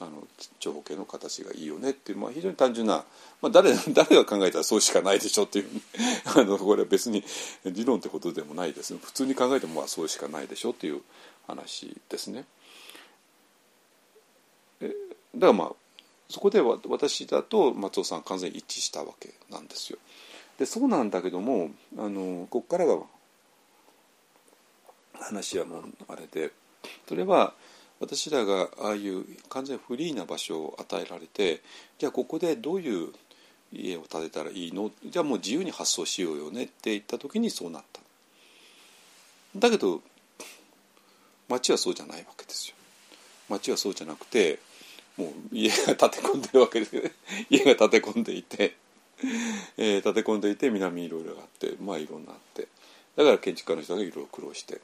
[0.00, 0.26] あの
[0.58, 3.04] 長方形の形がいいよねっていう、まあ、非常に単純な、
[3.40, 5.68] まあ誰、 誰が考えたらそうしかないでしょっていう
[6.34, 7.22] あのこれは別に
[7.64, 11.02] 理論ってことでもないです普通に考えてもまあそうしかないでしょっていう
[11.46, 12.44] 話ですね。
[14.80, 15.72] だからまあ
[16.28, 19.98] そこで私だと松尾さん完全に一致したわけなんですよ。
[20.58, 22.98] でそうなんだけどもあのここからが
[25.14, 26.52] 話はもうあれで
[27.08, 27.54] それは
[28.00, 31.62] 私らがああいう完全フリーな場所を与えられて
[31.98, 33.12] じゃあここでどういう
[33.72, 34.90] 家を建てたらいいの？
[35.06, 38.00] じゃあもう自由に発想しようよねって言った時にそうなった。
[39.56, 40.02] だけど
[41.48, 42.76] 町はそうじゃないわけですよ。
[43.48, 44.58] 町はそうじゃなくて
[45.16, 47.12] もう家が建て込んでるわけですよね。
[47.50, 48.74] 家が建て込んでいて、
[49.76, 52.68] えー、建て込んでいて南いろいろあってまあいろんなあって。
[53.16, 54.80] だから建築家の人がいろいろ苦労して。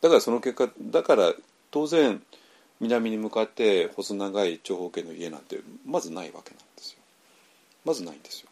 [0.00, 1.32] だからその結果だから
[1.70, 2.22] 当然
[2.80, 7.00] 南に向かって細長い長方形の家なんてまずないわけなんですよ
[7.84, 8.48] まずないんですよ。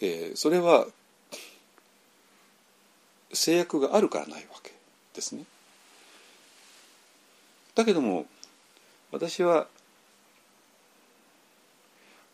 [0.00, 0.86] えー、それは
[3.32, 4.72] 制約があるからないわけ
[5.14, 5.44] ですね。
[7.74, 8.26] だけども
[9.10, 9.66] 私は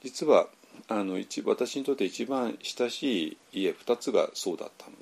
[0.02, 0.48] 実は
[0.89, 4.93] あの一私にとって一番親しい家2つがそうだったの。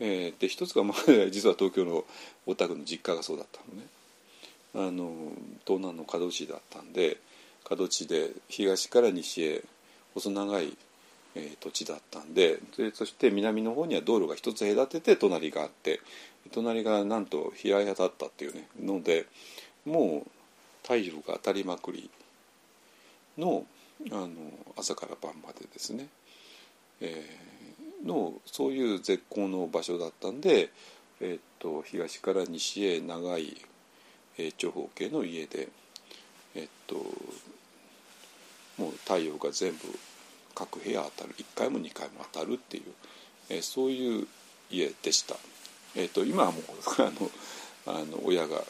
[0.00, 0.98] えー、で一つが、まあ、
[1.30, 2.04] 実は東京の
[2.46, 3.86] お宅の実家がそうだったのね。
[4.74, 5.32] あの
[5.66, 7.18] 東南の門地だったんで
[7.68, 9.64] 門地で東から西へ
[10.14, 10.76] 細長い、
[11.34, 16.00] えー、土地だったんででそして南の方には道路が一つ隔てて隣があって
[16.52, 19.26] 隣がなんと平屋だったっていうねので
[19.84, 20.30] もう
[20.82, 22.08] 太陽が当たりまくり
[23.36, 23.66] の
[24.12, 24.28] あの
[24.78, 26.08] 朝から晩までですね、
[27.00, 27.59] えー、
[28.04, 30.70] のそういう絶好の場所だったんで、
[31.20, 33.56] え、っと東から西へ長い、
[34.38, 35.68] えー、長方形の家で、
[36.54, 36.96] え、っと
[38.78, 39.78] もう太陽が全部
[40.54, 42.84] 各部屋当たる1回も2回も当たるっていう、
[43.50, 44.26] えー、そういう
[44.70, 45.36] 家でした。
[45.96, 46.62] えーと、今はもう
[47.02, 47.30] あの
[47.86, 48.62] あの親が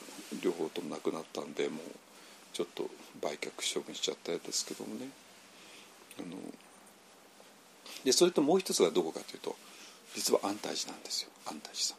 [0.43, 1.85] 両方とも亡くなったんでもう
[2.53, 2.89] ちょっと
[3.21, 5.11] 売却処分しちゃったんですけどもね
[6.19, 6.37] あの
[8.05, 9.57] でそれともう一つがどこかというと
[10.15, 11.31] 実は安泰寺なんですよ。
[11.47, 11.97] 安泰寺さん。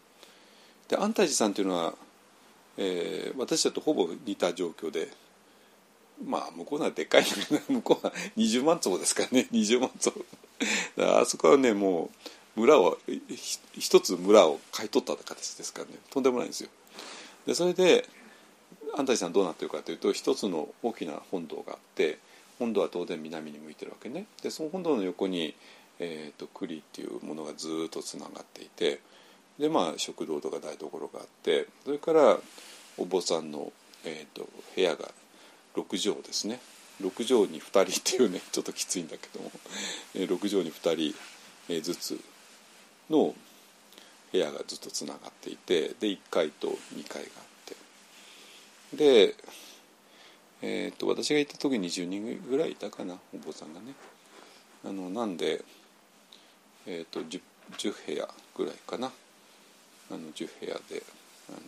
[0.89, 1.93] で安泰寺さんというのは、
[2.77, 5.09] えー、私たちとほぼ似た状況で
[6.25, 7.25] まあ向こうのはでっかい
[7.69, 9.47] 向こうは20万坪ですからね。
[9.53, 10.25] 20万坪。
[10.97, 12.11] あそこはねも
[12.55, 12.97] う村を
[13.77, 15.93] 一つ村を買い取った形ですからね。
[16.09, 16.69] とんでもないんですよ。
[17.45, 18.07] でそれで
[18.93, 22.19] 安泰寺さんどうなってるかというと一つの大きな本堂があって
[22.59, 24.27] 本堂は当然南に向いてるわけね。
[24.43, 25.55] でその本堂の横に、
[26.03, 28.99] えーと、栗っていうものがずっとつながっていて
[29.59, 32.37] でまあ食堂とか台所があってそれから
[32.97, 33.71] お坊さんの、
[34.03, 35.11] えーと部屋が
[35.75, 36.59] 6畳ですね。
[37.01, 39.51] 6畳に2人っていうね ちょっときついんだけども。
[40.15, 41.13] 6畳に2
[41.67, 42.19] 人ずつ
[43.09, 43.35] の
[44.31, 47.75] 部屋がずっとつながっていてで1階と2階があって。
[48.97, 49.35] で、
[50.61, 53.93] えー、と私が行った時に10人ぐらいいたかなお坊さんがね。
[54.83, 55.63] あのなんで、
[56.87, 57.41] えー、と 10,
[57.77, 58.27] 10部屋
[58.57, 59.11] ぐらいかな
[60.09, 61.03] あの10部屋で
[61.49, 61.59] あの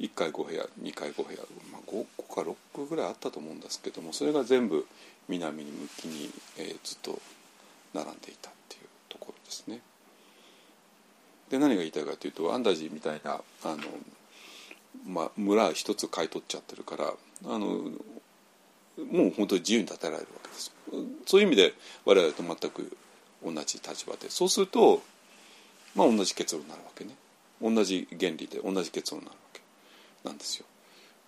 [0.00, 1.38] 1階5部屋2階5部屋、
[1.72, 4.86] まあ、5個か6個ぐらいあったと思うんですけどもそれが全部
[5.28, 7.20] 南に向きに、えー、ずっと
[7.94, 9.80] 並んでいたっていうところですね。
[11.50, 13.76] で何が言いたいかというとアンダージーみたいなあの、
[15.06, 17.12] まあ、村一つ買い取っちゃってるから
[17.44, 20.83] あのもう本当に自由に建てられるわけですよ。
[21.26, 22.96] そういう意味で我々と全く
[23.44, 24.30] 同じ立場で。
[24.30, 25.02] そうすると、
[25.94, 27.14] まあ、同じ結論になるわけね。
[27.60, 29.60] 同じ原理で同じ結論になるわけ。
[30.24, 30.66] なんですよ。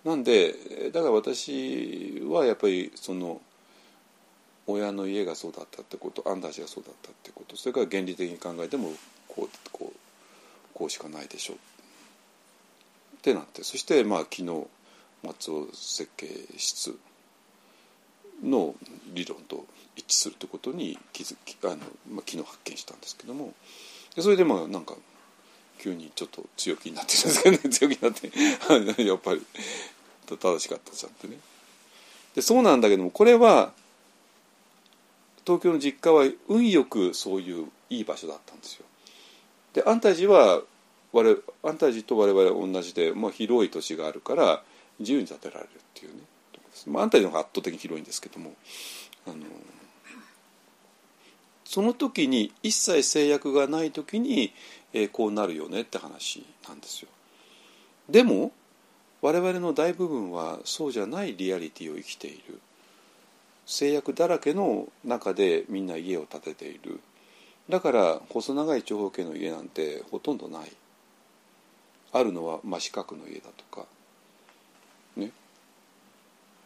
[0.04, 3.40] なんでだから私はやっぱりその
[4.68, 8.90] 親の家がそうだったってことアンダージがそうだったってことそれから原理的に考えても
[9.26, 9.98] こうこう
[10.74, 11.56] こうしかないでしょう。
[11.56, 11.58] っ
[13.20, 14.66] てなってそしてまあ昨日
[15.24, 16.96] 松尾設計室
[18.42, 18.74] の
[19.14, 23.54] 理論と一致するってことに気づきあの、まあ、昨日発見したんですけども
[24.18, 24.94] それでまあなんか
[25.78, 27.58] 急にちょっと強気になってるんですけどね。
[27.70, 29.42] 強気になって やっぱり
[30.26, 31.38] 正しかったじゃんってね。
[32.34, 33.72] でそうなんだけどもこれは
[35.46, 38.84] 東京の実家は運よくそういういい場所だったんですよ。
[39.74, 40.62] で安泰寺は
[41.12, 44.62] 我安泰寺と我々は同じで、まあ、広い土地があるから
[44.98, 46.22] 自由に建てられるっていうね、
[46.86, 48.54] まあ、安泰寺の方が圧倒的に広いんですけども
[49.26, 49.36] あの
[51.64, 54.54] その時に一切制約がない時に、
[54.92, 57.08] えー、こうなるよねって話なんですよ。
[58.08, 58.52] でも
[59.20, 62.60] 我々の大部分はそうじゃないリアリティを生きている。
[63.66, 67.00] 制約だらけの中でみんな家を建てている。
[67.68, 70.72] だから細長い長方形の家なんてほとんどない。
[72.12, 73.86] あるのは真四角の家だとか。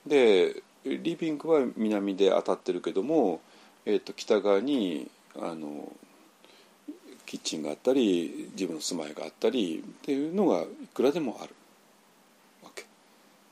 [0.06, 3.40] でリビングは南で当たってるけども、
[3.84, 5.92] えー、と北側にあの
[7.26, 11.54] キッチンがあったり自分の住まいがあったりっていうのがいくらでもある
[12.64, 12.86] わけ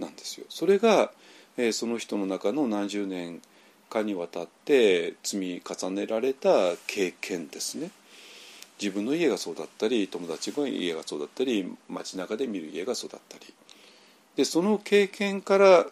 [0.00, 0.46] なんですよ。
[0.48, 1.12] それが、
[1.56, 3.40] えー、その人の中の何十年
[3.88, 6.48] かにわたって積み重ねられた
[6.86, 7.90] 経験ですね。
[8.80, 13.52] 自分の家がそうだったり友達の家がそうだったり街中で見る家がそうだったり
[14.36, 15.86] でその経験から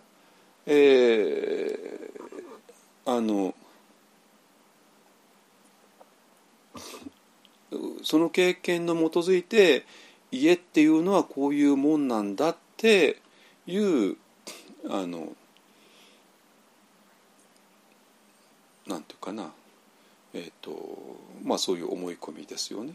[0.67, 3.55] えー、あの
[8.03, 9.85] その経験の基づいて
[10.31, 13.21] 家っていうのはこういうもんなんだって
[13.67, 14.17] いう
[14.89, 15.33] あの
[18.87, 19.51] なんていうかな
[20.35, 22.95] えっ、ー、とまあそういう思い込みですよね。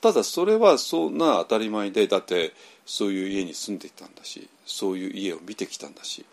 [0.00, 2.52] ただそれはそんな当たり前でだって
[2.84, 6.24] そういう家に住んでいたんだしそういう家を見てきたんだし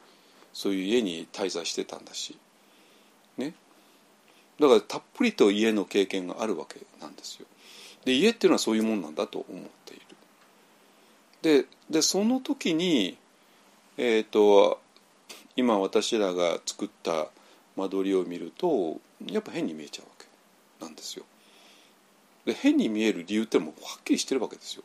[0.53, 2.37] そういう家に滞在してたんだし
[3.37, 3.53] ね
[4.59, 7.47] だからたっぷりと家の経験があるわけなんですよ。
[8.05, 10.03] で家っていうのはそういうもんなんだと思っている。
[11.41, 13.17] ででその時に
[13.97, 14.79] えっ、ー、と
[15.55, 17.27] 今私らが作った
[17.75, 21.25] 間取りを見るとやっぱ変に見えちゃうわけなんですよ。
[22.45, 24.83] で変に見える理由ってもはっきりしてるわけですよ。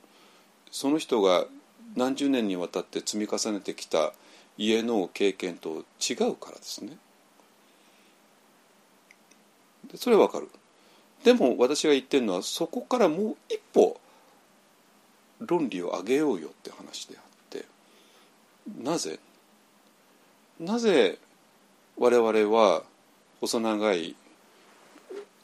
[0.70, 1.46] その人が
[1.96, 4.12] 何十年にわたって積み重ねてきた
[4.56, 6.96] 家の経験と違うからですね。
[9.90, 10.48] でそれはわかる。
[11.24, 13.98] でも私が言ってるのはそこからもう一歩
[15.40, 17.64] 論理を上げようよって話であって
[18.82, 19.18] なぜ？
[20.60, 21.18] なぜ
[21.96, 22.82] 我々は
[23.40, 24.14] 細長い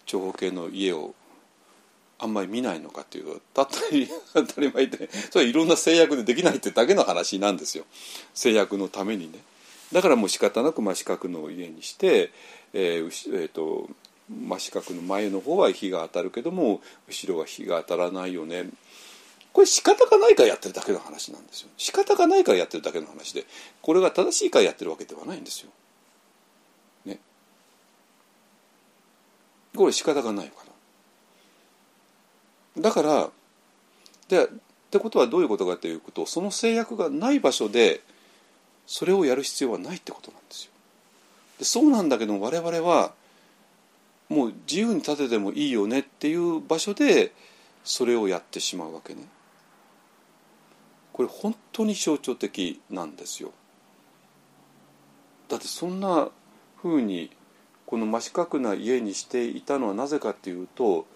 [0.06, 1.14] 長方形の家を
[2.24, 7.84] あんまり見ないのかっていうとたり当たり前でそれはいろんな制約でできないってだけの話なんですよ
[8.32, 9.38] 制約のためにね
[9.92, 12.32] だからもう仕方なく真四角の家にして、
[12.72, 13.06] えー
[13.36, 13.88] えーと、
[14.28, 18.64] 真四角の前の方は日が当たるけども後ろは日が当たらないよね
[19.52, 23.44] これ仕方がないからやってるだけの話なんですよ仕方がないからやってるだけの話で
[23.82, 25.70] これが正しいからやってるわけではないんですよ。
[27.04, 27.18] ね。
[29.76, 30.73] これ仕方がないから。
[32.78, 33.30] だから
[34.28, 34.48] でっ
[34.90, 38.00] てことはどういうことかというとその制約がない場所で
[38.86, 40.70] それをやる必要はないってことなんですよ。
[41.58, 43.12] でそうなんだけど我々は
[44.28, 47.32] もう自由に立ててもいいよねっていう場所で
[47.84, 49.22] それをやってしまうわけね。
[51.12, 53.52] これ本当に象徴的なんですよ。
[55.48, 56.28] だってそんな
[56.80, 57.30] ふうに
[57.86, 61.06] この真四角な家にしていたのはなぜかっていうと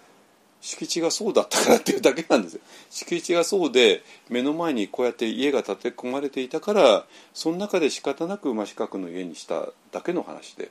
[0.61, 2.61] 敷地がそうだったからっていうだけなんですよ。
[2.91, 10.71] 敷地がそうで目の前にこうやって家が建て込まれていたからその中で仕方なく真四角の家にしただけの話で。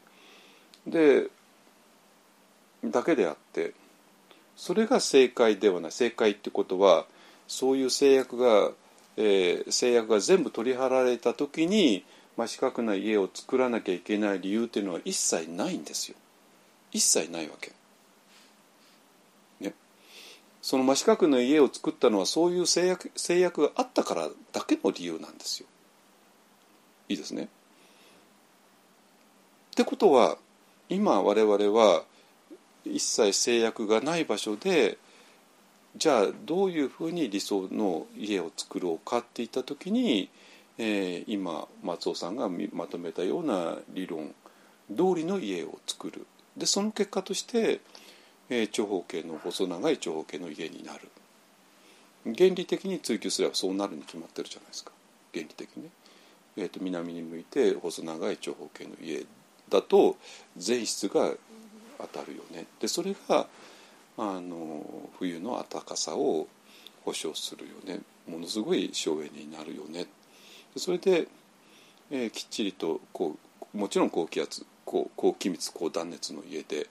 [0.86, 1.28] で
[2.86, 3.74] だけであって
[4.56, 5.92] それが正解ではない。
[5.92, 7.06] 正解ってことは
[7.48, 8.72] そういう制約が、
[9.16, 12.04] えー、制約が全部取り払われた時に
[12.36, 16.18] 真四角な家を作らなきゃいけない理由っていうのは一切ないんですよ。
[16.92, 17.72] 一切ないわけ。
[20.68, 25.68] その真四角の家を作ったのはそういう制約制約があったからだけの理由なんですよ。
[27.08, 27.44] いいですね。
[27.44, 27.48] っ
[29.78, 30.38] てことは
[30.90, 32.04] 今我々は
[32.84, 34.98] 一切制約がない場所で
[35.96, 40.30] じゃあどういうふうに理想の家を作ろうかっていった時に、
[40.78, 44.36] えー、今松尾さんがまとめたような理論
[44.90, 46.28] 通りの家を作る
[46.58, 47.80] でその結果として
[48.50, 51.10] えー、長方形の細長い長方形の家になる。
[52.26, 54.92] 原理的に追求すればそうなるに決まってるじゃないですか。
[55.34, 55.84] 原理的に。
[55.84, 55.90] ね、
[56.58, 59.24] えーと、南に向いて細長い長方形の家
[59.70, 60.18] だと
[60.58, 61.32] 全室が
[62.00, 62.66] 当たるよね。
[62.80, 63.48] でそれが
[64.18, 66.48] あの冬の暖かさを
[67.06, 68.02] 保証するよね。
[68.28, 70.08] ものすごい省エネになるよね。
[70.76, 71.28] それで、
[72.12, 73.38] えーきっちりとこ
[73.74, 76.88] うもちろん高気圧高高気密高断熱の家で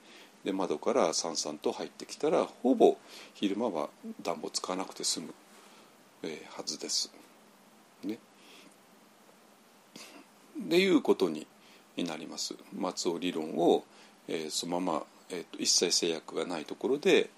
[0.47, 2.97] で窓からさんさんと入ってきたらほぼ
[3.35, 3.89] 昼間は
[4.23, 5.35] 暖房使わなくて済む、
[6.23, 7.13] えーはずです。
[8.05, 8.21] ね。
[10.57, 11.49] でいうことに
[11.97, 12.55] なります。
[12.73, 13.83] 松尾理論を、
[14.29, 17.29] えーそのまま、えーと一切制約がないところで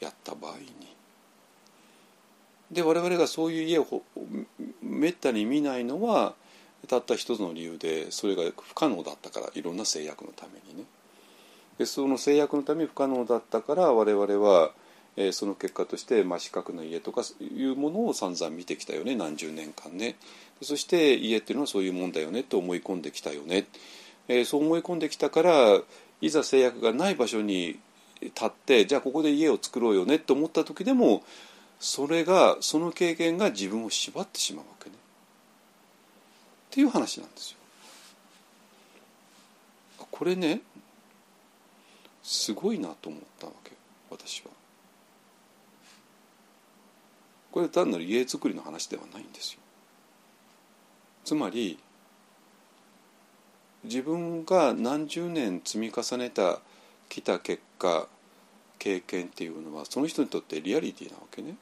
[0.00, 0.96] やった場合に。
[2.70, 4.02] で我々がそういう家を
[4.80, 6.34] めったに見ないのは
[6.88, 10.86] たった一つの理由でそれが不可能だったからいろんな制約のためにね。
[11.78, 14.70] でその制約のために不可能だったから我々は、
[15.16, 20.16] えーその結果として真四角の家とかいうものを散々見てきたよね何十年間ね。
[20.62, 23.66] そして家っていうのはそういうもんだよねと思い込んできたよね。
[24.28, 25.80] えーそう思い込んできたから
[26.20, 27.78] いざ制約がない場所に
[28.20, 31.22] 立ってじゃあここで家を作ろうよねと思った時でも
[31.78, 34.96] それがその経験が自分を縛ってしまうわけね。
[34.96, 34.98] っ
[36.70, 37.58] ていう話なんですよ。
[40.10, 40.60] これね
[42.24, 43.72] すごいなと思ったわけ
[44.10, 44.50] 私は。
[47.52, 49.60] これ単なる家作りの話ではないんですよ。
[51.24, 51.78] つまり
[53.84, 56.60] 自分が何十年積み重ねた
[57.08, 58.08] きた結果
[58.78, 61.54] 経験っていうのはその人にとってリアリティなわけね。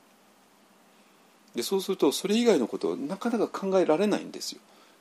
[1.54, 4.60] でそうするとそれ以外のことはなかなか考えられないんですよ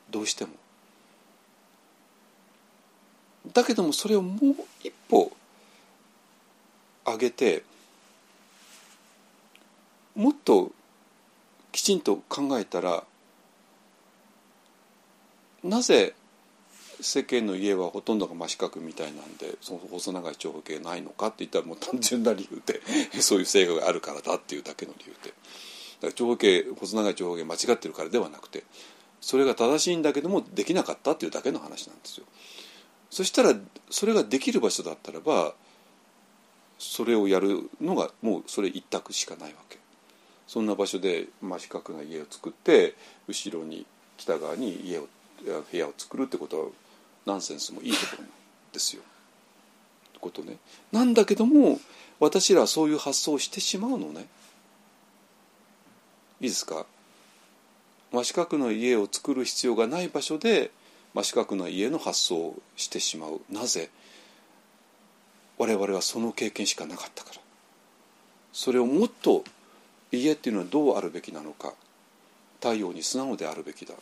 [0.10, 0.52] どうしても。
[3.54, 5.32] だけどもそれをもう一歩
[7.06, 7.64] 上げて
[10.16, 10.72] もっと
[11.72, 13.04] きちんと考えたら
[15.64, 16.14] なぜ
[17.02, 22.82] 世間の家はほとんどが真四角みたいなんでその細長い長方形ないのかって言ったらもう単純な理由で
[23.22, 28.64] そういう性格があるからだっていうだけの理由でだから長方形細長い長方形間違ってるからではなくて
[29.20, 32.26] それが正しいんだけどもできなかったっていうだけの話なんですよ。
[33.12, 33.56] そしたら
[33.90, 35.54] それができる場所だったらば
[36.84, 39.78] それをやるのがもうそれ一択しかないわけ
[40.48, 42.96] そんな場所で真四角な家を作って
[43.28, 43.86] 後ろに
[44.18, 45.08] 北側に家を
[45.46, 46.66] 部屋を作るってことは
[47.26, 48.28] ナンセンスもいいところ
[48.74, 49.04] ですよ。
[50.20, 50.58] ことね。
[50.92, 51.80] なんだけども
[52.20, 54.28] 私らはそういう発想をしてしまうのね。
[56.42, 56.86] いいですか？
[58.12, 60.72] 真四角の家を作る必要がない場所で
[61.14, 63.90] 真四角の家の発想をしてしまうなぜ？
[65.62, 67.42] 我々はその経験しかなかったから。
[68.52, 69.44] それをもっと
[70.12, 71.76] 家っていうのはどうあるべきなのか。
[72.60, 73.94] 太陽に素直であるべきだ。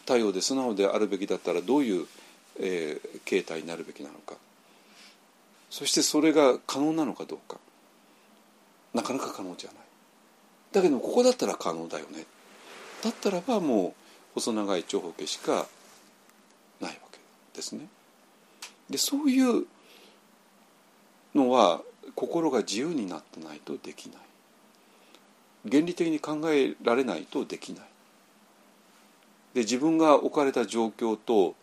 [0.00, 2.06] 太陽で素直であるべきだったらどういう、
[2.58, 4.34] えー形態になるべきなのか。
[5.70, 7.60] そしてそれが可能なのかどうか。
[8.94, 9.78] なかなか可能じゃない。
[10.72, 12.24] だけどここだったら可能だよね。
[13.04, 13.92] だったらばもう
[14.34, 15.68] 細長い長方形しか
[16.80, 17.20] ないわけ
[17.54, 17.86] ですね。
[18.90, 19.66] でそういう
[21.34, 21.80] のは
[22.14, 24.22] 心が自由になってないとできない。
[25.70, 27.84] 原理的に考えられないとできない。
[29.54, 31.54] で自分が置かれた状況と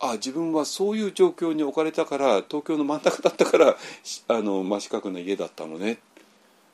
[0.00, 3.76] あ自分はそういう状況に置かれたから東京の真ん中だったから
[4.28, 6.00] あの真四角の家だったのね。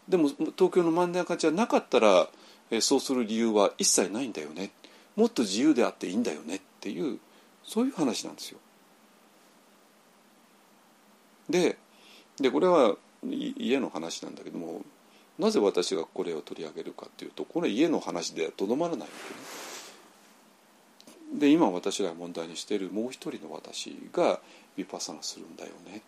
[0.08, 2.28] でも東京の真ん中じゃなかったら
[2.70, 4.70] えそうする理由は一切ないんだよね。
[5.16, 6.56] もっと自由であっていいんだよね。
[6.56, 7.18] っていう
[7.64, 8.58] そういう話なんですよ。
[11.48, 11.78] で
[12.40, 14.82] でこれは家の話なんだけども
[15.38, 19.34] なぜ私がこれを取り上げるかっていうとこれ家の話ではとどまらないわけ
[21.34, 21.38] ね。
[21.40, 24.40] で今私が問題にしているもう一人の私が
[24.78, 26.02] ヴィパサナするんだよね。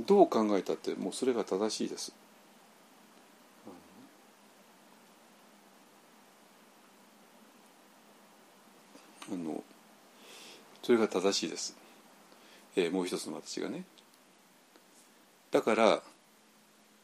[0.00, 2.12] どう考えたってもうそれが正しいです。
[9.30, 9.62] あの
[10.82, 11.76] それが正しいです、
[12.76, 13.84] えーもう一つの私がね
[15.52, 16.02] だから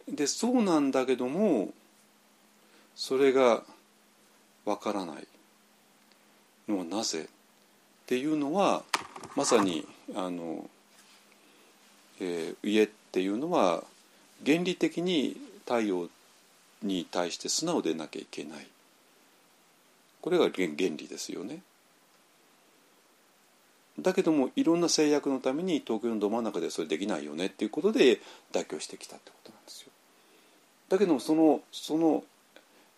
[0.08, 1.68] でそうなんだけども
[2.96, 3.62] それが
[4.64, 5.26] わからない。
[6.66, 7.22] のはなぜ？
[7.22, 7.26] っ
[8.06, 8.82] ていうのは
[9.36, 10.68] まさにあの、
[12.20, 13.84] えー家っていうのは
[14.44, 16.08] 原理的に太陽
[16.82, 18.66] に対して素直でなきゃいけない。
[20.20, 21.60] これが原原理ですよね。
[24.00, 28.20] だけどもいろんな制約のために東京のど真ん中でそれできないよねっていうことで
[28.52, 29.90] 妥協してきたってことなんですよ。
[30.88, 32.24] だけどもそのその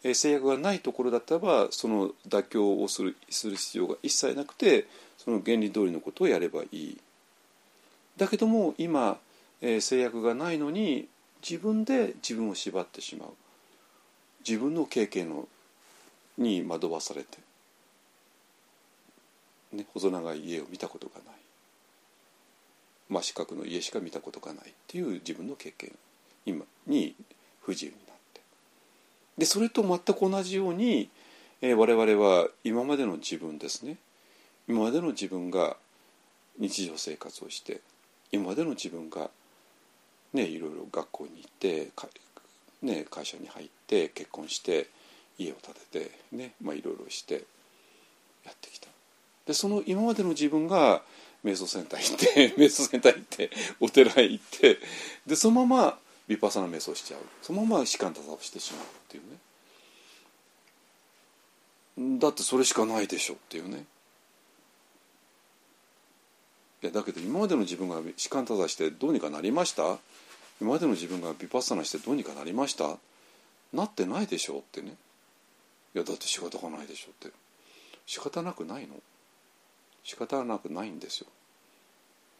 [0.02, 4.86] 制約がないところだったらばその妥協をするする必要が一切なくて
[5.18, 6.98] その原理通りのことをやればいい。
[8.16, 9.18] だけども今、
[9.62, 11.08] えー制約がないのに
[11.42, 13.28] 自分で自分を縛ってしまう
[14.46, 15.48] 自分の経験の
[16.36, 17.38] に惑わされて
[19.72, 21.34] ね、細長い家を見たことがない。
[23.08, 25.92] 真四角の家しか見たことがないっていう自分の経験。
[26.46, 27.14] 今に
[27.60, 28.40] 不自由になって。
[29.38, 31.10] でそれと全く同じように、
[31.60, 33.96] えー、我々は今までの自分ですね。
[34.68, 35.76] 今までの自分が
[36.58, 37.80] 日常生活をして
[38.32, 39.30] 今までの自分が
[40.32, 41.88] ねいろいろ学校に行って、
[42.82, 44.88] ね、会社に入って結婚して
[45.38, 47.44] 家を建ててねまあいろいろして
[48.44, 48.88] やってきた。
[49.46, 51.02] でその今までの自分が
[51.44, 53.50] 瞑想センター行って 瞑想センター行って
[53.80, 54.78] お寺へ行って
[55.26, 55.98] でそのまま
[56.28, 57.20] ヴィパサナ瞑想しちゃう。
[57.42, 59.24] そのまま士官多座をしてしまうっていう
[62.08, 62.18] ね。
[62.20, 63.84] だってそれしかないでしょっていうね。
[66.82, 69.98] いやだけど今までの自分が士官多座してどうにかなりました？
[70.60, 72.96] 今までの自分がヴィパッサナしてどうにかなりました？
[73.72, 74.94] なってないでしょってね。
[75.94, 77.34] いやだって仕方がないでしょって。
[78.06, 78.94] 仕方なくないの？
[80.02, 81.26] 仕方なくないんですよ。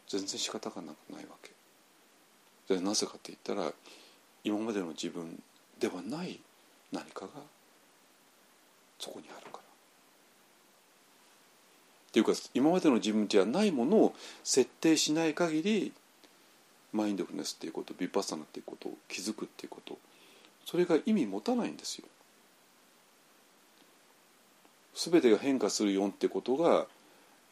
[0.07, 1.51] 全然仕方がなくないわけ。
[2.73, 3.73] でなぜかって言ったら
[4.43, 5.41] 今までの自分
[5.79, 6.39] ではない
[6.91, 7.29] 何かが
[8.99, 9.59] そこにあるから。
[9.59, 9.61] っ
[12.11, 15.93] ていうか今までの自分じゃないものを設定しない限り
[16.91, 19.97] マインドフルネスっていうことビッパッサナっていうことを気づくっていうこと
[20.65, 22.05] それが意味持たないんですよ。
[24.93, 26.85] 全てが変化するよってことが、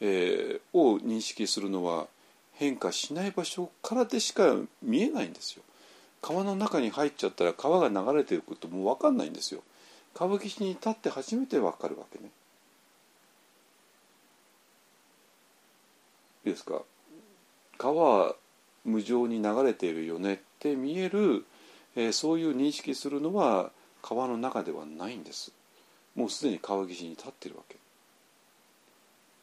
[0.01, 2.07] えー、を認識するのは
[2.53, 5.63] 変化しない場所からでしか見えないんですよ。
[6.21, 9.61] 川の中に入っちゃったら川が流れてることも分かんないんですよ。
[10.13, 12.29] 川岸に立って初めて分かるわけね。
[16.45, 16.81] いいですか？
[17.77, 18.35] 川は
[18.83, 21.45] 無常に流れているよねって見える、
[21.95, 23.71] えー、そういう認識するのは
[24.01, 25.51] 川の中ではないんです
[26.15, 27.75] もうすでに川岸に立ってるわけ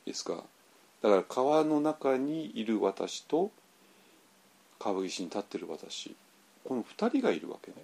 [0.06, 0.42] ですか？
[1.02, 3.50] だから川の中にいる私と
[4.78, 6.14] 川岸に立ってる私
[6.64, 7.76] この2人がいるわけね。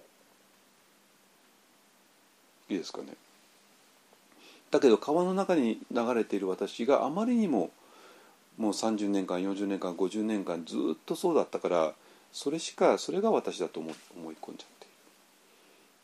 [2.69, 3.13] いいですかね？
[4.71, 7.69] だけど川の中に流れている私があまりにも
[8.57, 11.93] もう30年間40年間50年間ずっとそうだったから
[12.31, 13.93] それしかそれが私だと思い
[14.41, 14.85] 込んじゃって。
[14.85, 14.93] いる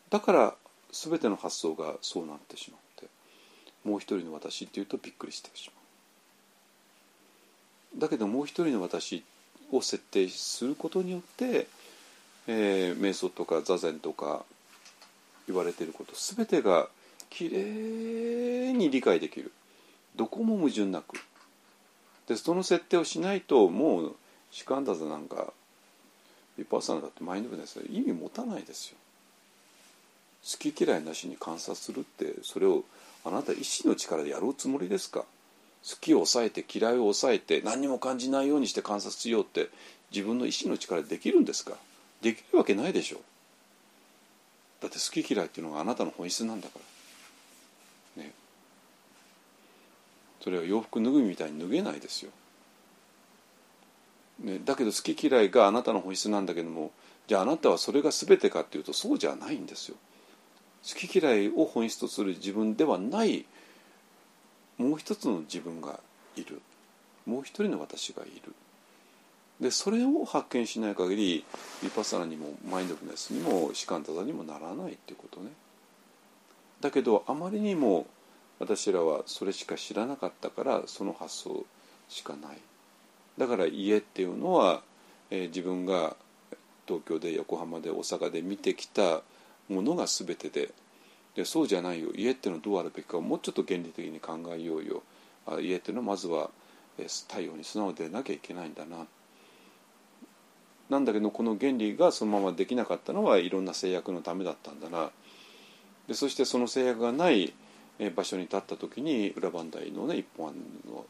[0.10, 0.56] だから
[0.92, 3.08] 全ての発想がそうなってしまって
[3.84, 5.79] もう一人の私っていうとびっくりしてしまう。
[7.96, 9.24] だけどもう一人の私
[9.72, 11.68] を設定することによって、
[12.48, 14.46] えー、瞑想とか座禅とか
[15.48, 16.88] 言われていること全てが
[17.30, 17.60] きれ
[18.70, 19.52] いに理解できる。
[20.16, 21.20] どこも矛盾なく。
[22.28, 24.16] でその設定をしないともう
[24.52, 25.54] シカンダザなんか
[26.58, 28.98] ヴィパッサナだってマインドフルネス意味持たないですよ。
[30.44, 32.84] 好き嫌いなしに観察するってそれを
[33.26, 35.26] あなた意志の力でやろうつもりですか？
[35.88, 39.70] 好きを抑えて嫌いを抑えて何にも感じないようにして観察しようって
[40.12, 41.74] 自分の意志の力でできるんですか？
[42.22, 43.18] できるわけないでしょ
[44.82, 46.80] だって好き嫌いっていうのがあなたの本質なんだか
[48.18, 48.24] ら。
[48.24, 48.34] ね。
[50.42, 52.32] それは洋服脱ぐみたいに脱げないですよ。
[54.40, 56.92] ね、だけど好き嫌いがあなたの本質なんだけども
[57.28, 59.98] じゃああなたはそれが全てかっていうとそうじゃないんですよ。
[60.88, 63.46] 好き嫌いを本質とする自分ではない
[64.80, 66.00] もう一つの自分が
[66.36, 66.62] いる。
[67.26, 68.56] もう一人の私がいる。
[69.60, 71.46] でそれを発見しない限り
[71.84, 75.52] ヴィパサナにもマインドフルネスにもシカンタザにもならないっていうことね。
[76.80, 78.08] だけどあまりにも
[78.58, 81.66] 私らはそれしか知らなかったからその発想
[82.08, 82.58] しかない。
[83.38, 84.82] だから家っていうのは、
[85.30, 86.16] えー、自分が
[86.88, 89.22] 東京で横浜で大阪で見てきた
[89.68, 90.70] ものが全てで
[91.40, 92.10] でそうじゃないよ。
[92.16, 95.04] 家っていうのはどうあるべきかもうちょっと原理的に考えようよ。
[95.48, 96.50] あ家っていうのはまずは、
[96.98, 99.08] 太陽に素直でなきゃいけないんだな。
[100.90, 105.12] なんだけどこの原理がそのままできなかったのはいろんな制約のためだったんだな。
[106.10, 107.54] でそしてその制約がない
[108.18, 110.54] 場所に立った時に裏磐梯のね一本
[110.90, 111.06] の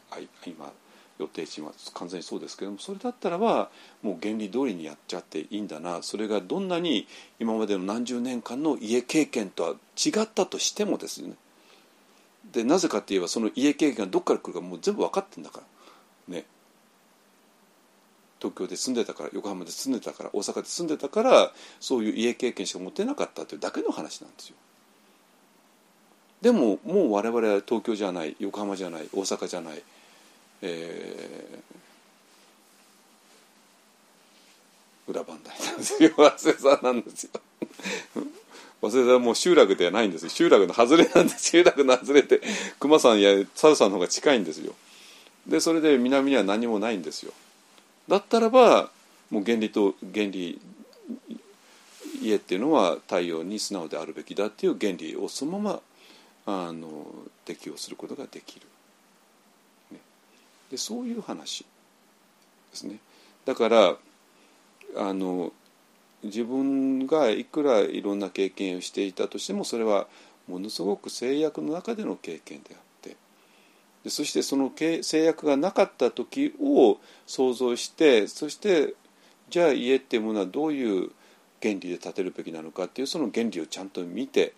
[0.46, 0.72] 今
[1.20, 3.70] 予定地は完全にそうですけどもそれだったらば
[4.02, 6.02] もう原理通りにやっちゃっていいんだな。
[6.02, 7.08] それがどんなに
[7.40, 11.36] 今までの何十年間の家経験とは違ったとしてもですよね。
[12.52, 15.62] でなぜかって言えばその家経験がどっから来るかもう全部分かってんだか
[16.28, 16.36] ら。
[16.36, 16.46] ね。
[18.40, 21.52] 東京で住んでたから横浜で住んでたから大阪で住んでたから
[21.82, 24.56] そういう家経験しか持てなかったというだけの話なんですよ。
[26.42, 29.84] でももう我々は東京じゃない横浜じゃない大阪じゃない、
[30.62, 36.12] えー、裏磐梯なんですよ。
[36.16, 37.32] 早稲田なんですよ。
[38.82, 42.42] 早稲田はもう集落ではないんです集落の外れなんです集落の外れて
[42.80, 44.74] 熊さんや佐渡さんの方が近いんですよ。
[45.48, 47.34] でそれで南には何もないんですよ。
[48.08, 48.90] だったらば
[49.30, 50.60] もう原理と原理
[52.22, 55.82] 家っていうのは太陽に素直であるべきだっていう原理をそのま
[56.46, 57.06] まあの
[57.46, 58.66] 適用することができる、
[60.70, 61.66] でそういう話
[62.72, 63.00] ですね。
[63.46, 63.98] だから
[64.96, 65.54] あの
[66.24, 70.08] 自分がいくらいろんな経験をしていたとしてもそれは
[70.48, 73.16] ものすごく制約の中での経験であって。
[74.04, 78.96] でそしてその制約がなかった時を想像してそして
[79.50, 81.12] じゃあ家っていうものはどういう
[81.62, 84.54] 原理で立てるべきなのかっていうその原理をちゃんと見て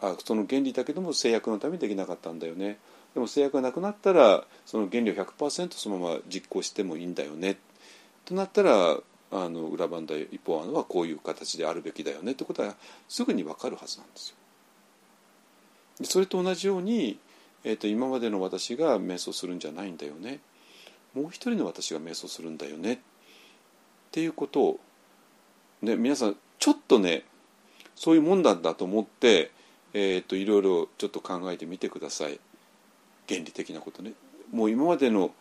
[0.00, 2.78] あその原理だけども制約のためにできなかったんだよね。
[3.14, 7.58] でも制約がなくなったらその原理を100%そのまま実行してもいいんだよね。
[8.24, 8.98] となったら
[9.32, 12.32] あの裏番台一方案はこういう形であるべきだよね。
[12.32, 12.74] ってことは
[13.08, 14.36] すぐに分かるはずなんですよ。
[16.04, 17.18] それと同じように、
[17.64, 20.40] えーと、今までの私が瞑想するんじゃないんだよね。
[21.14, 22.94] もう一人の私が瞑想するんだよね。
[22.94, 22.98] っ
[24.10, 24.80] ていうことを、
[25.80, 27.24] ね、皆さんちょっとね
[27.94, 29.50] そういうもんなんだと思って、
[29.94, 32.38] えーと、いろいろちょっと考えてみてください。
[33.32, 34.12] 原理的なことね。
[34.52, 35.32] もう今までの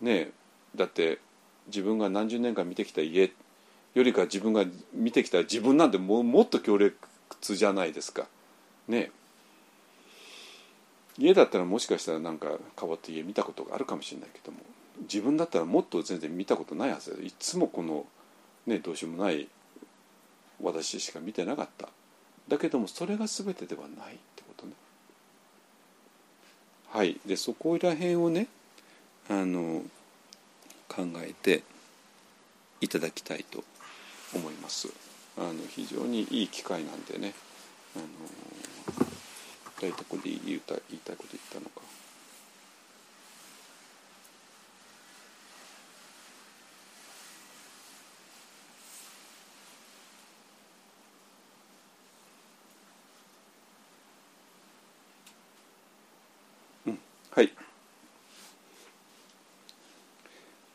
[0.00, 0.30] ね
[0.76, 1.18] だって
[1.66, 3.32] 自分が何十年間見てきた家
[3.94, 4.64] よりか自分が
[4.94, 6.96] 見てきた自分なんてももっと強烈
[7.56, 8.26] じゃないですか。
[8.86, 9.10] ね
[11.18, 14.58] 家だったらもしかしたらなんか変わった家見たことがあるかもしれないけども
[15.02, 18.06] 自分だったらもっと全然見たことないはずいつもこの、
[18.66, 19.48] ね、どうしようもない
[20.62, 21.88] 私しか見てなかった
[22.48, 24.47] だけどもそれが全てではないってこと
[26.90, 28.48] はいでそこら辺をね
[29.28, 29.82] あの
[30.88, 31.62] 考えて
[32.80, 33.62] いただきたいと
[34.34, 34.88] 思います
[35.36, 37.34] あの非常にいい機会なんでね
[37.96, 38.06] あの
[39.80, 41.82] 大体これで言いたい言いたいこと言ったのか。
[56.86, 56.98] うん、
[57.38, 57.52] はい。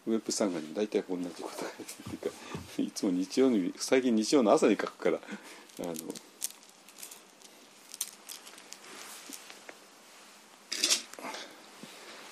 [0.08, 2.34] ウェブサンガに大体同じことが
[2.82, 5.94] いつも日曜に最近日曜の朝に書くからあの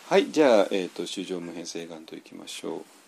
[0.08, 3.01] はいじゃあ、えーと、と上無変性眼といきましょう。